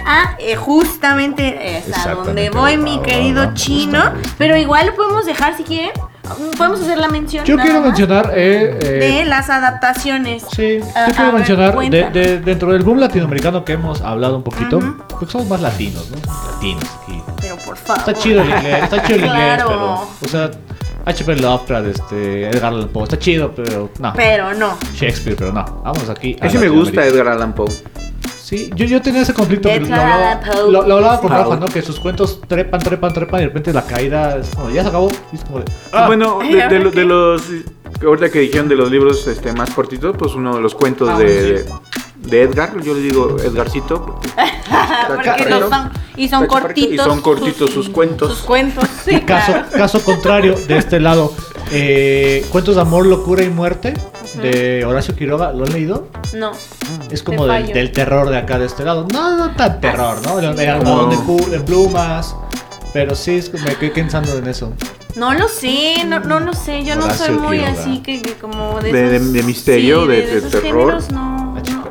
Ah, 0.06 0.36
eh, 0.40 0.56
justamente 0.58 1.78
es 1.78 1.96
a 2.06 2.16
donde 2.16 2.50
voy, 2.50 2.76
mi 2.78 3.00
querido 3.02 3.54
chino. 3.54 4.12
Pero 4.38 4.58
igual 4.58 4.88
lo 4.88 4.96
podemos 4.96 5.26
dejar 5.26 5.56
si 5.56 5.64
quieren. 5.64 5.92
Podemos 6.58 6.82
hacer 6.82 6.98
la 6.98 7.08
mención. 7.08 7.46
Yo 7.46 7.56
quiero 7.58 7.76
más 7.82 7.88
mencionar. 7.88 8.32
eh, 8.36 8.78
eh, 8.82 8.88
de 9.20 9.26
las 9.26 9.50
adaptaciones. 9.50 10.44
Sí, 10.56 10.80
yo 10.80 11.14
quiero 11.16 11.32
mencionar 11.34 11.78
de, 11.78 12.10
de- 12.10 12.40
dentro 12.40 12.72
del 12.74 12.84
boom 12.84 13.00
latinoamericano 13.00 13.64
que 13.66 13.74
hemos 13.74 14.02
hablado 14.02 14.38
un 14.38 14.44
poquito, 14.44 14.78
Ujú. 14.78 14.96
porque 15.10 15.26
somos 15.28 15.48
más 15.48 15.62
latinos, 15.62 16.10
¿no? 16.12 16.18
Latinos 16.54 16.84
aquí. 17.04 17.22
Pero 17.42 17.56
por 17.58 17.78
favor. 17.78 18.00
Está 18.00 18.14
chido 18.14 18.42
el 18.42 18.50
inglés, 18.50 18.84
está 18.84 19.04
chido 19.04 19.20
el 19.20 19.26
inglés, 19.26 19.56
Claro. 19.56 19.68
pero, 19.68 19.94
o 20.22 20.28
sea, 20.28 20.52
H.P. 21.08 21.36
Lovecraft, 21.36 21.88
este, 21.88 22.50
Edgar 22.50 22.74
Allan 22.74 22.88
Poe, 22.90 23.04
está 23.04 23.20
chido, 23.20 23.52
pero 23.56 23.92
no. 24.00 24.14
Pero 24.16 24.54
no. 24.56 24.76
Shakespeare, 24.96 25.36
pero 25.38 25.52
no. 25.54 25.64
Vamos 25.84 26.10
aquí. 26.10 26.36
a 26.42 26.48
Ese 26.48 26.58
me 26.58 26.68
gusta. 26.70 27.06
Edgar 27.06 27.28
Allan 27.28 27.54
Poe. 27.54 27.68
Sí, 28.46 28.70
yo, 28.76 28.86
yo 28.86 29.02
tenía 29.02 29.24
ese 29.24 29.34
conflicto. 29.34 29.70
lo, 29.70 29.76
Poe. 29.88 30.72
lo- 30.72 30.84
lo 30.88 30.96
hablaba 30.98 31.20
con 31.20 31.30
Poe. 31.30 31.38
Rafa, 31.40 31.56
¿no? 31.56 31.66
Que 31.66 31.82
sus 31.82 32.00
cuentos 32.00 32.40
trepan, 32.48 32.80
trepan, 32.80 33.12
trepan 33.12 33.40
y 33.40 33.44
de 33.44 33.48
repente 33.48 33.74
la 33.74 33.84
caída 33.88 34.38
es 34.38 34.50
como, 34.50 34.70
ya 34.70 34.84
se 34.84 34.90
acabó. 34.90 35.10
Es 35.34 35.44
como 35.46 35.60
de, 35.60 35.66
ah, 35.92 36.06
Bueno, 36.06 36.38
Ay, 36.42 36.54
de, 36.54 36.62
¿ahora 36.64 36.74
de 36.78 36.84
lo- 36.84 36.92
de 36.92 37.06
los. 37.06 37.42
Ahorita 38.06 38.30
que 38.30 38.40
dijeron 38.42 38.68
de 38.68 38.76
los 38.76 38.92
libros 38.92 39.26
este, 39.26 39.52
más 39.54 39.72
cortitos, 39.72 40.16
pues 40.16 40.36
uno 40.36 40.56
de 40.58 40.62
los 40.62 40.76
cuentos 40.76 41.10
Ah, 41.12 41.18
de, 41.18 41.66
sí. 41.68 42.30
de 42.30 42.42
Edgar, 42.44 42.80
yo 42.84 42.94
le 42.94 43.00
digo 43.00 43.38
Edgarcito. 43.44 44.20
porque 45.08 45.46
no 45.50 45.68
son, 45.68 45.90
y 46.16 46.28
son 46.30 46.46
cortitos. 46.46 46.94
Y 46.94 46.98
son 46.98 47.22
cortitos 47.22 47.72
sus 47.72 47.90
cuentos. 47.90 48.30
Sus 48.30 48.42
cuentos. 48.46 48.88
Sí, 49.06 49.16
Y 49.16 49.22
caso, 49.22 49.54
claro. 49.54 49.68
caso 49.76 50.04
contrario, 50.04 50.56
de 50.68 50.78
este 50.78 51.00
lado, 51.00 51.34
eh, 51.72 52.46
Cuentos 52.52 52.76
de 52.76 52.82
Amor, 52.82 53.08
Locura 53.08 53.44
y 53.44 53.50
Muerte 53.50 53.96
de 54.42 54.84
Horacio 54.86 55.16
Quiroga, 55.16 55.52
¿lo 55.54 55.66
han 55.66 55.74
leído? 55.74 56.08
No. 56.34 56.52
Es 57.12 57.24
como 57.24 57.46
del, 57.48 57.68
del 57.68 57.92
terror 57.92 58.30
de 58.30 58.38
acá 58.38 58.58
de 58.60 58.66
este 58.66 58.84
lado. 58.84 59.06
No, 59.12 59.38
no 59.38 59.52
tan 59.56 59.80
terror, 59.82 60.18
¿no? 60.26 60.40
El, 60.40 60.60
el 60.60 60.70
algodón 60.70 61.10
de, 61.10 61.46
de 61.52 61.60
plumas. 61.62 62.36
Pero 62.94 63.14
sí, 63.14 63.36
es 63.36 63.50
que 63.50 63.58
me 63.58 63.76
quedé 63.76 63.92
pensando 63.92 64.38
en 64.38 64.48
eso. 64.48 64.72
No 65.18 65.34
lo 65.34 65.48
sé, 65.50 66.04
no, 66.06 66.20
no 66.22 66.40
lo 66.40 66.54
sé. 66.54 66.84
Yo 66.84 66.96
no 66.96 67.06
Horacio 67.06 67.26
soy 67.28 67.36
muy 67.36 67.58
Quiroga. 67.60 67.82
así 67.82 68.00
que, 68.00 68.22
que 68.22 68.34
como 68.36 68.80
de, 68.82 68.92
De- 68.94 69.10
de- 69.10 69.16
esos- 69.18 69.34
de 69.34 69.44
misterio, 69.44 70.02
sí, 70.04 70.08
de- 70.12 70.26
de 70.28 70.38
esos 70.38 70.52
terror. 70.52 71.02
géneros, 71.02 71.12
no, 71.12 71.56
no. 71.56 71.86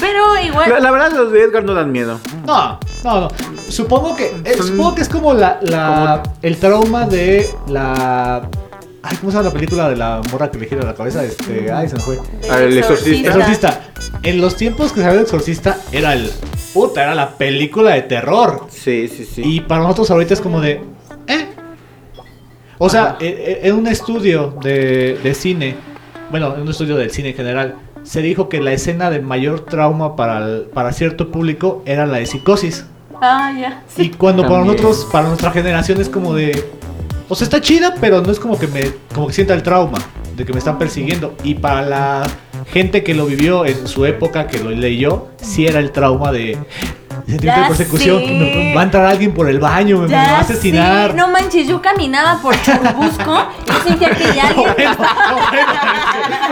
Pero 0.00 0.40
igual. 0.44 0.68
La, 0.70 0.80
la 0.80 0.90
verdad, 0.90 1.12
los 1.12 1.30
de 1.32 1.42
Edgar 1.42 1.62
no 1.64 1.74
dan 1.74 1.92
miedo. 1.92 2.18
No, 2.46 2.78
no, 3.04 3.20
no. 3.20 3.28
Supongo 3.68 4.16
que, 4.16 4.34
eh, 4.44 4.56
supongo 4.60 4.94
que 4.96 5.02
es 5.02 5.08
como 5.08 5.32
la, 5.34 5.58
la 5.62 6.22
el 6.42 6.56
trauma 6.58 7.06
de 7.06 7.48
la. 7.68 8.42
Ay, 9.02 9.16
¿cómo 9.18 9.32
se 9.32 9.38
llama 9.38 9.48
la 9.48 9.54
película 9.54 9.88
de 9.88 9.96
la 9.96 10.20
morra 10.30 10.50
que 10.50 10.58
le 10.58 10.66
gira 10.66 10.82
la 10.84 10.94
cabeza? 10.94 11.24
Este, 11.24 11.72
ay, 11.72 11.88
se 11.88 11.96
me 11.96 12.02
fue. 12.02 12.18
Ah, 12.50 12.60
el 12.60 12.76
exorcista. 12.76 13.28
Exorcista. 13.30 13.80
En 14.22 14.40
los 14.40 14.56
tiempos 14.56 14.92
que 14.92 15.00
salió 15.00 15.18
el 15.20 15.24
Exorcista 15.24 15.78
era 15.90 16.12
el. 16.12 16.30
Puta, 16.74 17.02
era 17.02 17.14
la 17.14 17.30
película 17.36 17.92
de 17.94 18.02
terror. 18.02 18.66
Sí, 18.70 19.08
sí, 19.08 19.24
sí. 19.24 19.42
Y 19.44 19.60
para 19.60 19.82
nosotros 19.82 20.10
ahorita 20.10 20.34
es 20.34 20.40
como 20.40 20.60
de. 20.60 20.82
¿Eh? 21.26 21.48
O 22.78 22.88
sea, 22.90 23.16
eh, 23.20 23.60
eh, 23.62 23.68
en 23.68 23.74
un 23.74 23.86
estudio 23.86 24.54
de, 24.62 25.18
de 25.22 25.34
cine, 25.34 25.76
bueno, 26.30 26.54
en 26.54 26.62
un 26.62 26.68
estudio 26.68 26.96
del 26.96 27.10
cine 27.10 27.30
en 27.30 27.36
general, 27.36 27.76
se 28.02 28.20
dijo 28.22 28.48
que 28.48 28.60
la 28.60 28.72
escena 28.72 29.10
de 29.10 29.20
mayor 29.20 29.60
trauma 29.64 30.14
para, 30.16 30.38
el- 30.38 30.62
para 30.72 30.92
cierto 30.92 31.30
público 31.30 31.82
era 31.86 32.06
la 32.06 32.18
de 32.18 32.26
psicosis. 32.26 32.84
Ah, 33.20 33.52
ya. 33.58 33.82
Y 33.96 34.10
cuando 34.10 34.42
para 34.46 34.64
nosotros, 34.64 35.06
para 35.10 35.28
nuestra 35.28 35.50
generación 35.50 36.00
es 36.00 36.08
como 36.10 36.34
de. 36.34 36.70
O 37.30 37.34
sea, 37.36 37.44
está 37.46 37.60
chida, 37.60 37.94
pero 38.00 38.20
no 38.20 38.30
es 38.30 38.38
como 38.38 38.58
que 38.58 38.66
me. 38.66 38.90
como 39.14 39.28
que 39.28 39.32
sienta 39.32 39.54
el 39.54 39.62
trauma 39.62 39.98
de 40.36 40.44
que 40.44 40.52
me 40.52 40.58
están 40.58 40.78
persiguiendo. 40.78 41.34
Y 41.44 41.54
para 41.54 41.80
la 41.82 42.26
gente 42.72 43.02
que 43.04 43.14
lo 43.14 43.24
vivió 43.26 43.64
en 43.64 43.86
su 43.88 44.04
época, 44.04 44.46
que 44.48 44.58
lo 44.58 44.70
leyó, 44.70 45.28
sí 45.40 45.66
era 45.66 45.78
el 45.78 45.92
trauma 45.92 46.32
de. 46.32 46.58
Sentimiento 47.26 47.60
de 47.62 47.68
persecución, 47.68 48.18
sé. 48.20 48.26
que 48.26 48.32
me- 48.32 48.74
va 48.74 48.80
a 48.80 48.84
entrar 48.84 49.06
alguien 49.06 49.32
por 49.32 49.48
el 49.48 49.60
baño, 49.60 49.98
me, 49.98 50.08
me 50.08 50.14
va 50.14 50.22
a 50.22 50.40
asesinar. 50.40 51.14
No 51.14 51.28
manches, 51.28 51.68
yo 51.68 51.80
caminaba 51.80 52.40
por 52.42 52.60
Churubusco 52.62 53.46
y 53.66 53.70
yo 53.70 53.80
sentía 53.84 54.10
que 54.10 54.34
ya 54.34 54.48
alguien. 54.48 54.74
Bueno, 54.76 54.96
bueno, 54.96 55.72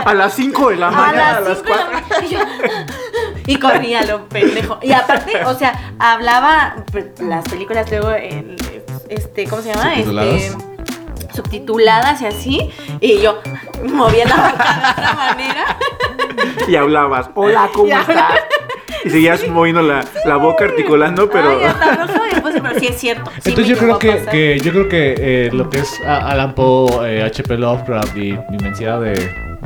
A 0.05 0.13
las 0.13 0.33
5 0.35 0.69
de 0.69 0.75
la 0.77 0.91
mañana, 0.91 1.37
a 1.37 1.39
las 1.41 1.49
las 1.49 1.57
cinco 1.57 1.73
de 1.73 1.75
la 1.75 1.85
4. 1.89 1.91
mañana, 1.91 2.25
y 2.25 2.29
yo- 2.33 2.39
Y 3.47 3.55
corría 3.57 4.05
lo 4.05 4.29
pendejo. 4.29 4.77
Y 4.81 4.91
aparte, 4.93 5.43
o 5.45 5.55
sea, 5.57 5.93
hablaba 5.99 6.75
pues, 6.91 7.07
las 7.19 7.43
películas 7.49 7.89
luego, 7.89 8.11
el- 8.11 8.55
este, 9.09 9.45
¿cómo 9.45 9.61
se 9.61 9.69
llama? 9.69 9.93
Subtituladas. 9.95 10.41
Este, 10.41 11.35
subtituladas 11.35 12.21
y 12.21 12.25
así. 12.25 12.69
Y 13.01 13.21
yo 13.21 13.39
movía 13.83 14.25
la 14.25 14.35
boca 14.35 14.73
de 14.73 14.91
otra 15.01 15.13
manera. 15.15 15.77
Y 16.67 16.75
hablabas, 16.75 17.29
hola, 17.35 17.69
¿cómo 17.73 17.87
Y 17.87 17.91
estás? 17.91 18.09
hablaba- 18.09 18.35
Y 19.05 19.09
seguías 19.09 19.47
moviendo 19.47 19.81
la, 19.81 20.03
la 20.25 20.35
boca, 20.35 20.65
articulando, 20.65 21.29
pero. 21.29 21.49
Ay, 21.57 21.63
hasta 21.65 22.07
pero 22.61 22.79
sí 22.79 22.87
es 22.87 22.97
cierto. 22.99 23.31
sí 23.41 23.49
Entonces 23.49 23.67
yo 23.67 23.77
creo 23.77 23.99
que, 23.99 24.59
yo 24.59 24.71
creo 24.71 24.89
que 24.89 25.15
eh, 25.17 25.49
lo 25.53 25.69
que 25.69 25.79
es 25.79 25.99
a- 26.05 26.29
Alan 26.31 26.53
Poe, 26.55 27.17
eh, 27.19 27.23
H.P. 27.23 27.57
Lovecraft 27.57 28.17
y 28.17 28.29
inmensidad 28.51 28.99
de, 28.99 29.13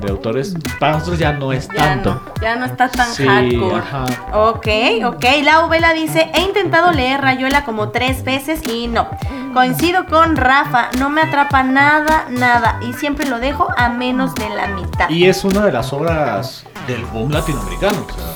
de 0.04 0.12
autores, 0.12 0.54
para 0.80 0.94
nosotros 0.94 1.20
ya 1.20 1.34
no 1.34 1.52
es 1.54 1.68
Ya 1.70 1.76
tanto. 1.76 2.10
no, 2.16 2.22
ya 2.42 2.56
no 2.56 2.66
está 2.66 2.90
tan 2.90 3.08
Sí, 3.14 3.26
hardcore. 3.26 3.76
ajá. 3.78 4.06
Ok, 4.34 4.68
ok. 5.06 5.26
La 5.44 5.66
Vela 5.68 5.94
dice, 5.94 6.30
he 6.34 6.42
intentado 6.42 6.92
leer 6.92 7.22
Rayuela 7.22 7.64
como 7.66 7.90
tres 7.90 8.24
veces 8.24 8.62
y 8.68 8.88
no. 8.88 9.08
Coincido 9.54 10.06
con 10.08 10.36
Rafa, 10.36 10.90
no 11.00 11.10
me 11.10 11.22
atrapa 11.22 11.64
nada, 11.64 12.26
nada. 12.30 12.80
Y 12.88 12.94
siempre 12.94 13.28
lo 13.28 13.40
dejo 13.40 13.68
a 13.78 13.90
menos 13.90 14.34
de 14.36 14.50
la 14.50 14.68
mitad. 14.68 15.10
Y 15.10 15.26
es 15.26 15.44
una 15.44 15.66
de 15.66 15.72
las 15.72 15.94
obras 15.94 16.64
del 16.88 17.04
boom 17.06 17.32
latinoamericano. 17.32 18.06
o 18.08 18.14
sea. 18.14 18.34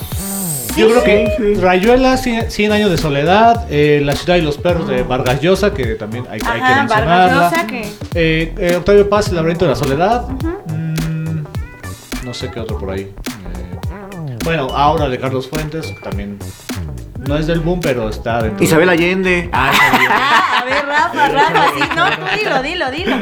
Sí, 0.74 0.80
Yo 0.82 0.88
creo 0.90 1.02
que. 1.02 1.58
Rayuela, 1.60 2.16
Cien, 2.18 2.50
Cien 2.52 2.70
años 2.70 2.90
de 2.90 2.98
soledad, 2.98 3.66
eh, 3.68 4.00
La 4.04 4.14
ciudad 4.14 4.36
y 4.36 4.42
los 4.42 4.58
perros 4.58 4.86
de 4.86 5.02
Vargas 5.02 5.40
Llosa, 5.40 5.74
que 5.74 5.96
también 5.96 6.24
hay, 6.30 6.34
hay 6.46 6.60
que 6.60 6.74
mencionarla. 6.74 6.86
Vargas 7.16 7.52
Llosa 7.52 7.66
que... 7.66 7.80
Eh, 8.14 8.54
eh, 8.58 8.76
Octavio 8.76 9.08
Paz, 9.08 9.28
El 9.28 9.36
laberinto 9.36 9.64
de 9.64 9.70
la 9.72 9.76
soledad. 9.76 10.24
No 12.28 12.34
sé 12.34 12.50
qué 12.50 12.60
otro 12.60 12.78
por 12.78 12.90
ahí. 12.90 13.00
Eh, 13.02 14.36
bueno, 14.44 14.68
ahora 14.74 15.08
de 15.08 15.18
Carlos 15.18 15.48
Fuentes, 15.48 15.94
también 16.02 16.38
no 17.26 17.36
es 17.38 17.46
del 17.46 17.60
boom, 17.60 17.80
pero 17.80 18.10
está 18.10 18.42
dentro. 18.42 18.58
de- 18.58 18.64
Isabel 18.66 18.88
Allende. 18.90 19.48
Ah. 19.50 19.72
Ah, 20.10 20.60
a 20.60 20.64
ver, 20.66 20.86
Rafa, 20.86 21.28
Rafa, 21.28 21.64
sí, 21.74 21.82
no, 21.96 22.04
tú 22.10 22.38
dilo, 22.38 22.62
dilo, 22.62 22.90
dilo. 22.90 23.16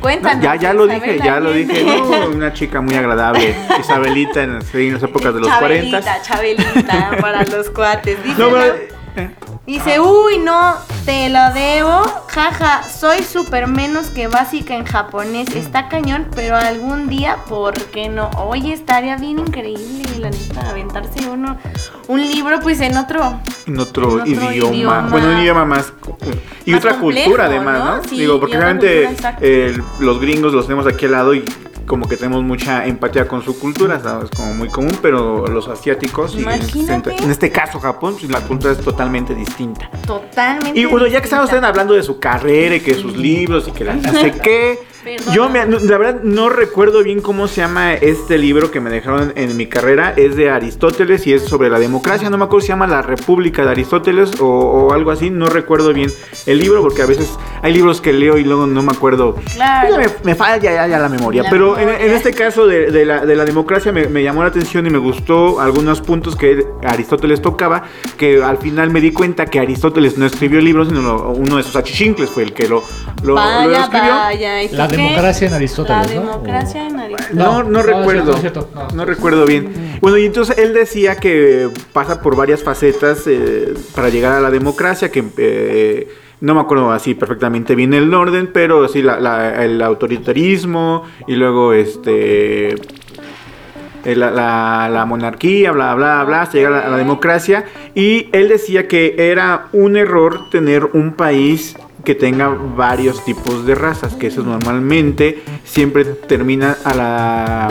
Cuéntanos. 0.00 0.42
Ya, 0.44 0.54
ya 0.56 0.72
lo 0.74 0.84
Isabel 0.84 1.00
dije, 1.02 1.18
ya 1.24 1.40
lo 1.40 1.52
dije. 1.52 1.84
No, 1.84 2.28
una 2.28 2.52
chica 2.52 2.80
muy 2.82 2.94
agradable. 2.94 3.54
Isabelita 3.78 4.42
en, 4.42 4.58
en 4.72 4.92
las 4.94 5.02
épocas 5.02 5.32
de 5.34 5.40
los 5.40 5.48
40. 5.50 6.00
Chabelita, 6.02 6.22
Chabelita, 6.22 7.10
para 7.22 7.44
los 7.44 7.70
cuates. 7.70 8.22
Dice, 8.22 8.38
No, 8.40 8.50
pero, 8.50 8.74
eh, 9.16 9.30
Dice, 9.70 10.00
uy, 10.00 10.38
no, 10.38 10.74
te 11.04 11.28
lo 11.28 11.38
debo. 11.54 12.02
Jaja, 12.26 12.82
soy 12.82 13.22
súper 13.22 13.68
menos 13.68 14.08
que 14.08 14.26
básica 14.26 14.74
en 14.74 14.84
japonés. 14.84 15.54
Está 15.54 15.88
cañón, 15.88 16.26
pero 16.34 16.56
algún 16.56 17.08
día, 17.08 17.36
¿por 17.48 17.74
qué 17.74 18.08
no? 18.08 18.30
Oye, 18.36 18.72
estaría 18.72 19.16
bien 19.16 19.38
increíble, 19.38 20.18
la 20.18 20.30
neta, 20.30 20.70
aventarse 20.70 21.28
uno, 21.28 21.56
un 22.08 22.20
libro, 22.20 22.58
pues 22.58 22.80
en 22.80 22.96
otro. 22.96 23.40
en 23.68 23.78
otro, 23.78 24.24
En 24.26 24.38
otro 24.38 24.52
idioma. 24.52 24.74
idioma. 24.74 25.08
Bueno, 25.08 25.28
un 25.28 25.38
idioma 25.38 25.64
más. 25.64 25.92
Y 26.66 26.72
Más 26.72 26.78
otra 26.80 26.98
complejo, 26.98 27.26
cultura, 27.26 27.44
además, 27.44 27.78
¿no? 27.78 27.96
¿no? 27.98 28.02
Sí, 28.02 28.18
Digo, 28.18 28.40
porque 28.40 28.56
realmente 28.56 29.04
cultura, 29.04 29.38
eh, 29.40 29.78
los 30.00 30.20
gringos 30.20 30.52
los 30.52 30.66
tenemos 30.66 30.88
aquí 30.92 31.06
al 31.06 31.12
lado 31.12 31.32
y 31.32 31.44
como 31.90 32.06
que 32.06 32.16
tenemos 32.16 32.44
mucha 32.44 32.86
empatía 32.86 33.26
con 33.26 33.42
su 33.42 33.58
cultura, 33.58 33.98
¿sabes? 33.98 34.30
Como 34.30 34.54
muy 34.54 34.68
común, 34.68 34.96
pero 35.02 35.48
los 35.48 35.66
asiáticos, 35.66 36.36
y 36.36 36.36
en, 36.36 36.42
Imagínate. 36.42 37.16
en 37.20 37.32
este 37.32 37.50
caso 37.50 37.80
Japón, 37.80 38.14
la 38.28 38.40
cultura 38.42 38.74
es 38.74 38.80
totalmente 38.80 39.34
distinta. 39.34 39.90
Totalmente. 40.06 40.78
Y 40.78 40.84
bueno, 40.84 41.08
ya 41.08 41.18
que 41.18 41.24
estamos 41.24 41.46
distinta. 41.46 41.66
hablando 41.66 41.94
de 41.94 42.04
su 42.04 42.20
carrera 42.20 42.76
y 42.76 42.80
que 42.80 42.94
sus 42.94 43.16
libros 43.16 43.66
y 43.66 43.72
que 43.72 43.82
la 43.82 43.94
no 43.94 44.12
sé 44.12 44.30
qué. 44.40 44.78
Yo 45.32 45.48
me- 45.48 45.64
la 45.66 45.98
verdad 45.98 46.20
no 46.22 46.50
recuerdo 46.50 47.02
bien 47.02 47.20
cómo 47.20 47.48
se 47.48 47.62
llama 47.62 47.94
este 47.94 48.36
libro 48.36 48.70
que 48.70 48.80
me 48.80 48.90
dejaron 48.90 49.32
en 49.34 49.56
mi 49.56 49.66
carrera. 49.66 50.12
Es 50.16 50.36
de 50.36 50.50
Aristóteles 50.50 51.26
y 51.26 51.32
es 51.32 51.42
sobre 51.44 51.70
la 51.70 51.78
democracia. 51.78 52.28
No 52.28 52.36
me 52.36 52.44
acuerdo 52.44 52.60
si 52.60 52.66
se 52.66 52.72
llama 52.74 52.86
La 52.86 53.00
República 53.00 53.64
de 53.64 53.70
Aristóteles 53.70 54.40
o, 54.40 54.46
o 54.46 54.92
algo 54.92 55.10
así. 55.10 55.30
No 55.30 55.46
recuerdo 55.46 55.94
bien 55.94 56.12
el 56.46 56.58
libro 56.58 56.82
porque 56.82 57.00
a 57.02 57.06
veces 57.06 57.30
hay 57.62 57.72
libros 57.72 58.00
que 58.02 58.12
leo 58.12 58.36
y 58.36 58.44
luego 58.44 58.66
no 58.66 58.82
me 58.82 58.92
acuerdo. 58.92 59.36
Claro. 59.54 59.90
Ya 59.90 59.98
Me, 59.98 60.06
me 60.22 60.34
falla 60.34 60.58
ya, 60.58 60.86
ya 60.86 60.98
la 60.98 61.08
memoria. 61.08 61.44
La 61.44 61.50
Pero 61.50 61.78
en- 61.78 61.88
este 62.10 62.32
caso 62.34 62.66
de, 62.66 62.90
de 62.90 63.06
la, 63.06 63.24
de 63.24 63.36
la 63.36 63.44
democracia 63.46 63.92
me, 63.92 64.06
me 64.08 64.22
llamó 64.22 64.42
la 64.42 64.48
atención 64.48 64.86
y 64.86 64.90
me 64.90 64.98
gustó 64.98 65.60
algunos 65.60 66.00
puntos 66.02 66.36
que 66.36 66.66
Aristóteles 66.84 67.40
tocaba, 67.40 67.84
que 68.18 68.42
al 68.42 68.58
final 68.58 68.90
me 68.90 69.00
di 69.00 69.12
cuenta 69.12 69.46
que 69.46 69.60
Aristóteles 69.60 70.18
no 70.18 70.26
escribió 70.26 70.60
libros, 70.60 70.88
sino 70.88 71.00
lo- 71.00 71.30
uno 71.30 71.56
de 71.56 71.62
sus 71.62 71.76
achichincles 71.76 72.28
fue 72.28 72.42
el 72.42 72.52
que 72.52 72.68
lo, 72.68 72.82
lo, 73.22 73.28
lo 73.28 73.34
vaya, 73.36 73.80
escribió. 73.84 74.10
vaya. 74.10 74.62
¿y 74.62 74.68
tú 74.68 74.76
La 74.76 74.89
qué? 74.90 74.96
democracia 75.02 75.48
en 75.48 75.54
Aristóteles, 75.54 76.10
La 76.10 76.14
¿no? 76.14 76.20
democracia 76.32 76.86
en 76.86 77.00
Aristóteles. 77.00 77.34
No, 77.34 77.62
no, 77.62 77.80
es 77.80 77.86
recuerdo. 77.86 78.36
cierto, 78.36 78.60
no 78.74 78.80
es 78.80 78.86
cierto. 78.86 78.96
No 78.96 79.04
recuerdo 79.04 79.46
bien. 79.46 79.98
Bueno, 80.00 80.18
y 80.18 80.26
entonces 80.26 80.58
él 80.58 80.72
decía 80.74 81.16
que 81.16 81.68
pasa 81.92 82.20
por 82.20 82.36
varias 82.36 82.62
facetas 82.62 83.24
eh, 83.26 83.74
para 83.94 84.08
llegar 84.08 84.32
a 84.32 84.40
la 84.40 84.50
democracia, 84.50 85.10
que 85.10 85.24
eh, 85.36 86.08
no 86.40 86.54
me 86.54 86.60
acuerdo 86.60 86.90
así 86.90 87.14
perfectamente 87.14 87.74
bien 87.74 87.92
el 87.94 88.12
orden, 88.14 88.50
pero 88.52 88.88
sí 88.88 89.02
la- 89.02 89.20
la- 89.20 89.62
el 89.64 89.80
autoritarismo 89.82 91.04
y 91.26 91.34
luego 91.36 91.72
este 91.74 92.74
eh, 94.04 94.16
la, 94.16 94.30
la- 94.30 94.88
la 94.90 95.04
monarquía, 95.04 95.72
bla, 95.72 95.94
bla, 95.94 96.24
bla, 96.24 96.42
hasta 96.42 96.56
llegar 96.56 96.72
a 96.72 96.76
la, 96.80 96.86
a 96.86 96.90
la 96.90 96.96
democracia. 96.96 97.64
Y 97.94 98.28
él 98.32 98.48
decía 98.48 98.88
que 98.88 99.14
era 99.18 99.66
un 99.72 99.96
error 99.98 100.48
tener 100.50 100.84
un 100.94 101.12
país 101.12 101.76
que 102.04 102.14
tenga 102.14 102.48
varios 102.48 103.24
tipos 103.24 103.66
de 103.66 103.74
razas, 103.74 104.14
que 104.14 104.28
eso 104.28 104.42
normalmente 104.42 105.42
siempre 105.64 106.04
termina 106.04 106.76
a 106.84 106.94
la, 106.94 107.68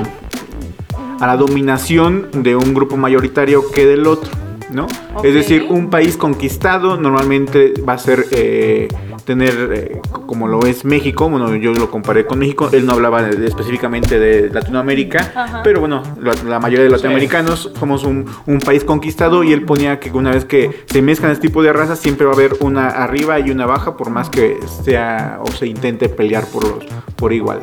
a 1.19 1.27
la 1.27 1.37
dominación 1.37 2.29
de 2.31 2.55
un 2.55 2.73
grupo 2.73 2.97
mayoritario 2.97 3.69
que 3.71 3.85
del 3.85 4.07
otro. 4.07 4.31
¿no? 4.71 4.87
Es 5.23 5.33
decir, 5.33 5.65
un 5.69 5.89
país 5.89 6.15
conquistado 6.15 6.97
normalmente 6.97 7.73
va 7.87 7.93
a 7.93 7.97
ser 7.97 8.25
eh, 8.31 8.87
tener, 9.29 9.69
eh, 9.75 10.01
como 10.25 10.47
lo 10.47 10.65
es 10.65 10.85
México, 10.85 11.29
bueno, 11.29 11.55
yo 11.55 11.71
lo 11.71 11.91
comparé 11.91 12.25
con 12.25 12.39
México, 12.39 12.67
él 12.71 12.83
no 12.87 12.93
hablaba 12.93 13.21
de- 13.21 13.45
específicamente 13.45 14.17
de 14.17 14.49
Latinoamérica, 14.49 15.31
Ajá. 15.35 15.61
pero 15.63 15.81
bueno, 15.81 16.01
la, 16.19 16.33
la 16.47 16.59
mayoría 16.59 16.85
de 16.85 16.89
latinoamericanos 16.89 17.71
somos 17.79 18.03
un, 18.05 18.25
un 18.47 18.57
país 18.57 18.83
conquistado 18.83 19.43
y 19.43 19.53
él 19.53 19.65
ponía 19.65 19.99
que 19.99 20.09
una 20.09 20.31
vez 20.31 20.45
que 20.45 20.83
se 20.91 21.03
mezclan 21.03 21.31
este 21.31 21.47
tipo 21.47 21.61
de 21.61 21.71
razas 21.73 21.99
siempre 21.99 22.25
va 22.25 22.31
a 22.31 22.35
haber 22.35 22.55
una 22.61 22.87
arriba 22.87 23.39
y 23.39 23.51
una 23.51 23.67
baja 23.67 23.95
por 23.97 24.09
más 24.09 24.31
que 24.31 24.57
sea 24.83 25.37
o 25.43 25.51
se 25.51 25.67
intente 25.67 26.09
pelear 26.09 26.45
por 26.47 26.63
los 26.63 26.83
por 27.15 27.31
igual. 27.31 27.61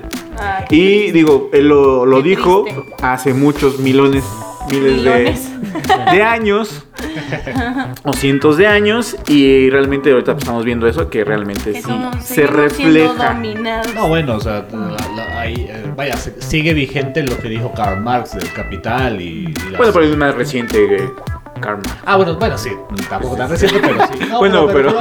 Y 0.70 1.10
digo, 1.10 1.48
él 1.52 1.66
lo, 1.68 2.06
lo 2.06 2.22
dijo 2.22 2.62
triste. 2.64 2.94
hace 3.02 3.34
muchos 3.34 3.80
milones, 3.80 4.22
miles 4.70 4.96
Milones. 4.96 5.50
de, 6.10 6.16
de 6.16 6.22
años 6.22 6.84
o 8.04 8.12
cientos 8.12 8.56
de 8.56 8.66
años 8.66 9.16
y 9.28 9.70
realmente 9.70 10.10
ahorita 10.12 10.32
estamos 10.32 10.64
viendo 10.64 10.86
eso 10.86 11.08
que 11.10 11.24
realmente 11.24 11.72
que 11.72 11.82
sí 11.82 11.88
somos- 11.88 12.22
se 12.24 12.46
refleja. 12.46 13.34
No, 13.94 14.08
bueno, 14.08 14.36
o 14.36 14.40
sea, 14.40 14.66
la- 14.72 14.96
la- 15.16 15.40
ahí, 15.40 15.66
eh, 15.68 15.84
vaya, 15.96 16.16
sigue 16.16 16.74
vigente 16.74 17.22
lo 17.22 17.36
que 17.38 17.48
dijo 17.48 17.72
Karl 17.74 18.00
Marx 18.00 18.34
del 18.34 18.50
capital 18.52 19.20
y, 19.20 19.44
y 19.46 19.54
las- 19.70 19.78
Bueno, 19.78 19.92
pero 19.92 20.04
es 20.04 20.16
más 20.16 20.34
reciente 20.34 20.96
eh, 20.96 21.10
Karma. 21.60 21.82
Ah, 22.04 22.16
bueno, 22.16 22.34
bueno, 22.36 22.58
sí, 22.58 22.70
tampoco 23.08 23.34
tan 23.36 23.48
reciente, 23.48 23.80
pero 23.80 23.94
sí. 24.12 24.24
No, 24.28 24.38
Bueno, 24.38 24.66
pero- 24.66 24.92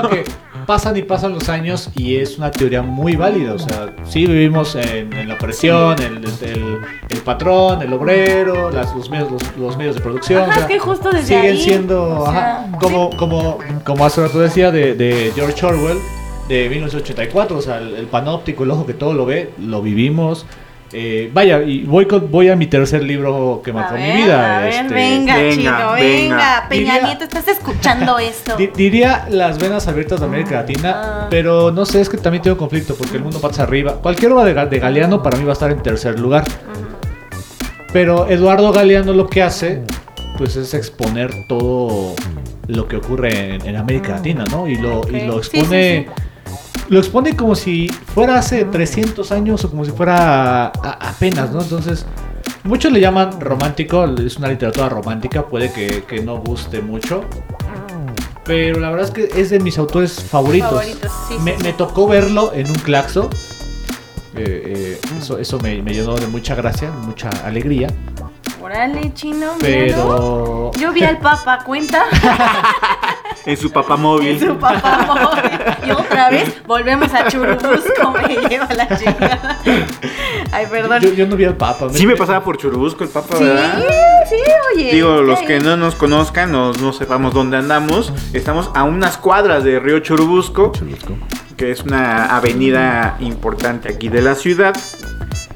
pasan 0.66 0.98
y 0.98 1.02
pasan 1.04 1.34
los 1.34 1.50
años 1.50 1.90
y 1.96 2.16
es 2.18 2.38
una 2.38 2.52
teoría 2.52 2.82
muy 2.82 3.16
válida. 3.16 3.54
O 3.54 3.60
sea, 3.60 3.94
sí 4.06 4.26
vivimos 4.26 4.76
en, 4.76 5.14
en 5.14 5.28
la 5.28 5.36
opresión, 5.36 5.96
el, 6.00 6.24
el- 6.48 6.78
el 7.10 7.18
patrón, 7.20 7.82
el 7.82 7.94
obrero, 7.94 8.70
las- 8.72 8.96
los, 8.96 9.10
medios, 9.10 9.32
los, 9.32 9.42
los 9.58 9.78
medios 9.78 9.96
de 9.96 10.02
producción. 10.02 10.42
Ajá, 10.44 10.50
o 10.50 10.54
sea, 10.54 10.62
es 10.64 10.68
que 10.68 10.80
justo 10.80 11.10
desde 11.12 11.28
siguen 11.28 11.42
ahí, 11.52 11.62
siendo, 11.62 12.20
o 12.22 12.32
sea, 12.32 12.58
ajá, 12.64 12.78
como, 12.80 13.10
como, 13.18 13.58
como 13.84 14.06
hace 14.06 14.22
rato 14.22 14.40
decía 14.40 14.72
de, 14.72 14.94
de 14.96 15.32
George 15.36 15.66
Orwell 15.66 15.98
de 16.50 16.70
1984, 16.70 17.58
o 17.58 17.62
sea, 17.62 17.78
el, 17.80 17.96
el 17.96 18.06
panóptico, 18.08 18.64
el 18.64 18.72
ojo 18.72 18.86
que 18.86 18.94
todo 18.94 19.14
lo 19.14 19.26
ve, 19.26 19.52
lo 19.60 19.82
vivimos. 19.82 20.46
Eh, 20.98 21.30
vaya, 21.34 21.62
y 21.62 21.84
voy, 21.84 22.06
con, 22.06 22.32
voy 22.32 22.48
a 22.48 22.56
mi 22.56 22.68
tercer 22.68 23.04
libro 23.04 23.62
que 23.62 23.74
marcó 23.74 23.96
A 23.96 23.98
mi 23.98 24.12
vida. 24.14 24.60
a 24.60 24.62
ver, 24.62 24.70
este, 24.70 24.94
venga, 24.94 25.36
venga, 25.36 25.56
chino, 25.56 25.92
venga. 25.92 25.96
venga. 25.96 26.66
Peña 26.70 27.02
Nieto, 27.02 27.26
¿estás 27.26 27.48
escuchando 27.50 28.18
esto? 28.20 28.56
Di- 28.56 28.68
diría 28.74 29.26
las 29.30 29.60
venas 29.60 29.90
abiertas 29.90 30.22
de 30.22 30.26
América 30.26 30.52
Latina, 30.56 30.92
Ah. 30.96 31.28
pero 31.30 31.70
no 31.70 31.86
sé, 31.86 32.00
es 32.00 32.08
que 32.08 32.16
también 32.16 32.42
tengo 32.44 32.56
conflicto 32.56 32.96
porque 32.96 33.18
el 33.18 33.24
mundo 33.24 33.42
pasa 33.42 33.64
arriba. 33.64 33.96
Cualquier 34.02 34.32
obra 34.32 34.46
de, 34.46 34.54
de 34.70 34.80
Galeano 34.80 35.22
para 35.22 35.36
mí 35.38 35.44
va 35.44 35.50
a 35.50 35.54
estar 35.54 35.70
en 35.70 35.84
tercer 35.84 36.18
lugar. 36.18 36.46
Pero 37.92 38.28
Eduardo 38.30 38.72
Galeano 38.72 39.12
lo 39.14 39.28
que 39.28 39.42
hace, 39.44 39.82
pues 40.38 40.56
es 40.56 40.74
exponer 40.74 41.30
todo 41.50 42.14
lo 42.68 42.88
que 42.88 42.98
ocurre 42.98 43.56
en, 43.56 43.66
en 43.68 43.76
América 43.76 44.12
Latina, 44.14 44.46
¿no? 44.52 44.68
Y 44.68 44.78
lo, 44.78 45.02
y 45.10 45.22
lo 45.26 45.42
Sí, 45.44 45.50
sí, 45.52 45.58
expone... 45.58 46.08
Lo 46.90 47.00
expone 47.00 47.36
como 47.36 47.56
si 47.56 47.88
fuera 47.90 48.38
hace 48.38 48.66
300 48.66 49.32
años 49.32 49.64
o 49.66 49.70
como 49.70 49.84
si 49.86 49.92
fuera 49.92 50.68
a- 50.68 51.10
apenas, 51.10 51.52
¿no? 51.52 51.62
Entonces, 51.62 52.06
muchos 52.64 52.92
le 52.92 53.00
llaman 53.02 53.40
romántico, 53.42 54.06
es 54.06 54.38
una 54.38 54.50
literatura 54.50 54.90
romántica, 54.90 55.46
puede 55.48 55.72
que, 55.74 56.04
que 56.04 56.22
no 56.22 56.38
guste 56.38 56.82
mucho, 56.82 57.24
pero 58.44 58.80
la 58.80 58.92
verdad 58.92 59.06
es 59.08 59.12
que 59.12 59.42
es 59.42 59.50
de 59.50 59.60
mis 59.60 59.80
autores 59.80 60.22
favoritos. 60.24 60.70
Favoritos, 60.70 61.12
sí, 61.28 61.36
me, 61.42 61.58
sí, 61.58 61.64
me 61.64 61.74
tocó 61.74 62.08
verlo 62.08 62.52
en 62.54 62.68
un 62.70 62.76
claxo. 62.76 63.30
Eh, 64.36 64.98
eh, 65.02 65.02
eso 65.18 65.40
eso 65.40 65.60
me, 65.62 65.82
me 65.82 65.94
llenó 65.94 66.14
de 66.16 66.28
mucha 66.28 66.54
gracia, 66.56 66.92
mucha 66.92 67.30
alegría. 67.46 67.88
Órale, 68.62 69.12
chino, 69.14 69.56
míralo. 69.62 70.72
Pero. 70.72 70.72
Yo 70.80 70.92
vi 70.92 71.04
al 71.04 71.18
Papa, 71.20 71.60
¿cuenta? 71.66 72.04
En 73.46 73.58
su 73.58 73.72
papá 73.72 73.96
móvil. 73.96 74.40
Su 74.40 74.58
papá 74.58 75.06
móvil. 75.08 75.88
Y 75.88 75.92
otra 75.92 76.30
vez 76.30 76.64
volvemos 76.66 77.14
a 77.14 77.28
Churubusco, 77.28 78.12
me 78.28 78.48
lleva 78.50 78.68
la 78.74 78.88
chingada. 78.98 79.60
Ay, 80.52 80.66
perdón. 80.70 81.02
Yo, 81.02 81.14
yo 81.14 81.28
no 81.28 81.36
vi 81.36 81.46
al 81.46 81.56
Papa. 81.56 81.88
Sí 81.92 82.08
me 82.08 82.16
pasaba 82.16 82.44
por 82.44 82.58
Churubusco 82.58 83.04
el 83.04 83.10
papá, 83.10 83.38
Sí, 83.38 83.44
¿verdad? 83.44 83.84
sí, 84.30 84.36
oye. 84.76 84.92
Digo, 84.94 85.22
los 85.22 85.40
que 85.42 85.60
no 85.60 85.78
nos 85.78 85.96
conozcan, 85.96 86.52
no, 86.52 86.74
no 86.74 86.92
sepamos 86.94 87.34
dónde 87.34 87.58
andamos, 87.58 88.12
estamos 88.34 88.72
a 88.74 88.84
unas 88.84 89.18
cuadras 89.18 89.64
de 89.64 89.80
Río 89.80 90.00
Churubusco, 90.00 90.72
que 91.58 91.72
es 91.72 91.82
una 91.84 92.36
avenida 92.36 93.18
importante 93.20 93.90
aquí 93.94 94.10
de 94.10 94.22
la 94.22 94.36
ciudad. 94.36 94.74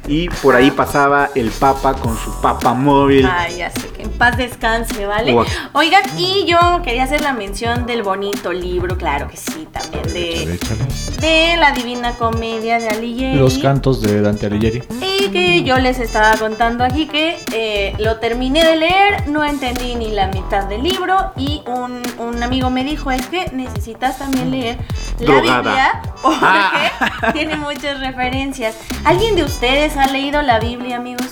Y 0.07 0.27
por 0.29 0.55
ahí 0.55 0.71
pasaba 0.71 1.29
el 1.35 1.49
Papa 1.51 1.93
con 1.93 2.17
su 2.17 2.39
Papa 2.41 2.73
móvil. 2.73 3.27
Ay, 3.31 3.57
ya 3.57 3.69
sé 3.69 3.87
que 3.99 4.03
en 4.05 4.11
paz 4.11 4.37
descanse, 4.37 5.05
¿vale? 5.05 5.33
Guau. 5.33 5.45
Oigan, 5.73 6.01
y 6.17 6.45
yo 6.47 6.57
quería 6.83 7.03
hacer 7.03 7.21
la 7.21 7.33
mención 7.33 7.85
del 7.85 8.01
bonito 8.03 8.53
libro, 8.53 8.97
claro 8.97 9.27
que 9.27 9.35
sí, 9.37 9.67
también 9.71 10.03
de, 10.13 10.57
de 11.19 11.57
La 11.57 11.71
Divina 11.73 12.13
Comedia 12.13 12.79
de 12.79 12.87
Alighieri. 12.89 13.37
Los 13.37 13.57
cantos 13.59 14.01
de 14.01 14.21
Dante 14.21 14.45
Alighieri. 14.47 14.83
Y 15.01 15.27
que 15.29 15.63
yo 15.63 15.77
les 15.77 15.99
estaba 15.99 16.37
contando 16.37 16.83
aquí 16.83 17.07
que 17.07 17.37
eh, 17.53 17.93
lo 17.99 18.17
terminé 18.17 18.63
de 18.63 18.75
leer, 18.77 19.27
no 19.27 19.43
entendí 19.43 19.95
ni 19.95 20.11
la 20.11 20.27
mitad 20.27 20.63
del 20.65 20.81
libro 20.83 21.33
y 21.35 21.61
un, 21.67 22.01
un 22.19 22.41
amigo 22.41 22.69
me 22.69 22.83
dijo, 22.85 23.11
es 23.11 23.25
que 23.27 23.49
necesitas 23.51 24.17
también 24.17 24.49
leer 24.51 24.77
la 25.19 25.25
Drogada. 25.25 25.61
Biblia 25.61 26.01
porque 26.21 26.37
Ah. 26.41 27.31
tiene 27.33 27.57
muchas 27.57 27.99
referencias. 27.99 28.75
¿Alguien 29.03 29.35
de 29.35 29.43
ustedes 29.43 29.97
ha 29.97 30.07
leído 30.07 30.41
la 30.41 30.59
Biblia, 30.59 30.95
amigos? 30.97 31.25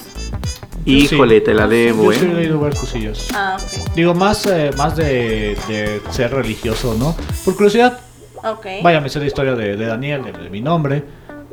Híjole, 0.87 1.41
te 1.41 1.53
la 1.53 1.67
debo, 1.67 2.11
Yo 2.11 2.19
sí 2.19 2.25
he 2.25 2.31
¿eh? 2.31 2.33
leído 2.35 2.59
varias 2.59 2.79
cosillas. 2.79 3.27
Ah, 3.33 3.57
ok. 3.59 3.93
Digo, 3.95 4.13
más, 4.13 4.45
eh, 4.45 4.71
más 4.77 4.95
de, 4.95 5.57
de 5.67 6.01
ser 6.11 6.31
religioso, 6.33 6.95
¿no? 6.97 7.15
Por 7.43 7.55
curiosidad, 7.55 7.99
Ok. 8.43 8.65
vaya, 8.83 9.01
me 9.01 9.09
sé 9.09 9.19
la 9.19 9.25
historia 9.25 9.53
de, 9.55 9.75
de 9.75 9.85
Daniel, 9.85 10.23
de, 10.23 10.31
de 10.31 10.49
mi 10.49 10.61
nombre. 10.61 11.03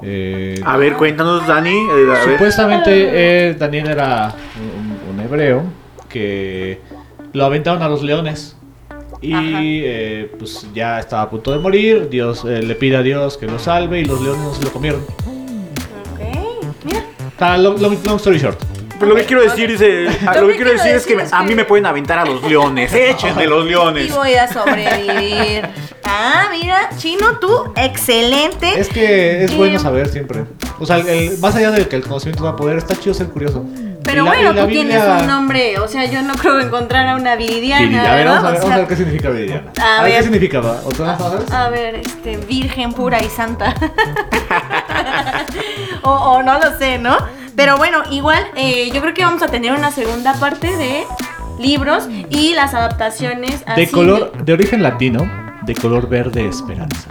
Eh, 0.03 0.61
A 0.64 0.76
ver, 0.76 0.95
cuéntanos, 0.95 1.47
Dani. 1.47 1.70
eh, 1.74 2.12
a. 2.12 2.24
Supuestamente 2.24 2.91
eh, 3.49 3.55
Daniel 3.55 3.89
era 3.89 4.35
un, 4.59 5.14
un 5.14 5.20
hebreo 5.20 5.62
que 6.09 6.80
lo 7.32 7.45
aventaron 7.45 7.82
a 7.82 7.89
los 7.89 8.03
leones 8.03 8.57
y 9.20 9.32
eh, 9.85 10.30
pues 10.39 10.66
ya 10.74 11.01
estaba 11.01 11.22
a 11.22 11.30
punto 11.30 11.51
de 11.53 11.59
morir. 11.59 12.09
Dios 12.11 12.45
eh, 12.45 12.62
le 12.62 12.74
pide 12.74 12.97
a 12.99 13.03
Dios 13.03 13.37
que 13.39 13.47
lo 13.47 13.59
salve 13.59 14.01
y 14.01 14.05
los 14.05 14.20
leones 14.20 14.43
no 14.45 14.55
se 14.55 14.62
lo 14.64 14.72
comieron. 14.72 15.01
Ok. 16.12 16.20
Mira. 16.85 17.57
Long, 17.59 17.80
long- 17.80 17.99
long 18.05 18.16
story 18.16 18.39
short. 18.39 18.59
Pero 18.99 19.11
lo 19.11 19.16
que 19.16 19.24
quiero 19.24 19.42
decir, 19.42 19.70
dice, 19.70 20.07
Lo 20.40 20.49
que 20.49 20.57
quiero 20.57 20.72
decir 20.72 20.92
es 20.95 21.07
que, 21.07 21.16
a 21.30 21.42
mí 21.42 21.55
me 21.55 21.64
pueden 21.64 21.86
aventar 21.86 22.18
a 22.18 22.24
los 22.24 22.42
leones. 22.42 22.92
Échenme 22.95 23.47
los 23.47 23.64
Y 23.66 23.70
leones. 23.70 24.14
voy 24.14 24.34
a 24.34 24.53
sobrevivir. 24.53 25.66
Ah, 26.05 26.49
mira, 26.53 26.90
Chino, 26.99 27.38
tú, 27.40 27.72
excelente. 27.76 28.78
Es 28.78 28.88
que 28.88 29.45
es 29.45 29.53
Eh, 29.53 29.57
bueno 29.57 29.78
saber 29.78 30.09
siempre. 30.09 30.45
O 30.78 30.86
sea, 30.86 30.99
el- 30.99 31.09
el- 31.09 31.38
más 31.38 31.55
allá 31.57 31.70
de 31.70 31.88
que 31.88 31.97
el 31.97 32.03
conocimiento 32.03 32.45
va 32.45 32.51
a 32.51 32.57
poder, 32.57 32.76
está 32.78 32.95
chido 32.95 33.14
ser 33.14 33.28
curioso. 33.28 33.64
Pero 34.05 34.20
Y 34.20 34.24
la- 34.26 34.30
bueno, 34.30 34.51
y 34.51 34.55
la 34.55 34.61
tú 34.62 34.66
Biblia- 34.68 35.01
tienes 35.03 35.22
un 35.22 35.26
nombre, 35.26 35.78
o 35.80 35.88
sea, 35.88 36.05
yo 36.05 36.20
no 36.22 36.34
creo 36.34 36.61
encontrar 36.61 37.09
a 37.09 37.16
una 37.16 37.36
viridiana, 37.36 37.80
Viridiana. 37.80 38.12
A 38.12 38.16
ver, 38.16 38.24
¿verdad? 38.26 38.42
vamos 38.42 38.49
a 38.49 38.53
ver, 38.53 38.61
O 38.61 38.61
vamos 38.61 38.64
a 38.64 38.68
sea, 38.68 38.76
ver 38.76 38.86
qué 38.88 38.97
significa 38.97 39.30
Viridiana. 39.30 39.72
a 39.80 40.01
A 40.01 40.05
ver 40.05 40.12
qué. 40.12 40.18
¿Otra 40.59 40.72
vez, 41.12 41.18
sabes? 41.18 41.51
a 41.53 41.68
ver, 41.70 41.95
este, 41.97 42.36
virgen 42.36 42.92
pura 42.92 43.22
y 43.22 43.28
santa. 43.30 43.74
o, 46.03 46.11
o 46.12 46.42
no 46.42 46.59
lo 46.59 46.78
sé, 46.78 46.99
¿no? 46.99 47.16
Pero 47.57 47.76
bueno, 47.76 48.02
igual, 48.11 48.44
eh, 48.57 48.90
yo 48.92 49.00
creo 49.00 49.14
que 49.14 49.24
vamos 49.24 49.42
a 49.42 49.48
tener 49.48 49.72
una 49.72 49.90
segunda 49.90 50.34
parte 50.34 50.76
de 50.76 51.05
libros 51.59 52.09
y 52.30 52.55
las 52.55 52.74
adaptaciones 52.74 53.64
De 53.76 53.88
color, 53.88 54.44
de 54.44 54.52
origen 54.52 54.82
latino, 54.82 55.30
de 55.62 55.74
color 55.74 56.09
verde 56.09 56.48
esperanza. 56.48 57.11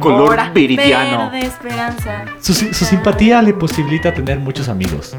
Color 0.00 0.28
Ahora, 0.28 0.50
viridiano. 0.50 1.30
Verde 1.30 1.46
esperanza. 1.46 2.24
Su, 2.40 2.54
su 2.54 2.84
simpatía 2.84 3.40
le 3.42 3.54
posibilita 3.54 4.12
tener 4.12 4.38
muchos 4.38 4.68
amigos. 4.68 5.16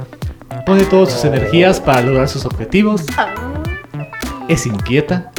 Pone 0.65 0.83
todas 0.85 1.13
sus 1.13 1.25
energías 1.25 1.79
para 1.79 2.01
lograr 2.01 2.27
sus 2.27 2.45
objetivos. 2.45 3.05
Es 4.47 4.65
inquieta, 4.65 5.31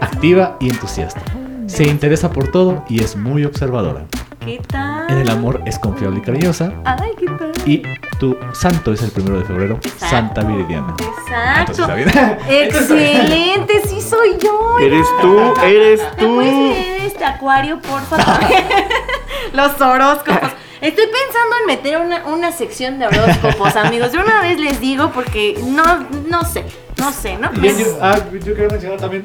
activa 0.00 0.56
y 0.60 0.70
entusiasta. 0.70 1.20
Se 1.66 1.84
interesa 1.84 2.30
por 2.30 2.48
todo 2.50 2.84
y 2.88 3.02
es 3.02 3.16
muy 3.16 3.44
observadora. 3.44 4.06
¿Qué 4.46 4.60
tal? 4.68 5.10
En 5.10 5.18
el 5.18 5.28
amor 5.28 5.60
es 5.66 5.76
confiable 5.78 6.18
y 6.20 6.22
cariñosa. 6.22 6.72
Ay, 6.84 7.10
¿qué 7.18 7.26
tal? 7.26 7.52
Y 7.66 7.82
tu 8.20 8.38
santo 8.54 8.92
es 8.92 9.02
el 9.02 9.10
primero 9.10 9.38
de 9.40 9.44
febrero, 9.44 9.74
Exacto. 9.82 10.06
Santa 10.08 10.42
Viridiana. 10.44 10.94
Exacto. 11.00 11.72
Entonces, 11.82 12.06
¿está 12.06 12.38
bien? 12.46 12.64
Excelente, 12.64 13.82
sí 13.88 14.00
soy 14.00 14.38
yo. 14.40 14.78
Eres 14.80 15.06
tú, 15.20 15.36
eres 15.64 16.00
¿Me 16.20 16.26
puedes 16.28 16.52
tú. 16.52 16.68
leer 16.68 17.02
este 17.02 17.24
acuario, 17.24 17.80
por 17.80 18.00
favor? 18.02 18.24
Los 19.52 19.80
horóscopos. 19.80 20.50
Estoy 20.80 21.06
pensando 21.06 21.56
en 21.60 21.66
meter 21.66 21.98
una, 21.98 22.24
una 22.26 22.52
sección 22.52 23.00
de 23.00 23.08
horóscopos, 23.08 23.74
amigos. 23.84 24.12
De 24.12 24.18
una 24.18 24.42
vez 24.42 24.60
les 24.60 24.78
digo 24.80 25.10
porque 25.12 25.58
no, 25.66 26.06
no 26.30 26.44
sé, 26.44 26.64
no 26.98 27.10
sé, 27.10 27.36
¿no? 27.36 27.50
Y 27.60 27.68
yo, 27.68 27.98
ah, 28.00 28.16
yo 28.32 28.54
quiero 28.54 28.70
mencionar 28.70 28.98
también. 29.00 29.24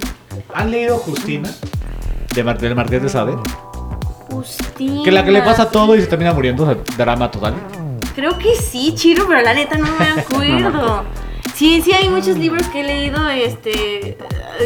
¿Han 0.56 0.72
leído 0.72 0.98
Justina? 0.98 1.50
De 2.34 2.44
Mar- 2.44 2.58
del 2.58 2.74
Marqués 2.76 3.04
de 3.04 3.10
Sade. 3.10 3.36
Que 5.04 5.12
la 5.12 5.24
que 5.24 5.32
le 5.32 5.42
pasa 5.42 5.70
todo 5.70 5.96
y 5.96 6.02
se 6.02 6.08
termina 6.08 6.34
muriendo, 6.34 6.64
o 6.64 6.66
sea, 6.66 6.78
drama 6.98 7.30
total. 7.32 7.54
Creo 8.16 8.38
que 8.38 8.56
sí, 8.56 8.94
Chiro, 8.96 9.26
pero 9.28 9.42
la 9.42 9.54
neta 9.54 9.78
no 9.78 9.88
me 9.98 10.22
acuerdo. 10.22 11.04
Sí, 11.54 11.82
sí, 11.84 11.92
hay 11.94 12.10
muchos 12.10 12.38
libros 12.38 12.66
que 12.68 12.82
he 12.82 12.84
leído, 12.84 13.30
este... 13.30 14.18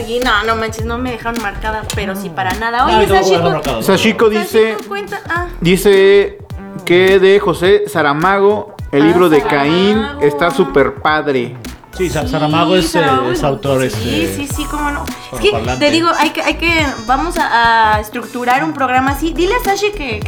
Y 0.07 0.19
no, 0.19 0.43
no 0.45 0.55
manches, 0.55 0.85
no 0.85 0.97
me 0.97 1.11
dejaron 1.11 1.41
marcada, 1.41 1.83
pero 1.93 2.15
sí 2.15 2.29
para 2.29 2.53
nada. 2.55 2.85
Oye, 2.85 3.07
no, 3.07 3.81
Sashiko... 3.81 4.29
dice, 4.29 4.75
Sashiko. 4.77 4.95
Ah, 5.29 5.47
dice 5.61 6.37
que 6.85 7.19
de 7.19 7.39
José 7.39 7.83
Saramago, 7.87 8.75
el 8.91 9.01
Ah, 9.03 9.05
libro 9.07 9.29
de 9.29 9.41
Saramago. 9.41 9.61
Caín, 9.69 10.05
está 10.21 10.51
súper 10.51 10.95
padre. 10.95 11.55
Sí, 11.97 12.09
Sa- 12.09 12.23
Sí, 12.23 12.29
Saramago 12.29 12.75
es, 12.75 12.85
eh, 12.85 12.87
Saramago 12.89 13.31
es 13.31 13.43
autor. 13.43 13.81
Sí, 13.89 14.21
este, 14.23 14.35
sí, 14.47 14.47
sí, 14.53 14.65
cómo 14.69 14.91
no. 14.91 15.05
Es 15.33 15.39
que 15.39 15.51
te 15.79 15.91
digo, 15.91 16.09
hay 16.17 16.31
que, 16.31 16.41
hay 16.41 16.55
que, 16.55 16.85
vamos 17.07 17.37
a, 17.37 17.95
a 17.95 17.99
estructurar 18.01 18.63
un 18.63 18.73
programa 18.73 19.11
así. 19.11 19.33
Dile 19.33 19.55
a 19.55 19.63
Sashi 19.63 19.91
que, 19.91 20.19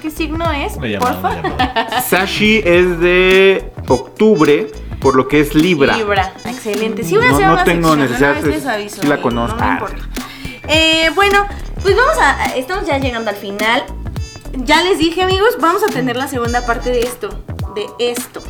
que 0.00 0.10
signo 0.10 0.50
es, 0.52 0.76
Me 0.78 0.96
porfa. 0.98 1.30
me. 1.42 2.00
Sashi 2.08 2.62
es 2.64 2.98
de 3.00 3.70
octubre, 3.88 4.70
por 5.00 5.14
lo 5.16 5.28
que 5.28 5.40
es 5.40 5.54
Libra. 5.54 5.96
Libra, 5.96 6.32
excelente. 6.44 7.02
Sí 7.04 7.16
voy 7.16 7.26
a 7.26 7.28
No- 7.28 7.34
hacer 7.36 7.46
no 7.46 7.52
una 7.54 7.64
tengo 7.64 7.88
sección, 7.88 8.00
necesidad 8.00 8.30
una 8.30 8.40
vez 8.40 8.44
de- 8.44 8.50
les 8.56 8.66
aviso, 8.66 9.02
sí 9.02 9.06
la 9.08 9.20
conozco. 9.20 9.58
No 9.58 9.66
me 9.66 9.72
importa. 9.72 9.96
Eh, 10.68 11.10
bueno, 11.14 11.46
pues 11.82 11.94
vamos 11.94 12.16
a, 12.18 12.54
estamos 12.56 12.86
ya 12.86 12.96
llegando 12.98 13.28
al 13.30 13.36
final. 13.36 13.84
Ya 14.56 14.82
les 14.82 14.98
dije, 14.98 15.22
amigos, 15.22 15.56
vamos 15.60 15.82
a 15.82 15.88
tener 15.88 16.16
la 16.16 16.28
segunda 16.28 16.64
parte 16.64 16.90
de 16.90 17.00
esto, 17.00 17.28
de 17.74 17.86
esto. 17.98 18.40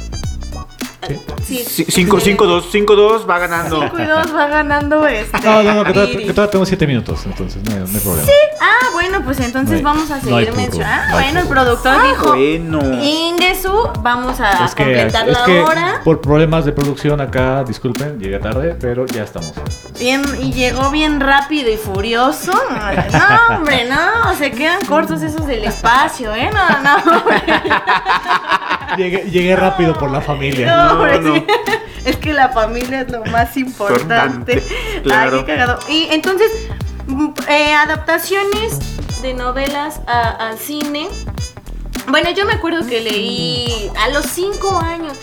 Sí. 1.45 1.85
5-2, 1.85 2.65
5-2 2.71 3.29
va 3.29 3.39
ganando. 3.39 3.81
5 3.83 3.99
y 3.99 4.05
2 4.07 4.35
va 4.35 4.47
ganando 4.47 5.07
este. 5.07 5.41
No, 5.41 5.63
no, 5.63 5.75
no, 5.75 5.85
que 5.85 5.93
todavía, 5.93 6.19
que 6.19 6.33
todavía 6.33 6.51
tengo 6.51 6.67
7 6.67 6.87
minutos, 6.87 7.21
entonces 7.27 7.63
no 7.65 7.73
hay, 7.73 7.79
no 7.81 7.87
hay 7.87 8.01
problema. 8.01 8.29
Ah, 8.61 8.89
bueno, 8.93 9.23
pues 9.25 9.41
entonces 9.41 9.83
No 9.83 9.91
hay- 9.91 9.97
vamos 9.97 10.11
a 10.11 10.17
no 10.23 10.37
hay 10.37 10.45
seguir 10.47 10.61
mencionando. 10.61 11.03
Ah, 11.05 11.07
no 11.11 11.17
hay 11.19 11.25
bueno, 11.25 11.41
el 11.41 11.47
productor 11.49 12.03
dijo. 12.09 12.29
Bueno. 12.35 13.03
Ingesu, 13.05 13.91
vamos 14.01 14.41
a 14.41 14.65
Es 14.65 14.75
que, 14.75 14.85
completar 14.85 15.29
es 15.29 15.39
la 15.39 15.45
que 15.45 15.61
hora. 15.61 16.01
por 16.05 16.21
problemas 16.21 16.65
de 16.65 16.73
producción 16.73 17.21
acá, 17.21 17.63
disculpen, 17.65 18.19
llegué 18.19 18.39
tarde, 18.39 18.77
pero 18.81 19.07
ya 19.07 19.25
estamos. 19.25 19.53
Bien, 19.99 20.23
y 20.41 20.53
llegó 20.53 20.91
bien 20.91 21.21
rápido 21.21 21.71
y 21.71 21.77
furioso. 21.77 22.53
No, 22.53 23.57
hombre, 23.57 23.87
no, 23.89 24.35
se 24.35 24.51
quedan 24.51 24.85
cortos 24.87 25.23
esos 25.23 25.47
del 25.47 25.65
espacio, 25.65 26.35
¿eh? 26.35 26.51
No, 26.53 26.81
no, 26.83 27.19
hombre. 27.19 27.43
Llegué, 28.97 29.31
llegué 29.31 29.57
rápido 29.57 29.95
por 29.99 30.11
la 30.11 30.21
familia. 30.21 30.75
No, 30.77 30.93
hombre, 30.93 31.21
no. 31.21 31.35
sí. 31.37 31.45
Es 32.05 32.17
que 32.17 32.35
la 32.35 32.51
familia 32.51 33.01
es 33.01 33.11
lo 33.11 33.25
más 33.25 33.57
importante. 33.57 34.63
Claro. 35.03 35.39
Ay, 35.39 35.45
qué 35.47 35.53
cagado. 35.53 35.79
Y 35.89 36.09
entonces, 36.11 36.51
eh, 37.49 37.73
adaptaciones 37.73 38.79
de 39.23 39.33
novelas 39.33 40.01
a- 40.07 40.49
al 40.49 40.59
cine. 40.59 41.09
Bueno, 42.09 42.31
yo 42.33 42.45
me 42.45 42.53
acuerdo 42.53 42.87
que 42.87 43.01
leí 43.01 43.91
a 44.05 44.09
los 44.11 44.27
cinco 44.27 44.79
años. 44.79 45.17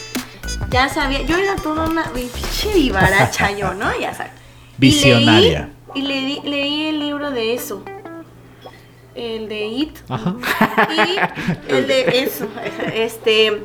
Ya 0.72 0.90
sabía, 0.90 1.22
yo 1.22 1.38
era 1.38 1.56
toda 1.56 1.88
una 1.88 2.06
pinche 2.06 2.74
vivaracha 2.74 3.52
yo, 3.52 3.76
¿no? 3.76 3.88
Ya 4.00 4.16
sabes. 4.16 4.32
Y 4.34 4.82
Visionaria. 4.82 5.70
leí- 5.94 6.00
Y 6.00 6.02
leí, 6.08 6.42
leí 6.44 6.88
el 6.88 7.00
libro 7.00 7.30
de 7.30 7.54
eso. 7.54 7.84
El 9.16 9.50
de 9.50 9.66
It. 9.68 9.98
Ajá. 10.10 10.36
Y 11.68 11.72
el 11.74 11.88
de 11.88 12.24
eso, 12.24 12.48
este... 12.94 13.62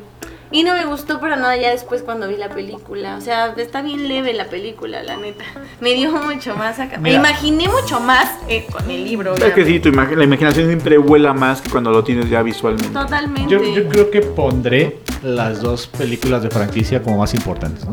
Y 0.49 0.63
no 0.63 0.75
me 0.75 0.85
gustó 0.85 1.19
para 1.19 1.35
nada 1.35 1.57
ya 1.57 1.71
después 1.71 2.03
cuando 2.03 2.29
vi 2.29 2.37
la 2.37 2.47
película. 2.47 3.17
O 3.17 3.21
sea, 3.21 3.53
está 3.57 3.81
bien 3.81 4.07
leve 4.07 4.31
la 4.31 4.45
película, 4.45 5.03
la 5.03 5.17
neta. 5.17 5.43
Me 5.81 5.93
dio 5.93 6.09
mucho 6.09 6.55
más 6.55 6.79
acá. 6.79 6.99
Me 6.99 7.11
imaginé 7.11 7.67
mucho 7.67 7.99
más 7.99 8.29
eh, 8.47 8.65
con 8.71 8.89
el 8.89 9.03
libro. 9.03 9.35
Es 9.35 9.53
que 9.53 9.65
sí, 9.65 9.81
tu 9.81 9.89
imag- 9.89 10.15
la 10.15 10.23
imaginación 10.23 10.67
siempre 10.67 10.97
vuela 10.97 11.33
más 11.33 11.59
que 11.59 11.69
cuando 11.69 11.91
lo 11.91 12.01
tienes 12.01 12.29
ya 12.29 12.43
visualmente. 12.43 12.93
Totalmente. 12.97 13.51
Yo, 13.51 13.61
yo 13.61 13.89
creo 13.89 14.09
que 14.09 14.21
pondré 14.21 14.99
las 15.21 15.59
dos 15.61 15.87
películas 15.87 16.43
de 16.43 16.49
franquicia 16.49 17.03
como 17.03 17.17
más 17.17 17.33
importantes, 17.33 17.83
¿no? 17.83 17.91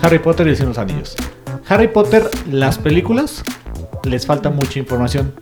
Harry 0.00 0.20
Potter 0.20 0.46
y 0.46 0.50
el 0.50 0.56
Señor 0.56 0.72
de 0.74 0.80
los 0.80 0.90
Anillos. 0.90 1.16
Harry 1.68 1.88
Potter, 1.88 2.30
las 2.50 2.78
películas, 2.78 3.42
les 4.04 4.24
falta 4.24 4.48
mucha 4.48 4.78
información. 4.78 5.34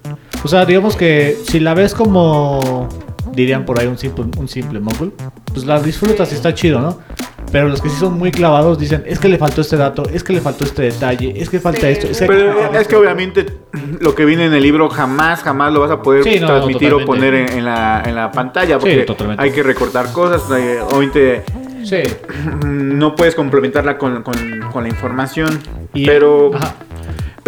O 0.44 0.48
sea, 0.48 0.64
digamos 0.64 0.96
que 0.96 1.36
si 1.44 1.60
la 1.60 1.74
ves 1.74 1.94
como, 1.94 2.88
dirían 3.32 3.64
por 3.64 3.78
ahí, 3.80 3.86
un 3.86 3.98
simple, 3.98 4.24
un 4.38 4.48
simple 4.48 4.80
muggle, 4.80 5.10
pues 5.52 5.66
la 5.66 5.80
disfrutas 5.80 6.30
y 6.32 6.34
está 6.36 6.54
chido, 6.54 6.80
¿no? 6.80 6.98
Pero 7.50 7.68
los 7.68 7.80
que 7.80 7.88
sí 7.88 7.96
son 7.98 8.18
muy 8.18 8.30
clavados 8.30 8.78
dicen, 8.78 9.02
es 9.06 9.18
que 9.18 9.26
le 9.28 9.38
faltó 9.38 9.62
este 9.62 9.76
dato, 9.78 10.02
es 10.12 10.22
que 10.22 10.34
le 10.34 10.40
faltó 10.42 10.64
este 10.64 10.82
detalle, 10.82 11.32
es 11.40 11.48
que 11.48 11.58
falta 11.58 11.80
Sí. 11.80 11.86
esto. 11.86 12.06
Es 12.08 12.20
que 12.20 12.26
Pero 12.26 12.50
es 12.60 12.68
que 12.70 12.76
esto". 12.78 12.98
obviamente 13.00 13.46
lo 14.00 14.14
que 14.14 14.26
viene 14.26 14.44
en 14.44 14.52
el 14.52 14.62
libro 14.62 14.90
jamás, 14.90 15.42
jamás 15.42 15.72
lo 15.72 15.80
vas 15.80 15.90
a 15.90 16.02
poder 16.02 16.24
Sí, 16.24 16.38
no, 16.40 16.46
transmitir 16.46 16.92
o 16.92 16.98
totalmente. 16.98 17.06
poner 17.06 17.34
en, 17.50 17.58
en 17.58 17.64
la, 17.64 18.02
en 18.04 18.14
la 18.14 18.30
pantalla 18.30 18.78
porque 18.78 18.98
totalmente. 19.04 19.42
hay 19.42 19.50
que 19.50 19.62
recortar 19.62 20.12
cosas, 20.12 20.42
obviamente 20.90 21.42
Sí. 21.84 22.02
no 22.66 23.16
puedes 23.16 23.34
complementarla 23.34 23.96
con, 23.96 24.22
con- 24.22 24.60
con 24.70 24.82
la 24.82 24.88
información. 24.90 25.58
Y- 25.94 26.04
pero, 26.04 26.50
ajá. 26.54 26.74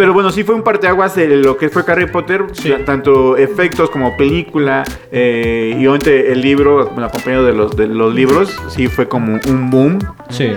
Pero 0.01 0.13
bueno, 0.13 0.31
sí 0.31 0.43
fue 0.43 0.55
un 0.55 0.63
parteaguas 0.63 1.13
de 1.13 1.27
lo 1.27 1.57
que 1.57 1.69
fue 1.69 1.83
Harry 1.87 2.07
Potter, 2.07 2.45
Sí. 2.53 2.73
tanto 2.87 3.37
efectos 3.37 3.91
como 3.91 4.17
película 4.17 4.83
eh, 5.11 5.75
y 5.77 5.85
obviamente 5.85 6.31
el 6.31 6.41
libro, 6.41 6.87
bueno, 6.87 7.05
acompañado 7.05 7.45
de 7.45 7.53
los, 7.53 7.75
de 7.77 7.85
los 7.85 8.11
libros, 8.11 8.49
sí 8.69 8.87
fue 8.87 9.07
como 9.07 9.39
un 9.47 9.69
boom 9.69 9.99
Sí. 10.29 10.53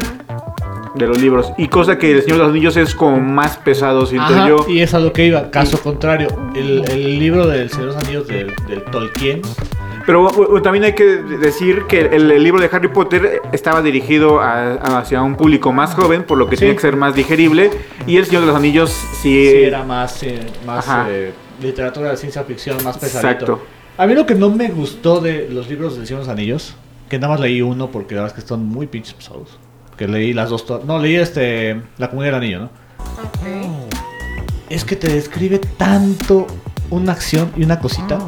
de 0.95 1.07
los 1.07 1.21
libros. 1.21 1.53
Y 1.59 1.69
cosa 1.69 1.99
que 1.99 2.11
El 2.13 2.23
Señor 2.23 2.39
de 2.39 2.45
los 2.45 2.53
Anillos 2.53 2.77
es 2.79 2.95
como 2.95 3.21
más 3.21 3.59
pesado, 3.59 4.07
siento 4.07 4.33
Ajá, 4.33 4.49
yo. 4.49 4.65
Y 4.67 4.81
es 4.81 4.95
a 4.95 4.99
lo 4.99 5.13
que 5.13 5.27
iba. 5.27 5.51
Caso 5.51 5.79
contrario, 5.83 6.29
el, 6.57 6.83
el 6.91 7.19
libro 7.19 7.47
del 7.47 7.69
Señor 7.69 7.89
de 7.89 7.95
los 7.97 8.03
Anillos 8.03 8.27
del, 8.29 8.51
del 8.67 8.83
Tolkien. 8.85 9.43
Pero 10.07 10.31
bueno, 10.31 10.61
también 10.63 10.85
hay 10.85 10.93
que 10.95 11.05
decir 11.05 11.85
que 11.89 12.01
el, 12.03 12.31
el 12.31 12.43
libro 12.43 12.61
de 12.61 12.69
Harry 12.71 12.89
Potter 12.89 13.41
estaba 13.53 13.81
dirigido 13.81 14.41
a- 14.41 14.75
hacia 14.99 15.23
un 15.23 15.35
público 15.37 15.73
más 15.73 15.95
joven, 15.95 16.25
por 16.25 16.37
lo 16.37 16.47
que 16.49 16.57
Sí. 16.57 16.61
tiene 16.61 16.75
que 16.75 16.83
ser 16.83 16.97
más 16.97 17.15
digerible. 17.15 17.71
Y 18.07 18.19
El 18.19 18.27
Señor 18.27 18.43
de 18.43 18.49
los 18.49 18.57
Anillos 18.57 18.91
sí, 18.91 19.49
Sí, 19.51 19.63
era 19.63 19.83
más, 19.83 20.23
eh, 20.23 20.41
más 20.67 20.87
eh, 21.09 21.33
literatura 21.63 22.11
de 22.11 22.17
ciencia 22.19 22.45
ficción, 22.45 22.77
más 22.85 22.99
pesadito. 22.99 23.29
Exacto. 23.31 23.63
A 23.97 24.07
mí 24.07 24.15
lo 24.15 24.27
que 24.27 24.35
no 24.35 24.51
me 24.51 24.69
gustó 24.69 25.21
de 25.21 25.49
los 25.49 25.69
libros 25.71 25.97
del 25.97 26.07
Señor 26.07 26.21
de 26.23 26.27
los 26.27 26.33
Anillos, 26.37 26.75
que 27.09 27.19
nada 27.19 27.33
más 27.33 27.41
leí 27.41 27.63
uno 27.63 27.91
porque 27.91 28.15
la 28.15 28.23
verdad 28.23 28.37
es 28.37 28.43
que 28.45 28.49
son 28.49 28.67
muy 28.67 28.87
pinches 28.87 29.15
pesados. 29.15 29.59
Que 29.97 30.07
leí 30.09 30.33
las 30.33 30.51
dos. 30.51 30.67
No, 30.85 30.99
leí 30.99 31.15
este. 31.15 31.81
La 31.99 32.11
comunidad 32.11 32.33
del 32.35 32.43
anillo, 32.43 32.59
¿no? 32.61 32.71
Es 34.69 34.85
que 34.85 34.97
te 34.97 35.09
describe 35.09 35.61
tanto 35.79 36.47
una 36.91 37.13
acción 37.13 37.53
y 37.57 37.63
una 37.63 37.79
cosita. 37.79 38.19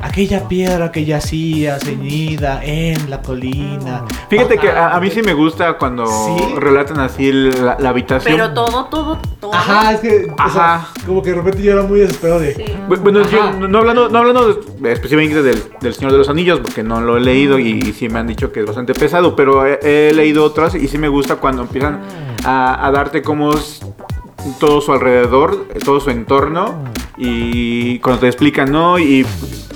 Aquella 0.00 0.46
piedra 0.46 0.92
que 0.92 1.04
yacía 1.04 1.78
ceñida 1.80 2.60
en 2.64 3.10
la 3.10 3.20
colina. 3.20 4.04
Fíjate 4.30 4.56
que 4.58 4.68
a, 4.70 4.94
a 4.94 5.00
mí 5.00 5.10
sí 5.10 5.22
me 5.22 5.32
gusta 5.32 5.76
cuando 5.76 6.06
¿Sí? 6.06 6.54
relatan 6.56 7.00
así 7.00 7.32
la, 7.32 7.76
la 7.80 7.88
habitación. 7.88 8.34
Pero 8.36 8.54
todo, 8.54 8.84
todo, 8.86 9.18
todo. 9.40 9.52
Ajá, 9.54 9.92
es 9.94 10.00
que. 10.00 10.26
o 10.32 10.50
sea, 10.50 10.74
Ajá. 10.76 10.88
como 11.06 11.20
que 11.22 11.30
de 11.30 11.36
repente 11.36 11.62
yo 11.62 11.72
era 11.72 11.82
muy 11.82 11.98
desesperado 12.00 12.40
de. 12.40 12.54
Sí. 12.54 12.64
Bu- 12.88 13.00
Bueno, 13.00 13.20
Ajá. 13.20 13.50
no 13.58 13.66
no 13.66 13.78
hablando, 13.78 14.08
no 14.08 14.18
hablando 14.18 14.60
específicamente 14.84 15.42
del, 15.42 15.62
del 15.80 15.94
Señor 15.94 16.12
de 16.12 16.18
los 16.18 16.28
Anillos, 16.28 16.60
porque 16.60 16.82
no 16.84 17.00
lo 17.00 17.16
he 17.16 17.20
leído 17.20 17.58
y, 17.58 17.70
y 17.72 17.92
sí 17.92 18.08
me 18.08 18.18
han 18.20 18.26
dicho 18.28 18.52
que 18.52 18.60
es 18.60 18.66
bastante 18.66 18.94
pesado, 18.94 19.34
pero 19.34 19.66
he, 19.66 19.78
he 19.82 20.12
leído 20.14 20.44
otras 20.44 20.74
y 20.76 20.86
sí 20.88 20.96
me 20.98 21.08
gusta 21.08 21.36
cuando 21.36 21.62
empiezan 21.62 22.00
a, 22.44 22.86
a 22.86 22.90
darte 22.92 23.22
como 23.22 23.52
es 23.52 23.80
todo 24.60 24.80
su 24.80 24.92
alrededor, 24.92 25.66
todo 25.84 25.98
su 26.00 26.10
entorno 26.10 26.84
y 27.18 27.98
cuando 27.98 28.20
te 28.20 28.26
explican, 28.28 28.70
¿no? 28.70 28.98
Y 28.98 29.26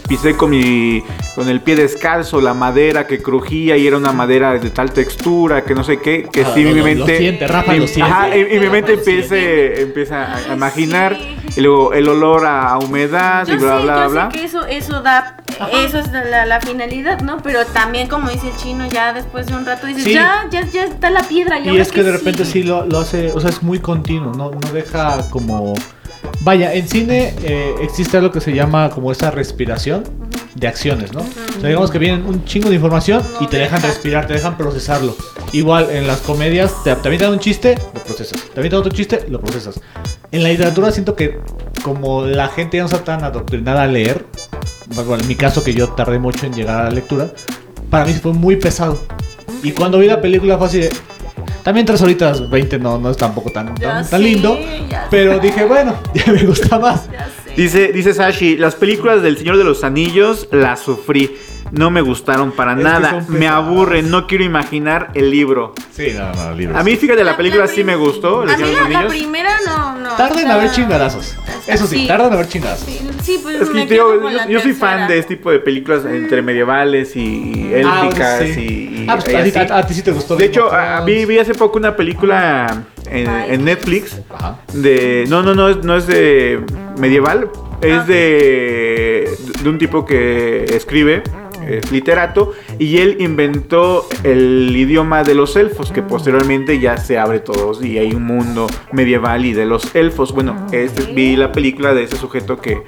pisé 0.09 0.37
con 0.37 0.51
mi 0.51 1.03
con 1.35 1.49
el 1.49 1.61
pie 1.63 1.75
descalzo 1.77 2.41
la 2.43 2.53
madera 2.53 3.07
que 3.07 3.23
crujía 3.23 3.77
y 3.79 3.87
era 3.87 3.97
una 3.97 4.13
madera 4.13 4.53
de 4.59 4.69
tal 4.71 4.93
textura 4.93 5.65
que 5.65 5.75
no 5.75 5.83
sé 5.83 5.99
qué, 6.01 6.29
que 6.31 6.43
Ah, 6.45 6.51
sí 6.55 6.63
lo- 6.65 6.71
mi 6.75 6.83
mente 6.83 6.99
lo 6.99 7.07
siente, 7.07 7.47
Rafa, 7.47 7.75
y- 7.75 7.79
lo 7.81 7.87
siente. 7.87 8.13
Ajá, 8.13 8.37
y, 8.37 8.41
y 8.57 8.61
mi 8.61 8.69
mente 8.69 8.93
empiece, 8.95 9.81
empieza 9.83 10.37
a, 10.51 10.55
imaginar 10.55 11.17
Sí. 11.17 11.37
y 11.57 11.61
luego 11.63 11.95
el 11.95 12.07
olor 12.09 12.45
a, 12.45 12.69
a 12.73 12.79
humedad 12.79 13.47
Yo 13.47 13.55
y 13.55 13.57
bla, 13.59 13.77
sé, 13.79 13.83
bla, 13.85 14.05
yo 14.05 14.11
bla. 14.11 14.31
sé 14.31 14.39
que 14.39 14.45
eso, 14.45 14.67
eso 14.67 15.01
da, 15.03 15.39
eso 15.87 15.99
es 16.01 16.13
la, 16.13 16.45
la 16.45 16.61
finalidad, 16.61 17.21
¿no? 17.23 17.39
Pero 17.43 17.65
también, 17.67 18.09
como 18.09 18.29
dice 18.29 18.49
el 18.49 18.57
chino, 18.57 18.87
ya 18.91 19.15
después 19.15 19.47
de 19.47 19.55
un 19.57 19.65
rato 19.65 19.87
dices, 19.87 20.05
Sí. 20.05 20.13
ya, 20.15 20.47
ya, 20.51 20.67
ya 20.67 20.85
está 20.85 21.09
la 21.11 21.23
piedra. 21.23 21.59
¿y 21.61 21.71
Y 21.71 21.79
es 21.79 21.91
que 21.91 22.03
de 22.03 22.13
repente 22.13 22.45
sí 22.45 22.53
sigue? 22.53 22.65
lo, 22.69 22.85
lo 22.85 22.99
hace, 22.99 23.33
o 23.33 23.41
sea, 23.41 23.49
es 23.49 23.63
muy 23.63 23.79
continuo, 23.79 24.33
no, 24.35 24.51
no 24.51 24.73
deja 24.73 25.31
como... 25.31 25.73
Vaya, 26.41 26.75
en 26.75 26.89
cine 26.89 27.35
eh, 27.45 27.75
existe 27.83 28.17
algo 28.17 28.33
que 28.33 28.41
se 28.41 28.53
llama 28.53 28.91
como 28.91 29.13
esa 29.13 29.31
respiración 29.31 30.05
de 30.55 30.67
acciones, 30.67 31.13
¿no? 31.13 31.21
O 31.21 31.61
sea, 31.61 31.69
digamos 31.69 31.91
que 31.91 31.99
vienen 31.99 32.27
un 32.27 32.45
chingo 32.45 32.69
de 32.69 32.75
información 32.75 33.23
y 33.41 33.47
te 33.47 33.59
dejan 33.59 33.81
respirar, 33.83 34.27
te 34.27 34.35
dejan 34.35 34.57
procesarlo. 34.57 35.17
Igual 35.53 35.91
en 35.91 36.07
las 36.07 36.21
comedias, 36.21 36.83
te, 36.85 36.95
te 36.95 37.09
avientan 37.09 37.33
un 37.33 37.39
chiste, 37.39 37.77
lo 37.95 38.03
procesas. 38.03 38.43
Te 38.53 38.61
avientan 38.61 38.81
otro 38.81 38.93
chiste, 38.93 39.27
lo 39.29 39.41
procesas. 39.41 39.81
En 40.31 40.43
la 40.43 40.49
literatura 40.49 40.91
siento 40.91 41.15
que 41.15 41.39
como 41.83 42.25
la 42.25 42.49
gente 42.49 42.77
ya 42.77 42.83
no 42.83 42.87
está 42.87 43.05
tan 43.05 43.25
adoctrinada 43.25 43.83
a 43.83 43.87
leer, 43.87 44.25
bueno, 44.95 45.17
en 45.17 45.29
mi 45.29 45.35
caso 45.35 45.65
que 45.65 45.75
yo 45.75 45.91
tardé 45.91 46.19
mucho 46.19 46.47
en 46.47 46.53
llegar 46.53 46.81
a 46.81 46.85
la 46.85 46.91
lectura, 46.91 47.31
para 47.91 48.05
mí 48.05 48.15
fue 48.15 48.33
muy 48.33 48.57
pesado. 48.57 48.99
Y 49.63 49.73
cuando 49.73 49.99
vi 49.99 50.07
la 50.07 50.21
película 50.21 50.59
fue 50.59 50.67
así 50.67 50.79
de... 50.79 50.91
También 51.63 51.87
tres 51.87 52.03
horitas 52.03 52.49
20 52.49 52.79
no, 52.79 52.99
no 52.99 53.11
es 53.11 53.17
tampoco 53.17 53.51
tan, 53.51 53.75
tan, 53.75 54.23
lindo. 54.23 54.59
Pero 55.11 55.39
dije, 55.39 55.65
bueno, 55.65 55.95
ya 56.15 56.33
me 56.33 56.45
gusta 56.45 56.79
más. 56.79 57.11
Ya. 57.11 57.29
Dice, 57.57 57.93
dice 57.93 58.15
Sashi, 58.15 58.57
las 58.57 58.75
películas 58.77 59.23
del 59.23 59.37
Señor 59.37 59.59
de 59.59 59.65
los 59.65 59.85
Anillos 59.85 60.49
las 60.51 60.81
sufrí. 60.81 61.37
No 61.71 61.91
me 61.91 62.03
gustaron 62.03 62.53
para 62.53 62.73
Es 62.73 62.79
nada. 62.79 63.25
Me 63.29 63.49
aburren. 63.49 64.11
No 64.11 64.27
quiero 64.27 64.45
imaginar 64.45 65.11
el 65.15 65.31
libro. 65.31 65.75
Sí, 65.91 66.09
no, 66.15 66.31
no, 66.35 66.55
libros. 66.55 66.79
A 66.79 66.83
mí, 66.85 66.97
fíjate, 66.97 67.25
la 67.25 67.31
La- 67.31 67.37
película 67.39 67.65
la 67.65 67.69
sí 67.73 67.83
me 67.83 67.97
gustó. 67.97 68.43
El 68.43 68.51
A 68.51 68.57
mí 68.59 68.63
la, 68.63 68.69
los 68.69 68.77
la 68.79 68.85
Anillos. 68.99 69.13
primera 69.15 69.51
no, 69.65 69.99
no. 69.99 70.11
Tardan 70.17 70.39
está- 70.41 70.55
haber 70.55 70.71
chingadazos. 70.71 71.35
Eso 71.67 71.87
sí, 71.87 72.07
tardan 72.07 72.27
en 72.29 72.33
haber 72.35 72.49
chingadazos. 72.49 72.87
Sí, 72.87 73.01
sí, 73.23 73.41
pues 73.43 73.61
Es 73.63 73.69
que 73.69 73.75
me 73.75 73.87
con 73.87 73.97
yo, 73.97 74.31
la 74.31 74.47
yo 74.49 74.61
soy 74.61 74.73
fan 74.75 75.09
de 75.09 75.19
este 75.19 75.37
tipo 75.37 75.51
de 75.51 75.61
películas 75.61 76.05
entre 76.05 76.43
medievales 76.43 77.17
y 77.17 77.71
Ah, 77.87 78.03
élficas 78.05 78.39
sí. 78.41 78.61
y, 78.61 79.03
y- 79.03 79.07
Ah, 79.09 79.17
pues, 79.17 79.33
y 79.33 79.37
a, 79.37 79.67
ti, 79.67 79.73
a- 79.73 79.79
a 79.79 79.89
sí 79.89 80.03
te 80.03 80.13
gustó. 80.13 80.37
De 80.37 80.45
hecho, 80.45 80.71
a- 80.71 81.03
vi, 81.07 81.25
vi 81.25 81.39
hace 81.39 81.55
poco 81.55 81.79
una 81.79 81.97
película 81.97 82.83
en, 83.13 83.65
Netflix 83.65 84.21
Ajá. 84.31 84.59
de 84.73 85.25
no 85.29 85.43
no 85.43 85.55
no 85.55 85.69
es- 85.69 85.85
no 85.85 85.97
es 85.97 86.07
de 86.07 86.61
medieval 86.99 87.51
es 87.81 87.93
Ah. 87.99 88.05
de 88.05 89.31
de 89.63 89.69
un 89.69 89.79
tipo 89.79 90.05
que 90.05 90.65
escribe 90.65 91.23
es 91.69 91.93
literato 91.93 92.53
y 92.81 92.99
él 92.99 93.19
inventó 93.21 94.09
el 94.25 94.75
idioma 94.77 95.23
de 95.23 95.35
los 95.37 95.55
elfos 95.55 95.93
que 95.93 96.03
posteriormente 96.03 96.81
ya 96.81 96.97
se 96.97 97.19
abre 97.19 97.39
todos 97.39 97.85
y 97.85 97.99
hay 97.99 98.13
un 98.15 98.25
mundo 98.25 98.67
medieval 98.91 99.45
y 99.45 99.53
de 99.53 99.65
los 99.67 99.95
elfos. 99.95 100.33
Bueno 100.33 100.67
este, 100.73 101.13
vi 101.13 101.37
la 101.37 101.53
película 101.53 101.95
de 101.95 102.03
ese 102.05 102.17
sujeto 102.17 102.61
que 102.61 102.83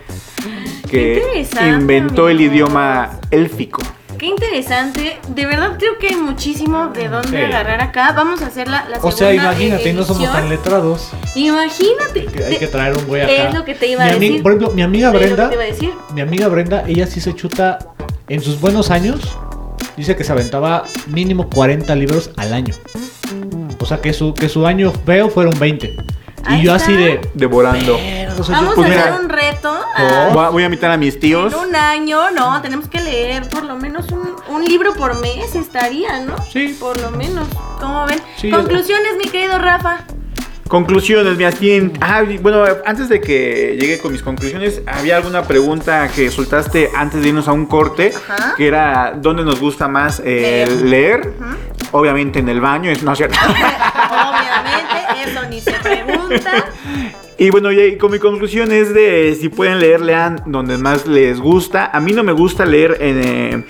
que 0.91 1.47
inventó 1.69 2.29
el 2.29 2.41
idioma 2.41 3.21
élfico 3.31 3.81
Qué 4.25 4.31
interesante. 4.31 5.19
De 5.29 5.45
verdad 5.45 5.77
creo 5.79 5.99
que 6.01 6.09
hay 6.09 6.17
muchísimo 6.17 6.87
de 6.95 7.09
dónde 7.11 7.29
Sí. 7.29 7.37
agarrar 7.37 7.83
acá. 7.83 8.13
Vamos 8.17 8.41
a 8.41 8.47
hacer 8.47 8.69
la, 8.69 8.89
la 8.89 8.97
O 9.03 9.13
sea, 9.13 9.29
segunda, 9.29 9.53
imagínate, 9.53 9.93
no 9.93 10.03
somos 10.03 10.33
tan 10.33 10.49
letrados. 10.49 11.11
Imagínate. 11.35 12.25
Que 12.25 12.43
hay 12.45 12.57
que 12.57 12.67
traer 12.67 12.97
un 12.97 13.05
güey 13.07 13.21
acá. 13.21 13.33
Es 13.49 13.55
lo 13.55 13.67
que 13.67 13.75
te 13.75 13.87
iba 13.89 14.03
Mi 14.05 14.11
a 14.11 14.15
decir. 14.15 14.43
Por 14.43 14.53
ejemplo, 14.53 14.71
mi 14.75 14.81
amiga 14.83 15.09
Es 15.09 15.13
lo 15.13 15.19
que 15.21 15.27
Brenda, 15.27 15.49
te 15.51 15.55
iba 15.57 15.63
a 15.65 15.67
decir. 15.67 15.93
mi 16.15 16.21
amiga 16.23 16.49
Brenda, 16.49 16.85
ella 16.87 17.07
sí 17.07 17.21
se 17.21 17.35
chuta 17.35 17.79
en 18.31 18.41
sus 18.41 18.59
buenos 18.63 18.91
años. 18.91 19.21
Dice 19.99 20.17
que 20.17 20.25
se 20.25 20.33
aventaba 20.33 20.85
mínimo 21.09 21.51
40 21.51 21.95
libros 21.95 22.31
al 22.39 22.55
año. 22.55 22.73
O 23.79 23.85
sea, 23.85 24.01
que 24.01 24.15
su, 24.15 24.33
que 24.33 24.49
su 24.49 24.67
año 24.67 24.91
feo 25.05 25.29
fueron 25.29 25.59
20. 25.59 25.97
Ahí 26.47 26.61
Y 26.61 26.65
yo 26.65 26.75
está. 26.75 26.87
así 26.87 26.97
de. 26.97 27.21
devorando 27.35 27.99
o 28.39 28.45
sea, 28.45 28.57
yo- 28.57 28.61
Vamos 28.63 28.75
pues 28.75 28.87
a 28.87 28.91
mira. 28.91 29.03
hacer 29.05 29.21
un 29.21 29.29
reto. 29.29 29.81
Oh. 30.35 30.41
a- 30.41 30.51
voy 30.51 30.63
a, 30.63 30.67
invitar 30.67 30.91
a 30.91 30.97
mis 30.97 31.19
tíos 31.21 31.53
En 31.53 31.59
un 31.69 31.77
año, 31.77 32.31
no, 32.31 32.61
tenemos 32.63 32.89
que 32.89 33.01
leer 33.01 33.49
por 33.49 33.65
lo 33.65 33.77
menos 33.77 34.11
un, 34.13 34.35
un 34.49 34.65
libro 34.65 34.95
por 34.95 35.21
mes 35.21 35.55
estaría, 35.55 36.21
¿no? 36.21 36.37
Sí. 36.51 36.77
Por 36.79 37.01
lo 37.01 37.11
menos. 37.11 37.47
¿Cómo 37.81 38.07
ven? 38.07 38.21
Sí, 38.37 38.51
Conclusiones, 38.51 39.17
mi 39.19 39.29
querido 39.29 39.59
Rafa. 39.59 39.99
Conclusiones, 40.69 41.37
mira, 41.37 41.53
tienen- 41.53 41.93
ah, 42.01 42.23
bueno, 42.41 42.65
antes 42.87 43.09
de 43.11 43.21
que 43.21 43.77
llegue 43.79 43.99
con 43.99 44.13
mis 44.13 44.23
conclusiones, 44.23 44.81
había 44.87 45.17
alguna 45.17 45.43
pregunta 45.43 46.09
que 46.09 46.31
soltaste 46.31 46.91
antes 46.97 47.21
de 47.23 47.29
irnos 47.29 47.47
a 47.49 47.53
un 47.53 47.67
corte, 47.67 48.13
Ajá. 48.17 48.55
que 48.57 48.67
era 48.67 49.13
¿dónde 49.15 49.45
nos 49.45 49.61
gusta 49.61 49.89
más 49.89 50.21
eh, 50.25 50.67
Leer. 50.83 50.83
leer? 50.83 51.33
Obviamente 51.93 52.39
en 52.41 52.49
el 52.49 52.61
baño, 52.63 52.91
es 52.91 53.03
no 53.03 53.13
es 53.13 53.19
cierto. 53.19 53.39
Obviamente, 54.11 55.31
eso 55.31 55.43
ni 55.49 55.61
se 55.61 55.73
pregunta. 55.75 56.51
y 57.39 57.51
bueno, 57.51 57.73
y 57.73 57.97
con 57.99 58.13
mi 58.13 58.19
conclusión 58.19 58.73
es 58.73 58.95
de 58.95 59.37
si 59.41 59.49
pueden 59.49 59.81
leer, 59.81 60.01
lean 60.01 60.43
donde 60.47 60.79
más 60.79 61.07
les 61.07 61.41
gusta. 61.41 61.91
A 61.93 62.01
mí 62.01 62.13
no 62.13 62.23
me 62.23 62.33
gusta 62.33 62.65
leer 62.65 62.99
en, 63.01 63.21
eh, 63.23 63.65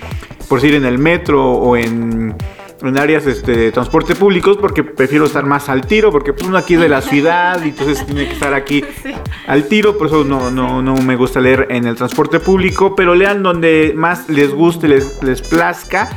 por 0.47 0.61
decir, 0.61 0.75
en 0.75 0.85
el 0.85 0.97
metro 0.97 1.43
o 1.43 1.75
en 1.75 2.35
en 2.83 2.97
áreas 2.97 3.25
este, 3.25 3.55
de 3.55 3.71
transporte 3.71 4.15
públicos 4.15 4.57
porque 4.57 4.83
prefiero 4.83 5.25
estar 5.25 5.45
más 5.45 5.69
al 5.69 5.87
tiro 5.87 6.11
porque 6.11 6.33
pues 6.33 6.45
uno 6.45 6.57
aquí 6.57 6.75
es 6.75 6.81
de 6.81 6.89
la 6.89 7.01
ciudad 7.01 7.63
y 7.63 7.69
entonces 7.69 8.05
tiene 8.05 8.27
que 8.27 8.33
estar 8.33 8.53
aquí 8.53 8.83
Sí. 9.03 9.11
al 9.47 9.67
tiro, 9.67 9.97
por 9.97 10.07
eso 10.07 10.23
no, 10.23 10.51
no, 10.51 10.81
no 10.81 10.95
me 10.97 11.15
gusta 11.15 11.39
leer 11.39 11.67
en 11.69 11.85
el 11.85 11.95
transporte 11.95 12.39
público, 12.39 12.95
pero 12.95 13.15
lean 13.15 13.43
donde 13.43 13.93
más 13.95 14.29
les 14.29 14.53
guste, 14.53 14.87
les, 14.87 15.21
les 15.23 15.41
plazca 15.41 16.09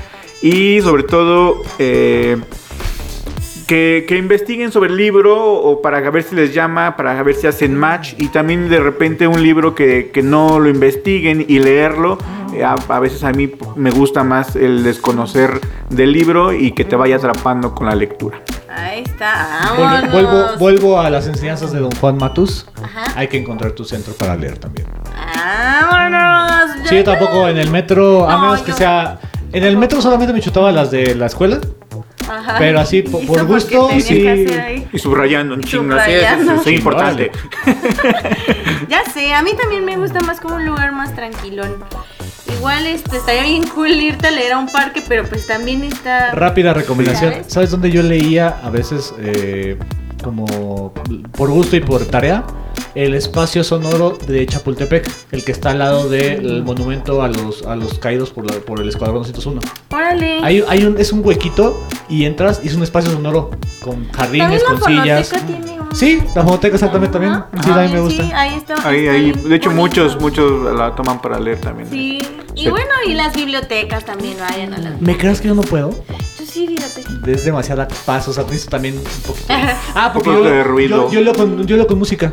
y 0.42 0.80
sobre 0.80 1.04
todo 1.04 1.62
eh, 1.78 2.36
que, 3.68 4.04
que 4.08 4.16
investiguen 4.16 4.72
sobre 4.72 4.90
el 4.90 4.96
libro 4.96 5.36
o 5.40 5.80
para 5.82 6.00
ver 6.10 6.24
si 6.24 6.34
les 6.34 6.52
llama, 6.54 6.96
para 6.96 7.22
ver 7.22 7.34
si 7.36 7.46
hacen 7.46 7.76
match 7.76 8.14
y 8.18 8.28
también 8.28 8.68
de 8.68 8.80
repente 8.80 9.28
un 9.28 9.42
libro 9.42 9.74
que, 9.76 10.10
que 10.12 10.22
no 10.22 10.58
lo 10.58 10.68
investiguen 10.68 11.44
y 11.46 11.58
leerlo. 11.60 12.18
eh, 12.54 12.64
A, 12.64 12.74
a 12.88 12.98
veces 12.98 13.22
a 13.24 13.30
mí 13.32 13.52
me 13.76 13.90
gusta 13.90 14.24
más 14.24 14.56
el 14.56 14.82
desconocer 14.82 15.60
del 15.90 16.12
libro 16.12 16.52
y 16.52 16.72
que 16.72 16.84
te 16.84 16.96
vaya 16.96 17.16
atrapando 17.16 17.74
con 17.74 17.86
la 17.86 17.94
lectura. 17.94 18.40
Ahí 18.74 19.02
está. 19.04 19.74
Vuelvo, 19.76 19.82
Vámonos. 19.84 20.12
vuelvo, 20.12 20.58
vuelvo 20.58 21.00
a 21.00 21.10
las 21.10 21.26
enseñanzas 21.26 21.70
de 21.72 21.80
don 21.80 21.90
Juan 22.00 22.16
Matus. 22.16 22.66
Ajá. 22.82 23.04
Hay 23.16 23.28
que 23.28 23.36
encontrar 23.36 23.72
tu 23.72 23.84
centro 23.84 24.14
para 24.14 24.34
leer 24.34 24.56
también. 24.58 24.86
Vámonos. 25.90 26.88
Sí, 26.88 26.96
yo 26.96 27.04
tampoco 27.04 27.48
en 27.48 27.58
el 27.58 27.70
metro, 27.70 28.28
a 28.28 28.32
No, 28.32 28.40
menos 28.42 28.62
que 28.62 28.72
sea. 28.72 29.18
En 29.52 29.64
el 29.64 29.76
metro 29.76 30.00
solamente 30.00 30.32
me 30.32 30.40
chutaba 30.40 30.70
las 30.72 30.90
de 30.90 31.14
la 31.14 31.26
escuela. 31.26 31.58
Ajá. 32.28 32.56
pero 32.58 32.80
así, 32.80 33.02
po- 33.02 33.20
¿Y 33.22 33.26
por 33.26 33.44
gusto, 33.46 33.88
sí. 34.00 34.26
Y 34.92 34.98
subrayando 34.98 35.54
un 35.54 35.60
Y 35.60 35.64
chingo, 35.64 35.94
así 35.94 36.12
es 36.12 36.66
importante. 36.78 37.30
Ya 38.88 39.04
sé, 39.04 39.34
a 39.34 39.42
mí 39.42 39.50
también 39.60 39.84
me 39.84 39.96
gusta 39.96 40.20
más 40.20 40.40
como 40.40 40.56
un 40.56 40.64
lugar 40.66 40.92
más 40.92 41.14
tranquilón. 41.14 41.76
Igual 42.56 42.86
este, 42.86 43.16
estaría 43.18 43.42
bien 43.42 43.66
cool 43.68 43.90
irte 43.90 44.28
a 44.28 44.30
leer 44.30 44.52
a 44.52 44.58
un 44.58 44.66
parque, 44.68 45.02
pero 45.06 45.24
pues 45.24 45.46
también 45.46 45.84
está... 45.84 46.32
Rápida 46.32 46.72
recomendación. 46.74 47.32
¿Sabes? 47.32 47.52
¿Sabes 47.52 47.70
dónde 47.70 47.90
yo 47.90 48.02
leía 48.02 48.58
a 48.62 48.70
veces 48.70 49.14
eh, 49.20 49.76
como 50.22 50.92
por 51.32 51.50
gusto 51.50 51.76
y 51.76 51.80
por 51.80 52.04
tarea? 52.06 52.44
El 52.94 53.14
espacio 53.14 53.62
sonoro 53.62 54.18
de 54.26 54.44
Chapultepec, 54.46 55.08
el 55.30 55.44
que 55.44 55.52
está 55.52 55.70
al 55.70 55.78
lado 55.78 56.08
del 56.08 56.62
monumento 56.64 57.22
a 57.22 57.28
los, 57.28 57.62
a 57.64 57.76
los 57.76 57.98
caídos 57.98 58.30
por, 58.30 58.50
la- 58.50 58.58
por 58.60 58.80
el 58.80 58.88
Escuadrón 58.88 59.18
201. 59.22 59.60
Órale. 59.92 60.40
Hay, 60.42 60.64
hay 60.68 60.84
un, 60.84 60.98
es 60.98 61.12
un 61.12 61.24
huequito 61.24 61.80
y 62.08 62.24
entras 62.24 62.60
y 62.64 62.68
es 62.68 62.74
un 62.74 62.82
espacio 62.82 63.10
sonoro 63.10 63.50
con 63.82 64.10
jardines, 64.12 64.64
con 64.64 64.82
sillas. 64.82 65.30
tiene 65.46 65.80
un... 65.80 65.94
Sí, 65.94 66.18
la 66.34 66.42
fonoteca 66.42 66.74
exactamente 66.74 67.12
también. 67.18 67.44
Sí, 67.62 67.70
también 67.70 68.04
me 68.04 68.10
Sí, 68.10 68.16
gusta. 68.18 68.40
ahí 68.40 68.54
está. 68.54 68.74
Ahí, 68.88 68.98
está 69.00 69.12
ahí, 69.12 69.24
bien 69.32 69.48
de 69.48 69.56
hecho 69.56 69.70
bonito. 69.70 69.82
muchos, 70.02 70.20
muchos 70.20 70.74
la 70.76 70.94
toman 70.94 71.20
para 71.20 71.38
leer 71.38 71.60
también. 71.60 71.88
Sí. 71.90 72.18
Y 72.54 72.64
Sí. 72.64 72.70
bueno, 72.70 72.90
y 73.06 73.14
las 73.14 73.34
bibliotecas 73.36 74.04
también 74.04 74.36
vayan 74.40 74.74
a 74.74 74.78
las... 74.78 75.00
¿Me 75.00 75.16
crees 75.16 75.40
que 75.40 75.48
yo 75.48 75.54
no 75.54 75.62
puedo? 75.62 75.90
Yo 76.48 76.52
sí, 76.52 76.66
fíjate. 76.66 77.32
Es 77.32 77.44
demasiada 77.44 77.86
paso, 78.06 78.30
o 78.30 78.34
sea, 78.34 78.44
necesito 78.44 78.70
también 78.70 78.96
un 78.98 79.04
poquito. 79.26 79.46
Ah, 79.94 80.10
porque 80.12 80.28
Un 80.30 80.36
yo, 80.36 80.40
poquito 80.42 80.54
de 80.56 80.62
yo- 80.64 80.68
ruido. 80.70 81.10
Yo, 81.10 81.20
leo 81.20 81.34
con, 81.34 81.66
yo 81.66 81.76
leo 81.76 81.86
con 81.86 81.98
música. 81.98 82.32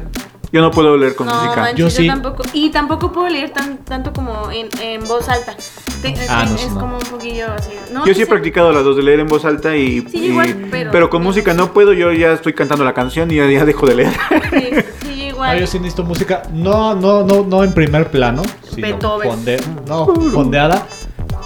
Yo 0.51 0.61
no 0.61 0.72
puedo 0.72 0.95
leer 0.95 1.16
con 1.16 1.28
no, 1.28 1.34
música. 1.34 1.55
manches, 1.61 1.78
Yo 1.78 1.86
yo, 1.88 1.89
sí. 1.89 2.07
tampoco. 2.07 2.43
Y 2.53 2.70
tampoco 2.70 3.11
puedo 3.11 3.28
leer 3.28 3.49
tan, 3.49 3.80
tanto 3.80 4.13
como 4.13 4.49
en, 4.51 4.70
en 4.82 5.05
voz 5.05 5.28
alta. 5.28 5.53
Te- 6.01 6.16
Ah, 6.30 6.43
te- 6.43 6.49
no, 6.49 6.55
es 6.55 6.61
sí, 6.61 6.68
no. 6.74 6.80
como 6.80 6.97
un 6.97 7.03
poquillo 7.03 7.47
así. 7.51 7.72
No, 7.91 8.05
Yo 8.05 8.13
sí 8.13 8.22
he 8.22 8.26
sé. 8.26 8.30
practicado 8.30 8.72
las 8.72 8.84
dos 8.84 8.95
de 8.95 9.03
leer 9.03 9.20
en 9.20 9.28
voz 9.28 9.43
alta 9.43 9.76
y, 9.76 10.01
Sí, 10.09 10.18
y- 10.20 10.26
igual, 10.28 10.68
pero- 10.91 11.09
con 11.09 11.24
música 11.24 11.53
no 11.53 11.74
puedo, 11.74 11.91
yo 11.93 12.11
ya 12.13 12.32
estoy 12.34 12.53
cantando 12.53 12.86
la 12.86 12.93
canción 12.93 13.30
y 13.32 13.36
ya, 13.36 13.47
ya 13.49 13.66
dejo 13.66 13.86
de 13.86 13.95
leer. 13.95 14.13
Sí, 14.51 14.70
sí, 15.01 15.05
Ah, 15.07 15.28
igual. 15.28 15.59
yo 15.59 15.68
sí 15.68 15.78
necesito 15.80 16.03
música. 16.03 16.43
No, 16.53 16.95
no, 16.95 17.24
no, 17.24 17.43
no 17.43 17.63
en 17.63 17.74
primer 17.74 18.09
plano. 18.09 18.41
Sino 18.74 18.88
Beethoven. 18.88 19.30
fonde- 19.32 19.61
no, 19.88 20.05
fondeada. 20.32 20.88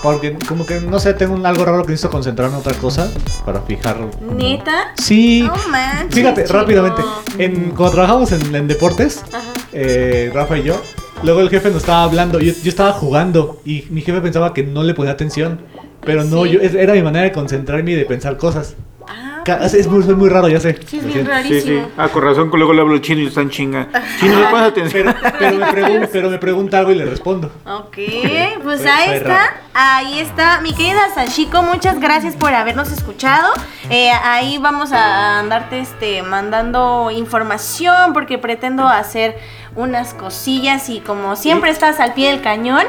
Porque 0.01 0.37
como 0.47 0.65
que, 0.65 0.79
no 0.79 0.97
sé, 0.99 1.13
tengo 1.13 1.33
un- 1.33 1.45
algo 1.45 1.65
raro 1.65 1.83
que 1.83 1.91
necesito 1.91 2.09
concentrarme 2.09 2.55
en 2.55 2.61
otra 2.61 2.73
cosa 2.75 3.11
para 3.45 3.61
fijar. 3.61 3.97
como- 3.97 4.33
¿Neta? 4.33 4.93
Sí. 4.97 5.43
No 5.45 5.53
manches, 5.69 6.15
Fíjate, 6.15 6.43
chico. 6.45 6.53
rápidamente. 6.57 7.01
En, 7.37 7.71
cuando 7.71 7.91
trabajamos 7.91 8.31
en, 8.31 8.55
en 8.55 8.67
deportes, 8.67 9.21
eh, 9.73 10.31
Rafa 10.33 10.57
y 10.57 10.63
yo, 10.63 10.81
luego 11.23 11.41
el 11.41 11.49
jefe 11.49 11.69
nos 11.69 11.77
estaba 11.81 12.03
hablando. 12.03 12.39
Yo, 12.39 12.53
yo 12.63 12.69
estaba 12.69 12.93
jugando 12.93 13.61
y 13.65 13.85
mi 13.89 14.01
jefe 14.01 14.21
pensaba 14.21 14.53
que 14.53 14.63
no 14.63 14.83
le 14.83 14.93
ponía 14.93 15.11
atención. 15.11 15.59
Pero 16.05 16.23
no, 16.23 16.45
Sí. 16.45 16.51
yo, 16.51 16.61
era 16.61 16.93
mi 16.93 17.01
manera 17.01 17.25
de 17.25 17.31
concentrarme 17.33 17.91
y 17.91 17.95
de 17.95 18.05
pensar 18.05 18.37
cosas. 18.37 18.75
Ah, 19.39 19.43
Ca- 19.43 19.65
Es 19.65 19.87
muy, 19.87 20.03
soy 20.03 20.15
muy 20.15 20.29
raro, 20.29 20.47
ya 20.49 20.59
sé. 20.59 20.79
Sí, 20.87 20.97
es 20.97 21.05
bien 21.05 21.25
siento. 21.25 21.31
Sí, 21.43 21.47
sí. 21.47 21.51
rarísimo. 21.53 21.89
Ah, 21.97 22.07
con 22.09 22.23
razón, 22.23 22.51
que 22.51 22.57
luego 22.57 22.73
le 22.73 22.81
hablo 22.81 22.97
chino 22.99 23.21
y 23.21 23.27
están 23.27 23.49
chinga. 23.49 23.87
Chino, 24.19 24.39
¿le 24.39 24.45
pones 24.47 24.67
atención? 24.67 25.15
Pero 25.39 25.57
me, 25.57 25.65
pregun- 25.67 26.09
pero 26.11 26.29
me 26.29 26.37
pregunta 26.37 26.79
algo 26.79 26.91
y 26.91 26.95
le 26.95 27.05
respondo. 27.05 27.51
Ok, 27.65 27.97
pues 28.63 28.85
ahí 28.85 29.15
está, 29.15 29.53
ahí 29.73 30.19
está. 30.19 30.61
Mi 30.61 30.73
querida 30.73 30.99
Sanchiko, 31.13 31.61
muchas 31.63 31.99
gracias 31.99 32.35
por 32.35 32.53
habernos 32.53 32.91
escuchado. 32.91 33.51
Eh, 33.89 34.11
ahí 34.23 34.57
vamos 34.59 34.91
a 34.91 35.39
andarte 35.39 35.79
este, 35.79 36.21
mandando 36.23 37.09
información 37.11 38.13
porque 38.13 38.37
pretendo 38.37 38.87
hacer 38.87 39.37
unas 39.75 40.13
cosillas 40.13 40.89
y 40.89 40.99
como 40.99 41.35
siempre 41.35 41.69
estás 41.71 41.99
al 41.99 42.13
pie 42.13 42.29
del 42.31 42.41
cañón, 42.41 42.83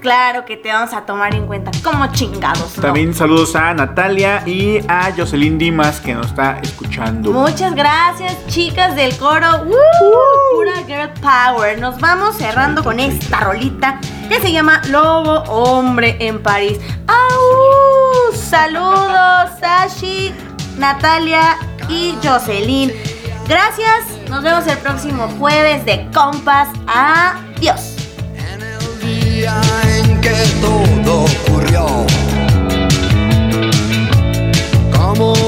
claro 0.00 0.44
que 0.44 0.56
te 0.56 0.72
vamos 0.72 0.92
a 0.92 1.02
tomar 1.02 1.34
en 1.34 1.46
cuenta 1.46 1.70
como 1.82 2.06
chingados. 2.12 2.76
¿no? 2.76 2.82
También 2.82 3.14
saludos 3.14 3.54
a 3.56 3.74
Natalia 3.74 4.42
y 4.46 4.78
a 4.88 5.12
Jocelyn 5.16 5.58
Dimas 5.58 6.00
que 6.00 6.14
nos 6.14 6.26
está 6.26 6.58
escuchando. 6.62 7.32
Muchas 7.32 7.74
gracias, 7.74 8.36
chicas 8.46 8.96
del 8.96 9.16
coro. 9.16 9.64
¡Woo! 9.64 10.54
Pura 10.54 10.76
girl 10.86 11.10
power. 11.20 11.78
Nos 11.78 11.98
vamos 12.00 12.36
cerrando 12.36 12.82
con 12.82 13.00
esta 13.00 13.40
rolita 13.40 14.00
que 14.28 14.40
se 14.40 14.52
llama 14.52 14.80
Lobo 14.88 15.42
Hombre 15.48 16.16
en 16.20 16.42
París. 16.42 16.78
¡Au! 17.06 18.32
Saludos, 18.34 19.50
Sashi, 19.60 20.32
Natalia 20.78 21.58
y 21.88 22.14
Jocelyn. 22.22 22.92
Gracias. 23.48 24.04
Nos 24.28 24.42
vemos 24.42 24.66
el 24.66 24.78
próximo 24.78 25.28
jueves 25.38 25.84
de 25.84 26.06
Compas. 26.12 26.68
Adiós. 26.86 27.97
En 29.40 30.20
que 30.20 30.34
todo 30.60 31.24
ocurrió, 31.24 31.86
como 34.90 35.47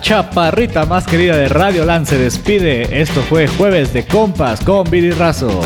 Chaparrita 0.00 0.86
más 0.86 1.06
querida 1.06 1.36
de 1.36 1.48
Radio 1.48 1.84
Land 1.84 2.06
se 2.06 2.18
despide. 2.18 3.00
Esto 3.00 3.20
fue 3.22 3.46
Jueves 3.46 3.92
de 3.92 4.06
Compas 4.06 4.60
con 4.64 4.90
Viri 4.90 5.10
Razo. 5.10 5.60